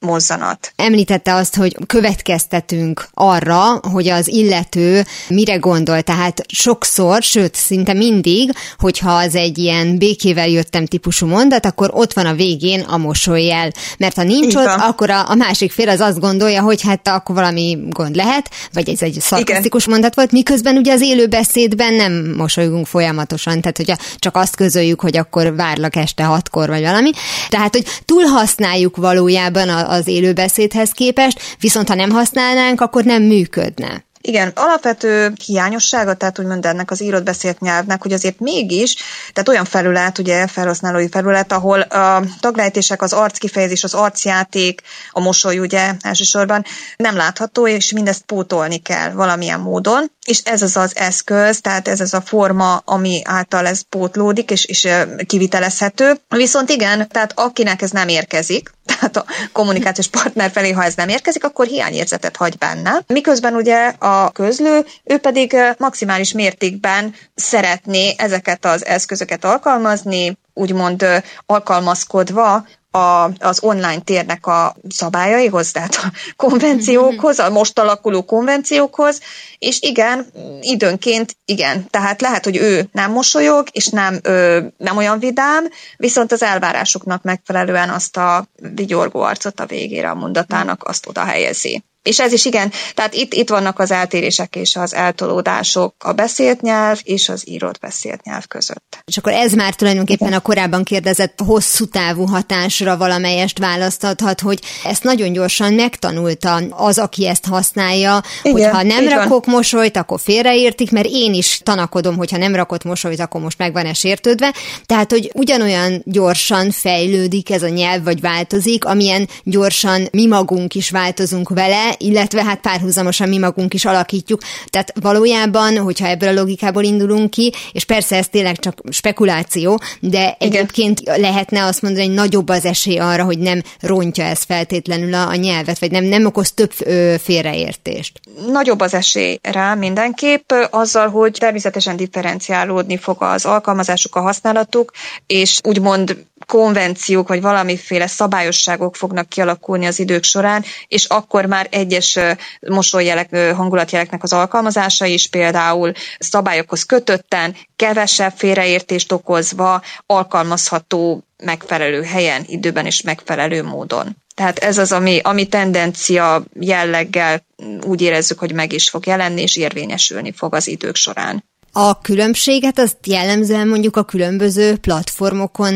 mozzanat. 0.00 0.72
Említette 0.76 1.34
azt, 1.34 1.56
hogy 1.56 1.76
következtetünk 1.86 3.08
arra, 3.14 3.80
hogy 3.92 4.08
az 4.08 4.28
illető 4.28 5.04
mire 5.28 5.56
gondol. 5.56 6.02
Tehát 6.02 6.44
sokszor, 6.48 7.22
sőt, 7.22 7.54
szinte 7.54 7.92
mindig, 7.92 8.52
hogyha 8.78 9.10
az 9.10 9.34
egy 9.34 9.58
ilyen 9.58 9.98
békével 9.98 10.48
jöttem 10.48 10.86
típusú 10.86 11.26
mondat, 11.26 11.66
akkor 11.66 11.90
ott 11.92 12.12
van 12.12 12.26
a 12.26 12.34
végén 12.34 12.80
a 12.80 12.96
mosolyjel. 12.96 13.70
Mert 13.98 14.16
ha 14.16 14.22
nincs 14.22 14.54
ott, 14.54 14.66
akkor 14.66 15.10
a, 15.10 15.30
a 15.30 15.34
másik 15.34 15.72
fél 15.72 15.88
az 15.88 16.00
azt 16.00 16.20
gondolja, 16.20 16.62
hogy 16.62 16.82
hát 16.82 17.08
akkor 17.08 17.34
valami 17.34 17.78
gond 17.88 18.14
lehet, 18.14 18.50
vagy 18.72 18.88
ez 18.88 19.02
egy 19.02 19.20
szarkasztikus 19.20 19.86
mondat 19.86 20.14
volt, 20.14 20.32
miközben 20.32 20.76
ugye 20.76 20.92
az 20.92 21.00
élő 21.00 21.26
beszédben 21.26 21.94
nem 21.94 22.34
mosolygunk 22.36 22.86
folyamatosan, 22.86 23.60
tehát 23.60 23.76
hogyha 23.76 23.96
csak 24.18 24.36
azt 24.36 24.56
közöljük, 24.56 25.00
hogy 25.00 25.16
akkor 25.16 25.54
várlak 25.54 25.96
este 25.96 26.24
hatkor, 26.24 26.68
vagy 26.68 26.82
valami. 26.82 27.10
Tehát, 27.48 27.74
hogy 27.74 27.84
túlhasználjuk 28.04 28.96
valójában 28.96 29.68
a, 29.68 29.89
az 29.90 30.06
élőbeszédhez 30.06 30.90
képest, 30.90 31.40
viszont 31.60 31.88
ha 31.88 31.94
nem 31.94 32.10
használnánk, 32.10 32.80
akkor 32.80 33.04
nem 33.04 33.22
működne. 33.22 34.04
Igen, 34.22 34.52
alapvető 34.54 35.32
hiányossága, 35.44 36.14
tehát 36.14 36.38
úgymond 36.38 36.66
ennek 36.66 36.90
az 36.90 37.02
írott 37.02 37.22
beszélt 37.24 37.60
nyelvnek, 37.60 38.02
hogy 38.02 38.12
azért 38.12 38.40
mégis, 38.40 38.96
tehát 39.32 39.48
olyan 39.48 39.64
felület, 39.64 40.18
ugye 40.18 40.46
felhasználói 40.46 41.08
felület, 41.08 41.52
ahol 41.52 41.80
a 41.80 42.22
taglejtések, 42.40 43.02
az 43.02 43.12
arckifejezés, 43.12 43.84
az 43.84 43.94
arcjáték, 43.94 44.80
a 45.10 45.20
mosoly 45.20 45.58
ugye 45.58 45.92
elsősorban 46.00 46.64
nem 46.96 47.16
látható, 47.16 47.66
és 47.66 47.92
mindezt 47.92 48.22
pótolni 48.22 48.78
kell 48.78 49.10
valamilyen 49.10 49.60
módon, 49.60 50.10
és 50.30 50.40
ez 50.44 50.62
az 50.62 50.76
az 50.76 50.96
eszköz, 50.96 51.60
tehát 51.60 51.88
ez 51.88 52.00
az 52.00 52.14
a 52.14 52.20
forma, 52.20 52.76
ami 52.76 53.20
által 53.24 53.66
ez 53.66 53.80
pótlódik, 53.88 54.50
és, 54.50 54.64
és 54.64 54.88
kivitelezhető. 55.26 56.20
Viszont 56.28 56.70
igen, 56.70 57.08
tehát 57.08 57.32
akinek 57.38 57.82
ez 57.82 57.90
nem 57.90 58.08
érkezik, 58.08 58.70
tehát 58.90 59.16
a 59.16 59.24
kommunikációs 59.52 60.08
partner 60.08 60.50
felé, 60.50 60.70
ha 60.70 60.84
ez 60.84 60.94
nem 60.94 61.08
érkezik, 61.08 61.44
akkor 61.44 61.66
hiányérzetet 61.66 62.36
hagy 62.36 62.58
benne. 62.58 63.02
Miközben 63.06 63.54
ugye 63.54 63.92
a 63.98 64.30
közlő, 64.30 64.84
ő 65.04 65.18
pedig 65.18 65.56
maximális 65.78 66.32
mértékben 66.32 67.14
szeretné 67.34 68.14
ezeket 68.16 68.64
az 68.64 68.86
eszközöket 68.86 69.44
alkalmazni, 69.44 70.38
úgymond 70.54 71.06
alkalmazkodva 71.46 72.64
a, 72.90 73.30
az 73.38 73.58
online 73.62 74.00
térnek 74.00 74.46
a 74.46 74.76
szabályaihoz, 74.88 75.70
tehát 75.70 75.94
a 75.94 76.12
konvenciókhoz, 76.36 77.38
a 77.38 77.50
most 77.50 77.78
alakuló 77.78 78.24
konvenciókhoz, 78.24 79.20
és 79.60 79.80
igen, 79.80 80.26
időnként 80.60 81.36
igen, 81.44 81.86
tehát 81.90 82.20
lehet, 82.20 82.44
hogy 82.44 82.56
ő 82.56 82.88
nem 82.92 83.12
mosolyog, 83.12 83.68
és 83.72 83.86
nem, 83.86 84.18
ö, 84.22 84.60
nem 84.76 84.96
olyan 84.96 85.18
vidám, 85.18 85.68
viszont 85.96 86.32
az 86.32 86.42
elvárásoknak 86.42 87.22
megfelelően 87.22 87.88
azt 87.88 88.16
a 88.16 88.46
vigyorgó 88.74 89.20
arcot 89.20 89.60
a 89.60 89.66
végére 89.66 90.10
a 90.10 90.14
mondatának 90.14 90.84
azt 90.84 91.06
oda 91.06 91.24
helyezi. 91.24 91.84
És 92.02 92.20
ez 92.20 92.32
is 92.32 92.44
igen, 92.44 92.72
tehát 92.94 93.14
itt, 93.14 93.34
itt 93.34 93.48
vannak 93.48 93.78
az 93.78 93.90
eltérések 93.90 94.56
és 94.56 94.76
az 94.76 94.94
eltolódások 94.94 95.94
a 95.98 96.12
beszélt 96.12 96.60
nyelv 96.60 97.00
és 97.02 97.28
az 97.28 97.48
írott 97.48 97.78
beszélt 97.80 98.22
nyelv 98.22 98.46
között. 98.46 99.02
És 99.04 99.16
akkor 99.16 99.32
ez 99.32 99.52
már 99.52 99.74
tulajdonképpen 99.74 100.26
igen. 100.26 100.38
a 100.38 100.42
korábban 100.42 100.84
kérdezett 100.84 101.38
hosszú 101.46 101.84
távú 101.84 102.26
hatásra 102.26 102.96
valamelyest 102.96 103.58
választathat, 103.58 104.40
hogy 104.40 104.60
ezt 104.84 105.02
nagyon 105.02 105.32
gyorsan 105.32 105.74
megtanulta 105.74 106.54
az, 106.70 106.98
aki 106.98 107.26
ezt 107.26 107.46
használja, 107.46 108.22
igen, 108.42 108.52
hogy 108.52 108.76
ha 108.76 108.82
nem 108.82 109.08
rakok. 109.08 109.46
Mosolyt, 109.50 109.96
akkor 109.96 110.20
félreértik, 110.20 110.90
mert 110.90 111.08
én 111.10 111.34
is 111.34 111.60
tanakodom, 111.62 112.16
hogyha 112.16 112.36
nem 112.36 112.54
rakott 112.54 112.84
mosolyt, 112.84 113.20
akkor 113.20 113.40
most 113.40 113.58
meg 113.58 113.72
van-e 113.72 113.92
sértődve. 113.92 114.54
Tehát, 114.86 115.10
hogy 115.10 115.30
ugyanolyan 115.34 116.02
gyorsan 116.04 116.70
fejlődik 116.70 117.50
ez 117.50 117.62
a 117.62 117.68
nyelv, 117.68 118.04
vagy 118.04 118.20
változik, 118.20 118.84
amilyen 118.84 119.28
gyorsan 119.44 120.08
mi 120.12 120.26
magunk 120.26 120.74
is 120.74 120.90
változunk 120.90 121.48
vele, 121.48 121.94
illetve 121.98 122.44
hát 122.44 122.60
párhuzamosan 122.60 123.28
mi 123.28 123.38
magunk 123.38 123.74
is 123.74 123.84
alakítjuk. 123.84 124.40
Tehát 124.66 124.92
valójában, 125.00 125.78
hogyha 125.78 126.06
ebből 126.06 126.28
a 126.28 126.32
logikából 126.32 126.82
indulunk 126.82 127.30
ki, 127.30 127.52
és 127.72 127.84
persze 127.84 128.16
ez 128.16 128.28
tényleg 128.28 128.58
csak 128.58 128.80
spekuláció, 128.90 129.80
de 130.00 130.36
egyébként 130.38 131.00
Igen. 131.00 131.20
lehetne 131.20 131.64
azt 131.64 131.82
mondani, 131.82 132.06
hogy 132.06 132.14
nagyobb 132.14 132.48
az 132.48 132.64
esély 132.64 132.98
arra, 132.98 133.24
hogy 133.24 133.38
nem 133.38 133.62
rontja 133.80 134.24
ez 134.24 134.42
feltétlenül 134.42 135.14
a, 135.14 135.28
a 135.28 135.34
nyelvet, 135.34 135.78
vagy 135.78 135.90
nem, 135.90 136.04
nem 136.04 136.26
okoz 136.26 136.52
több 136.52 136.72
ö, 136.78 137.14
félreértést. 137.22 138.20
Nagyobb 138.52 138.80
az 138.80 138.94
esély 138.94 139.38
rá 139.42 139.74
mindenképp, 139.74 140.52
azzal, 140.70 141.08
hogy 141.08 141.36
természetesen 141.38 141.96
differenciálódni 141.96 142.96
fog 142.96 143.22
az 143.22 143.44
alkalmazásuk, 143.44 144.16
a 144.16 144.20
használatuk, 144.20 144.92
és 145.26 145.58
úgymond 145.62 146.24
konvenciók, 146.46 147.28
vagy 147.28 147.40
valamiféle 147.40 148.06
szabályosságok 148.06 148.96
fognak 148.96 149.28
kialakulni 149.28 149.86
az 149.86 149.98
idők 149.98 150.24
során, 150.24 150.64
és 150.88 151.04
akkor 151.04 151.46
már 151.46 151.66
egyes 151.70 152.18
mosolyjelek, 152.60 153.36
hangulatjeleknek 153.54 154.22
az 154.22 154.32
alkalmazása 154.32 155.04
is 155.04 155.26
például 155.28 155.92
szabályokhoz 156.18 156.82
kötötten, 156.82 157.56
kevesebb 157.76 158.32
félreértést 158.36 159.12
okozva 159.12 159.82
alkalmazható 160.06 161.22
megfelelő 161.44 162.02
helyen, 162.02 162.44
időben 162.46 162.86
és 162.86 163.02
megfelelő 163.02 163.62
módon. 163.62 164.16
Tehát 164.40 164.58
ez 164.58 164.78
az, 164.78 164.92
ami, 164.92 165.18
ami 165.22 165.46
tendencia 165.46 166.44
jelleggel 166.60 167.46
úgy 167.82 168.00
érezzük, 168.00 168.38
hogy 168.38 168.52
meg 168.52 168.72
is 168.72 168.90
fog 168.90 169.06
jelenni, 169.06 169.42
és 169.42 169.56
érvényesülni 169.56 170.32
fog 170.32 170.54
az 170.54 170.68
idők 170.68 170.94
során. 170.96 171.44
A 171.72 172.00
különbséget 172.00 172.78
azt 172.78 172.96
jellemzően 173.06 173.68
mondjuk 173.68 173.96
a 173.96 174.02
különböző 174.02 174.76
platformokon 174.76 175.74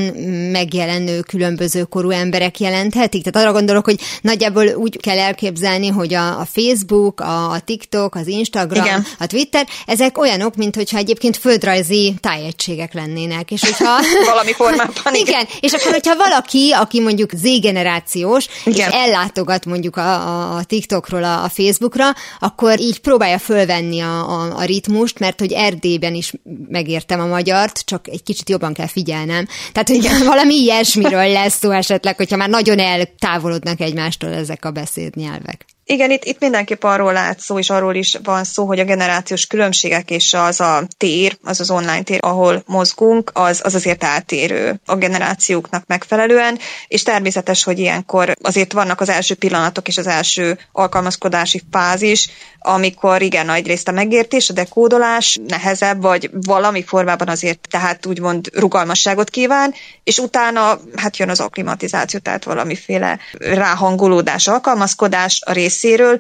megjelenő 0.52 1.20
különböző 1.20 1.82
korú 1.82 2.10
emberek 2.10 2.60
jelenthetik? 2.60 3.22
Tehát 3.22 3.46
arra 3.46 3.56
gondolok, 3.56 3.84
hogy 3.84 4.00
nagyjából 4.20 4.66
úgy 4.66 5.00
kell 5.00 5.18
elképzelni, 5.18 5.88
hogy 5.88 6.14
a, 6.14 6.40
a 6.40 6.44
Facebook, 6.44 7.20
a, 7.20 7.50
a 7.50 7.60
TikTok, 7.60 8.14
az 8.14 8.26
Instagram, 8.26 8.84
Igen. 8.84 9.06
a 9.18 9.26
Twitter, 9.26 9.66
ezek 9.86 10.18
olyanok, 10.18 10.56
mint 10.56 10.74
hogyha 10.74 10.98
egyébként 10.98 11.36
földrajzi 11.36 12.14
tájegységek 12.20 12.94
lennének. 12.94 13.50
És 13.50 13.60
hogyha... 13.60 14.00
Valami 14.30 14.52
formában. 14.52 14.94
Igen. 15.14 15.26
igen. 15.26 15.46
És 15.60 15.72
akkor, 15.72 15.92
hogyha 15.92 16.16
valaki, 16.16 16.70
aki 16.70 17.00
mondjuk 17.00 17.30
Z-generációs, 17.34 18.46
és 18.64 18.78
ellátogat 18.78 19.64
mondjuk 19.64 19.96
a, 19.96 20.12
a, 20.12 20.56
a 20.56 20.64
TikTokról 20.64 21.24
a, 21.24 21.44
a 21.44 21.48
Facebookra, 21.48 22.04
akkor 22.38 22.80
így 22.80 23.00
próbálja 23.00 23.38
fölvenni 23.38 24.00
a, 24.00 24.30
a, 24.30 24.56
a 24.56 24.64
ritmust, 24.64 25.18
mert 25.18 25.40
hogy 25.40 25.52
er 25.52 25.82
Erdélyben 25.84 26.14
is 26.14 26.32
megértem 26.68 27.20
a 27.20 27.26
magyart, 27.26 27.78
csak 27.84 28.08
egy 28.08 28.22
kicsit 28.22 28.48
jobban 28.48 28.72
kell 28.72 28.86
figyelnem. 28.86 29.46
Tehát, 29.72 29.88
hogy 29.88 30.24
valami 30.34 30.54
ilyesmiről 30.54 31.28
lesz 31.28 31.58
szó 31.58 31.70
esetleg, 31.70 32.16
hogyha 32.16 32.36
már 32.36 32.48
nagyon 32.48 32.78
eltávolodnak 32.78 33.80
egymástól 33.80 34.30
ezek 34.30 34.64
a 34.64 34.70
beszédnyelvek. 34.70 35.64
Igen, 35.86 36.10
itt, 36.10 36.24
itt 36.24 36.40
mindenképp 36.40 36.82
arról 36.82 37.12
lát 37.12 37.40
szó, 37.40 37.58
és 37.58 37.70
arról 37.70 37.94
is 37.94 38.18
van 38.22 38.44
szó, 38.44 38.66
hogy 38.66 38.78
a 38.78 38.84
generációs 38.84 39.46
különbségek 39.46 40.10
és 40.10 40.34
az 40.34 40.60
a 40.60 40.82
tér, 40.96 41.38
az 41.42 41.60
az 41.60 41.70
online 41.70 42.02
tér, 42.02 42.18
ahol 42.22 42.62
mozgunk, 42.66 43.30
az, 43.34 43.60
az 43.64 43.74
azért 43.74 44.04
eltérő 44.04 44.80
a 44.86 44.96
generációknak 44.96 45.86
megfelelően, 45.86 46.58
és 46.88 47.02
természetes, 47.02 47.64
hogy 47.64 47.78
ilyenkor 47.78 48.34
azért 48.42 48.72
vannak 48.72 49.00
az 49.00 49.08
első 49.08 49.34
pillanatok 49.34 49.88
és 49.88 49.98
az 49.98 50.06
első 50.06 50.58
alkalmazkodási 50.72 51.62
fázis, 51.70 52.28
amikor 52.58 53.22
igen, 53.22 53.46
nagy 53.46 53.66
részt 53.66 53.88
a 53.88 53.92
megértés, 53.92 54.48
a 54.48 54.52
dekódolás 54.52 55.38
nehezebb, 55.46 56.02
vagy 56.02 56.30
valami 56.32 56.82
formában 56.82 57.28
azért 57.28 57.68
tehát 57.70 58.06
úgymond 58.06 58.50
rugalmasságot 58.54 59.30
kíván, 59.30 59.74
és 60.04 60.18
utána 60.18 60.80
hát 60.96 61.16
jön 61.16 61.28
az 61.28 61.40
akklimatizáció, 61.40 62.18
tehát 62.18 62.44
valamiféle 62.44 63.18
ráhangolódás, 63.38 64.46
alkalmazkodás 64.46 65.40
a 65.44 65.52
rész 65.52 65.73
részéről, 65.74 66.18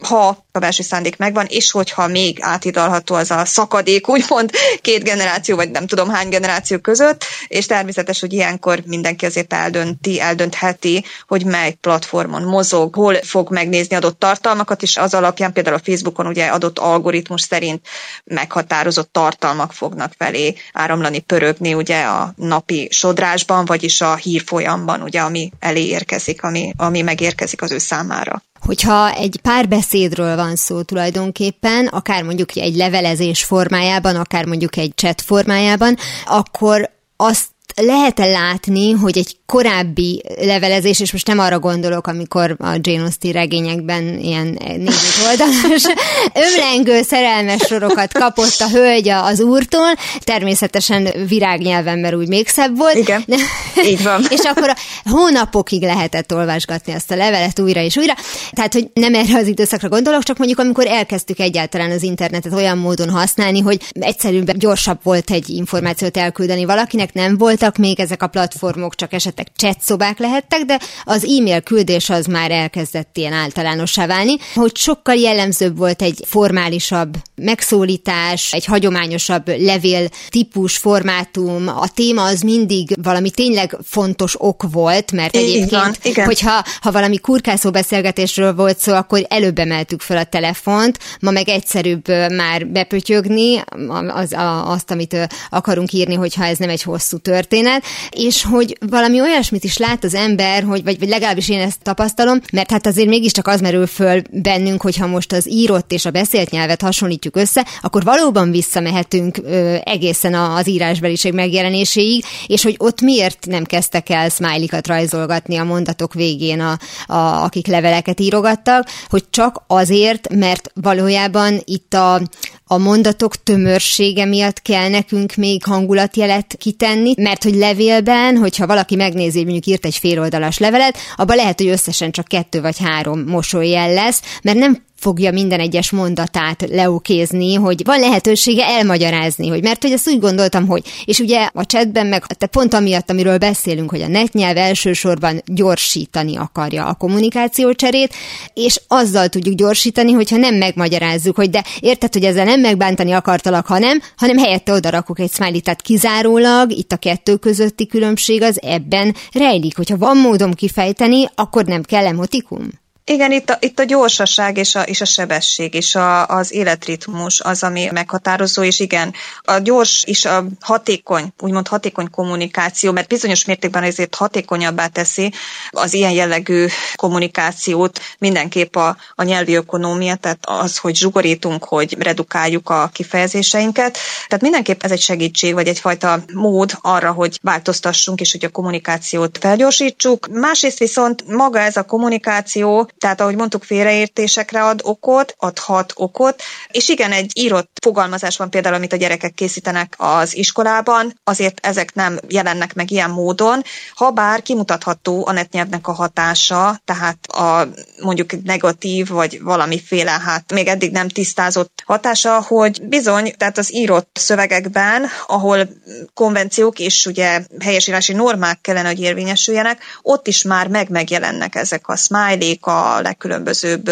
ha 0.00 0.43
belső 0.58 0.82
szándék 0.82 1.16
megvan, 1.16 1.46
és 1.48 1.70
hogyha 1.70 2.06
még 2.06 2.38
átidalható 2.40 3.14
az 3.14 3.30
a 3.30 3.44
szakadék, 3.44 4.08
úgymond 4.08 4.50
két 4.80 5.02
generáció, 5.02 5.56
vagy 5.56 5.70
nem 5.70 5.86
tudom 5.86 6.08
hány 6.08 6.28
generáció 6.28 6.78
között, 6.78 7.24
és 7.48 7.66
természetes, 7.66 8.20
hogy 8.20 8.32
ilyenkor 8.32 8.82
mindenki 8.86 9.26
azért 9.26 9.52
eldönti, 9.52 10.20
eldöntheti, 10.20 11.04
hogy 11.26 11.44
mely 11.44 11.72
platformon 11.72 12.42
mozog, 12.42 12.94
hol 12.94 13.14
fog 13.14 13.50
megnézni 13.50 13.96
adott 13.96 14.18
tartalmakat, 14.18 14.82
és 14.82 14.96
az 14.96 15.14
alapján 15.14 15.52
például 15.52 15.76
a 15.76 15.82
Facebookon 15.84 16.26
ugye 16.26 16.46
adott 16.46 16.78
algoritmus 16.78 17.42
szerint 17.42 17.86
meghatározott 18.24 19.12
tartalmak 19.12 19.72
fognak 19.72 20.12
felé 20.18 20.54
áramlani, 20.72 21.18
pörögni 21.18 21.74
ugye 21.74 22.02
a 22.02 22.32
napi 22.36 22.88
sodrásban, 22.90 23.64
vagyis 23.64 24.00
a 24.00 24.14
hírfolyamban, 24.14 25.02
ugye, 25.02 25.20
ami 25.20 25.52
elé 25.58 25.86
érkezik, 25.86 26.42
ami, 26.42 26.72
ami 26.76 27.02
megérkezik 27.02 27.62
az 27.62 27.72
ő 27.72 27.78
számára. 27.78 28.42
Hogyha 28.64 29.12
egy 29.12 29.38
párbeszédről 29.42 30.36
van 30.36 30.43
szó 30.54 30.82
tulajdonképpen, 30.82 31.86
akár 31.86 32.22
mondjuk 32.22 32.56
egy 32.56 32.76
levelezés 32.76 33.44
formájában, 33.44 34.16
akár 34.16 34.44
mondjuk 34.44 34.76
egy 34.76 34.92
chat 34.94 35.20
formájában, 35.20 35.96
akkor 36.26 36.90
azt 37.16 37.48
lehet-e 37.74 38.24
látni, 38.24 38.90
hogy 38.90 39.18
egy 39.18 39.36
korábbi 39.46 40.22
levelezés, 40.40 41.00
és 41.00 41.12
most 41.12 41.26
nem 41.26 41.38
arra 41.38 41.58
gondolok, 41.58 42.06
amikor 42.06 42.56
a 42.58 42.78
Jane 42.80 43.02
Austen 43.02 43.32
regényekben 43.32 44.18
ilyen 44.18 44.46
négy 44.76 44.94
oldalas 45.30 45.82
ömlengő 46.46 47.02
szerelmes 47.02 47.60
sorokat 47.66 48.12
kapott 48.12 48.56
a 48.58 48.68
hölgy 48.68 49.08
az 49.08 49.40
úrtól, 49.40 49.94
természetesen 50.18 51.08
virágnyelven, 51.28 51.98
mert 51.98 52.14
úgy 52.14 52.28
még 52.28 52.48
szebb 52.48 52.76
volt. 52.76 52.94
Igen, 52.94 53.24
így 53.90 54.02
van. 54.02 54.24
és 54.28 54.40
akkor 54.40 54.68
a 54.68 55.10
hónapokig 55.10 55.82
lehetett 55.82 56.34
olvasgatni 56.34 56.92
azt 56.92 57.10
a 57.10 57.16
levelet 57.16 57.58
újra 57.58 57.80
és 57.80 57.96
újra. 57.96 58.14
Tehát, 58.52 58.72
hogy 58.72 58.90
nem 58.94 59.14
erre 59.14 59.38
az 59.38 59.46
időszakra 59.46 59.88
gondolok, 59.88 60.22
csak 60.22 60.38
mondjuk 60.38 60.58
amikor 60.58 60.86
elkezdtük 60.86 61.38
egyáltalán 61.38 61.90
az 61.90 62.02
internetet 62.02 62.52
olyan 62.52 62.78
módon 62.78 63.10
használni, 63.10 63.60
hogy 63.60 63.80
egyszerűbb, 63.92 64.56
gyorsabb 64.56 64.98
volt 65.02 65.30
egy 65.30 65.48
információt 65.48 66.16
elküldeni 66.16 66.64
valakinek, 66.64 67.12
nem 67.12 67.38
voltak 67.38 67.76
még 67.76 68.00
ezek 68.00 68.22
a 68.22 68.26
platformok, 68.26 68.94
csak 68.94 69.12
esetleg 69.12 69.33
chat 69.56 69.80
szobák 69.80 70.18
lehettek, 70.18 70.62
de 70.62 70.80
az 71.04 71.24
e-mail 71.24 71.60
küldés 71.60 72.10
az 72.10 72.26
már 72.26 72.50
elkezdett 72.50 73.16
ilyen 73.16 73.32
általánossá 73.32 74.06
válni, 74.06 74.36
hogy 74.54 74.76
sokkal 74.76 75.14
jellemzőbb 75.14 75.76
volt 75.76 76.02
egy 76.02 76.24
formálisabb 76.26 77.16
megszólítás, 77.34 78.52
egy 78.52 78.64
hagyományosabb 78.64 79.48
levél 79.58 80.08
típus, 80.28 80.76
formátum, 80.76 81.68
a 81.68 81.88
téma 81.94 82.22
az 82.22 82.40
mindig 82.40 82.96
valami 83.02 83.30
tényleg 83.30 83.76
fontos 83.84 84.34
ok 84.38 84.62
volt, 84.72 85.12
mert 85.12 85.36
egyébként, 85.36 85.70
van, 85.70 85.94
igen. 86.02 86.24
hogyha 86.24 86.64
ha 86.80 86.92
valami 86.92 87.18
kurkászó 87.18 87.70
beszélgetésről 87.70 88.54
volt 88.54 88.78
szó, 88.78 88.94
akkor 88.94 89.26
előbb 89.28 89.58
emeltük 89.58 90.00
fel 90.00 90.16
a 90.16 90.24
telefont, 90.24 90.98
ma 91.20 91.30
meg 91.30 91.48
egyszerűbb 91.48 92.08
már 92.08 92.66
bepötyögni 92.66 93.62
az, 94.08 94.32
a, 94.32 94.70
azt, 94.70 94.90
amit 94.90 95.28
akarunk 95.50 95.92
írni, 95.92 96.14
hogyha 96.14 96.44
ez 96.44 96.58
nem 96.58 96.68
egy 96.68 96.82
hosszú 96.82 97.18
történet, 97.18 97.84
és 98.10 98.44
hogy 98.44 98.76
valami 98.86 99.20
olyasmit 99.24 99.64
is 99.64 99.76
lát 99.76 100.04
az 100.04 100.14
ember, 100.14 100.62
hogy, 100.62 100.84
vagy, 100.84 100.98
vagy 100.98 101.08
legalábbis 101.08 101.48
én 101.48 101.60
ezt 101.60 101.82
tapasztalom, 101.82 102.40
mert 102.52 102.70
hát 102.70 102.86
azért 102.86 103.08
mégiscsak 103.08 103.46
az 103.46 103.60
merül 103.60 103.86
föl 103.86 104.22
bennünk, 104.30 104.82
hogyha 104.82 105.06
most 105.06 105.32
az 105.32 105.50
írott 105.50 105.92
és 105.92 106.04
a 106.04 106.10
beszélt 106.10 106.50
nyelvet 106.50 106.82
hasonlítjuk 106.82 107.36
össze, 107.36 107.66
akkor 107.82 108.04
valóban 108.04 108.50
visszamehetünk 108.50 109.38
ö, 109.44 109.76
egészen 109.84 110.34
az 110.34 110.68
írásbeliség 110.68 111.32
megjelenéséig, 111.32 112.24
és 112.46 112.62
hogy 112.62 112.74
ott 112.78 113.00
miért 113.00 113.46
nem 113.46 113.64
kezdtek 113.64 114.08
el 114.08 114.28
smiley-kat 114.28 114.86
rajzolgatni 114.86 115.56
a 115.56 115.64
mondatok 115.64 116.14
végén, 116.14 116.60
a, 116.60 116.78
a, 117.06 117.42
akik 117.42 117.66
leveleket 117.66 118.20
írogattak, 118.20 118.88
hogy 119.08 119.24
csak 119.30 119.62
azért, 119.66 120.28
mert 120.34 120.70
valójában 120.74 121.60
itt 121.64 121.94
a, 121.94 122.20
a 122.66 122.78
mondatok 122.78 123.42
tömörsége 123.42 124.24
miatt 124.24 124.62
kell 124.62 124.88
nekünk 124.88 125.34
még 125.34 125.64
hangulatjelet 125.64 126.54
kitenni, 126.58 127.14
mert 127.16 127.42
hogy 127.42 127.54
levélben, 127.54 128.36
hogyha 128.36 128.66
valaki 128.66 128.96
megnézi, 128.96 129.42
mondjuk 129.42 129.66
írt 129.66 129.84
egy 129.84 129.96
féloldalas 129.96 130.58
levelet, 130.58 130.96
abban 131.16 131.36
lehet, 131.36 131.58
hogy 131.58 131.68
összesen 131.68 132.10
csak 132.10 132.28
kettő 132.28 132.60
vagy 132.60 132.78
három 132.78 133.20
mosolyjel 133.20 133.92
lesz, 133.92 134.22
mert 134.42 134.58
nem 134.58 134.82
fogja 135.04 135.32
minden 135.32 135.60
egyes 135.60 135.90
mondatát 135.90 136.64
leokézni, 136.70 137.54
hogy 137.54 137.84
van 137.84 138.00
lehetősége 138.00 138.64
elmagyarázni, 138.64 139.48
hogy 139.48 139.62
mert 139.62 139.82
hogy 139.82 139.92
ezt 139.92 140.08
úgy 140.08 140.18
gondoltam, 140.18 140.66
hogy, 140.66 140.82
és 141.04 141.18
ugye 141.18 141.48
a 141.52 141.64
chatben 141.64 142.06
meg 142.06 142.26
te 142.26 142.46
pont 142.46 142.74
amiatt, 142.74 143.10
amiről 143.10 143.38
beszélünk, 143.38 143.90
hogy 143.90 144.00
a 144.00 144.08
netnyelv 144.08 144.56
elsősorban 144.56 145.42
gyorsítani 145.46 146.36
akarja 146.36 146.86
a 146.86 146.94
kommunikációcserét, 146.94 148.14
és 148.54 148.80
azzal 148.88 149.28
tudjuk 149.28 149.54
gyorsítani, 149.54 150.12
hogyha 150.12 150.36
nem 150.36 150.54
megmagyarázzuk, 150.54 151.36
hogy 151.36 151.50
de 151.50 151.64
érted, 151.80 152.12
hogy 152.12 152.24
ezzel 152.24 152.44
nem 152.44 152.60
megbántani 152.60 153.12
akartalak, 153.12 153.66
hanem, 153.66 154.00
hanem 154.16 154.38
helyette 154.38 154.72
odarakok 154.72 155.18
egy 155.18 155.30
smiley, 155.30 155.60
tehát 155.60 155.82
kizárólag 155.82 156.70
itt 156.70 156.92
a 156.92 156.96
kettő 156.96 157.36
közötti 157.36 157.86
különbség 157.86 158.42
az 158.42 158.62
ebben 158.62 159.14
rejlik, 159.32 159.76
hogyha 159.76 159.96
van 159.96 160.16
módom 160.16 160.52
kifejteni, 160.52 161.24
akkor 161.34 161.64
nem 161.64 161.82
kell 161.82 162.06
emotikum? 162.06 162.82
Igen, 163.06 163.32
itt 163.32 163.50
a, 163.50 163.56
itt 163.60 163.78
a 163.78 163.84
gyorsaság 163.84 164.56
és 164.56 164.74
a, 164.74 164.82
és 164.82 165.00
a 165.00 165.04
sebesség 165.04 165.74
és 165.74 165.94
a, 165.94 166.26
az 166.26 166.52
életritmus 166.52 167.40
az, 167.40 167.62
ami 167.62 167.88
meghatározó, 167.92 168.62
és 168.62 168.80
igen, 168.80 169.14
a 169.42 169.58
gyors 169.58 170.04
és 170.06 170.24
a 170.24 170.44
hatékony, 170.60 171.32
úgymond 171.40 171.68
hatékony 171.68 172.10
kommunikáció, 172.10 172.92
mert 172.92 173.08
bizonyos 173.08 173.44
mértékben 173.44 173.82
ezért 173.82 174.14
hatékonyabbá 174.14 174.86
teszi 174.86 175.32
az 175.70 175.94
ilyen 175.94 176.10
jellegű 176.10 176.66
kommunikációt 176.94 178.00
mindenképp 178.18 178.76
a, 178.76 178.96
a 179.14 179.22
nyelvi 179.22 179.54
ökonómia, 179.54 180.14
tehát 180.14 180.38
az, 180.46 180.78
hogy 180.78 180.96
zsugorítunk, 180.96 181.64
hogy 181.64 181.96
redukáljuk 181.98 182.70
a 182.70 182.90
kifejezéseinket. 182.92 183.98
Tehát 184.28 184.42
mindenképp 184.42 184.82
ez 184.82 184.90
egy 184.90 185.00
segítség, 185.00 185.54
vagy 185.54 185.68
egyfajta 185.68 186.24
mód 186.32 186.72
arra, 186.80 187.12
hogy 187.12 187.38
változtassunk, 187.42 188.20
és 188.20 188.32
hogy 188.32 188.44
a 188.44 188.48
kommunikációt 188.48 189.38
felgyorsítsuk. 189.40 190.28
Másrészt 190.30 190.78
viszont 190.78 191.24
maga 191.26 191.58
ez 191.58 191.76
a 191.76 191.82
kommunikáció, 191.82 192.88
tehát 192.98 193.20
ahogy 193.20 193.36
mondtuk, 193.36 193.64
félreértésekre 193.64 194.64
ad 194.64 194.80
okot, 194.82 195.34
adhat 195.38 195.92
okot, 195.96 196.42
és 196.70 196.88
igen, 196.88 197.12
egy 197.12 197.30
írott 197.34 197.78
fogalmazás 197.82 198.36
van 198.36 198.50
például, 198.50 198.74
amit 198.74 198.92
a 198.92 198.96
gyerekek 198.96 199.34
készítenek 199.34 199.94
az 199.96 200.36
iskolában, 200.36 201.20
azért 201.24 201.66
ezek 201.66 201.94
nem 201.94 202.18
jelennek 202.28 202.74
meg 202.74 202.90
ilyen 202.90 203.10
módon, 203.10 203.62
ha 203.94 204.10
bár 204.10 204.42
kimutatható 204.42 205.26
a 205.26 205.32
netnyelvnek 205.32 205.88
a 205.88 205.92
hatása, 205.92 206.80
tehát 206.84 207.26
a 207.26 207.68
mondjuk 208.00 208.42
negatív, 208.42 209.08
vagy 209.08 209.42
valamiféle, 209.42 210.10
hát 210.10 210.52
még 210.52 210.66
eddig 210.66 210.92
nem 210.92 211.08
tisztázott 211.08 211.82
hatása, 211.86 212.40
hogy 212.40 212.82
bizony, 212.82 213.34
tehát 213.36 213.58
az 213.58 213.74
írott 213.74 214.18
szövegekben, 214.20 215.06
ahol 215.26 215.68
konvenciók 216.14 216.78
és 216.78 217.06
ugye 217.06 217.42
helyesírási 217.60 218.12
normák 218.12 218.60
kellene, 218.60 218.88
hogy 218.88 219.00
érvényesüljenek, 219.00 219.82
ott 220.02 220.26
is 220.26 220.42
már 220.42 220.68
meg 220.68 220.90
megjelennek 220.90 221.54
ezek 221.54 221.88
a 221.88 221.96
smiley 221.96 222.54
a 222.60 222.83
a 222.84 223.00
legkülönbözőbb 223.00 223.90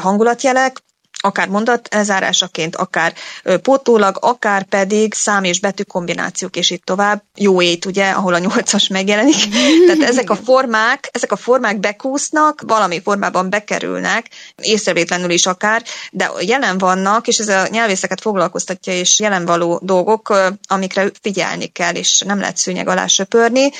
hangulatjelek, 0.00 0.82
akár 1.24 1.48
mondat 1.48 1.88
elzárásaként, 1.90 2.76
akár 2.76 3.14
pótólag, 3.62 4.16
akár 4.20 4.62
pedig 4.62 5.14
szám 5.14 5.44
és 5.44 5.60
betű 5.60 5.82
kombinációk, 5.82 6.56
és 6.56 6.70
itt 6.70 6.84
tovább. 6.84 7.22
Jó 7.34 7.62
ét, 7.62 7.84
ugye, 7.84 8.10
ahol 8.10 8.34
a 8.34 8.38
nyolcas 8.38 8.88
megjelenik. 8.88 9.36
Tehát 9.86 10.02
ezek 10.02 10.30
a 10.30 10.36
formák, 10.36 11.08
ezek 11.12 11.32
a 11.32 11.36
formák 11.36 11.80
bekúsznak, 11.80 12.62
valami 12.66 13.00
formában 13.02 13.50
bekerülnek, 13.50 14.26
észrevétlenül 14.62 15.30
is 15.30 15.46
akár, 15.46 15.82
de 16.10 16.30
jelen 16.40 16.78
vannak, 16.78 17.26
és 17.26 17.38
ez 17.38 17.48
a 17.48 17.66
nyelvészeket 17.70 18.20
foglalkoztatja, 18.20 18.92
és 18.92 19.20
jelen 19.20 19.44
való 19.44 19.80
dolgok, 19.82 20.34
amikre 20.68 21.10
figyelni 21.22 21.66
kell, 21.66 21.94
és 21.94 22.20
nem 22.20 22.40
lehet 22.40 22.56
szőnyeg 22.56 22.88
alá 22.88 23.06
söpörni. 23.06 23.70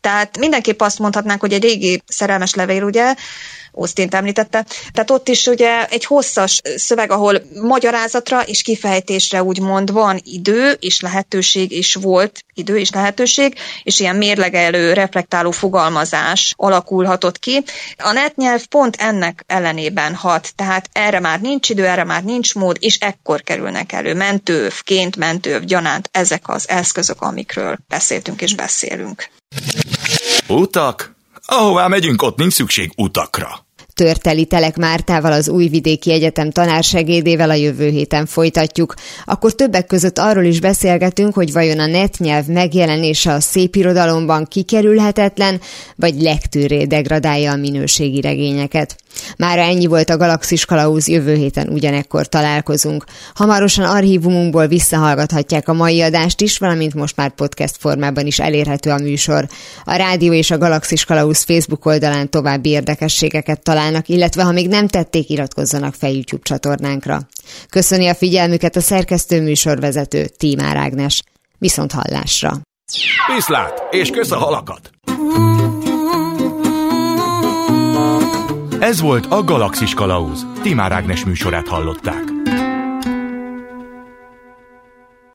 Tehát 0.00 0.38
mindenképp 0.38 0.80
azt 0.80 0.98
mondhatnánk, 0.98 1.40
hogy 1.40 1.52
egy 1.52 1.62
régi 1.62 2.02
szerelmes 2.06 2.54
levél, 2.54 2.82
ugye, 2.82 3.14
Austin 3.74 4.08
említette. 4.10 4.66
Tehát 4.92 5.10
ott 5.10 5.28
is 5.28 5.46
ugye 5.46 5.86
egy 5.86 6.04
hosszas 6.04 6.60
szöveg, 6.76 7.10
ahol 7.10 7.42
magyarázatra 7.62 8.42
és 8.42 8.62
kifejtésre 8.62 9.42
úgymond 9.42 9.92
van 9.92 10.20
idő 10.24 10.70
és 10.70 11.00
lehetőség 11.00 11.72
is 11.72 11.94
volt, 11.94 12.44
idő 12.54 12.78
és 12.78 12.90
lehetőség, 12.90 13.54
és 13.82 14.00
ilyen 14.00 14.16
mérlegelő, 14.16 14.92
reflektáló 14.92 15.50
fogalmazás 15.50 16.54
alakulhatott 16.56 17.38
ki. 17.38 17.62
A 17.98 18.12
netnyelv 18.12 18.66
pont 18.66 18.96
ennek 18.96 19.44
ellenében 19.46 20.14
hat, 20.14 20.52
tehát 20.54 20.88
erre 20.92 21.20
már 21.20 21.40
nincs 21.40 21.68
idő, 21.68 21.86
erre 21.86 22.04
már 22.04 22.24
nincs 22.24 22.54
mód, 22.54 22.76
és 22.80 22.98
ekkor 22.98 23.42
kerülnek 23.42 23.92
elő 23.92 24.14
mentővként, 24.14 25.16
mentőv, 25.16 25.62
gyanánt 25.64 26.08
ezek 26.12 26.48
az 26.48 26.68
eszközök, 26.68 27.22
amikről 27.22 27.78
beszéltünk 27.88 28.42
és 28.42 28.54
beszélünk. 28.54 29.28
Utak? 30.48 31.14
Ahová 31.46 31.86
megyünk, 31.86 32.22
ott 32.22 32.36
nincs 32.36 32.52
szükség 32.52 32.92
utakra. 32.96 33.63
Törteli 33.94 34.44
Telek 34.44 34.76
Mártával 34.76 35.32
az 35.32 35.48
Újvidéki 35.48 36.12
Egyetem 36.12 36.50
tanársegédével 36.50 37.50
a 37.50 37.54
jövő 37.54 37.88
héten 37.88 38.26
folytatjuk. 38.26 38.94
Akkor 39.24 39.54
többek 39.54 39.86
között 39.86 40.18
arról 40.18 40.44
is 40.44 40.60
beszélgetünk, 40.60 41.34
hogy 41.34 41.52
vajon 41.52 41.78
a 41.78 41.86
netnyelv 41.86 42.46
megjelenése 42.46 43.32
a 43.32 43.40
szépirodalomban 43.40 44.44
kikerülhetetlen, 44.44 45.60
vagy 45.96 46.20
legtűré 46.20 46.84
degradálja 46.84 47.52
a 47.52 47.56
minőségi 47.56 48.20
regényeket. 48.20 48.96
Mára 49.36 49.60
ennyi 49.60 49.86
volt 49.86 50.10
a 50.10 50.16
Galaxis 50.16 50.64
Kalauz, 50.64 51.08
jövő 51.08 51.34
héten 51.34 51.68
ugyanekkor 51.68 52.26
találkozunk. 52.26 53.04
Hamarosan 53.34 53.84
archívumunkból 53.84 54.66
visszahallgathatják 54.66 55.68
a 55.68 55.72
mai 55.72 56.02
adást 56.02 56.40
is, 56.40 56.58
valamint 56.58 56.94
most 56.94 57.16
már 57.16 57.30
podcast 57.30 57.76
formában 57.78 58.26
is 58.26 58.38
elérhető 58.38 58.90
a 58.90 58.98
műsor. 58.98 59.48
A 59.84 59.94
rádió 59.94 60.32
és 60.32 60.50
a 60.50 60.58
Galaxis 60.58 61.04
Kalauz 61.04 61.42
Facebook 61.42 61.86
oldalán 61.86 62.30
további 62.30 62.68
érdekességeket 62.68 63.62
találnak, 63.84 64.08
illetve 64.08 64.42
ha 64.42 64.52
még 64.52 64.68
nem 64.68 64.88
tették, 64.88 65.28
iratkozzanak 65.28 65.94
fel 65.94 66.10
YouTube 66.10 66.42
csatornánkra. 66.42 67.20
Köszöni 67.68 68.08
a 68.08 68.14
figyelmüket 68.14 68.76
a 68.76 68.80
szerkesztő 68.80 69.42
műsorvezető 69.42 70.26
Tímár 70.36 70.76
Ágnes. 70.76 71.22
Viszont 71.58 71.92
hallásra! 71.92 72.52
Viszlát, 73.34 73.82
és 73.90 74.10
kösz 74.10 74.30
a 74.30 74.36
halakat! 74.36 74.90
Ez 78.78 79.00
volt 79.00 79.26
a 79.26 79.44
Galaxis 79.44 79.94
Kalauz. 79.94 80.46
Timár 80.62 80.92
Ágnes 80.92 81.24
műsorát 81.24 81.68
hallották. 81.68 82.33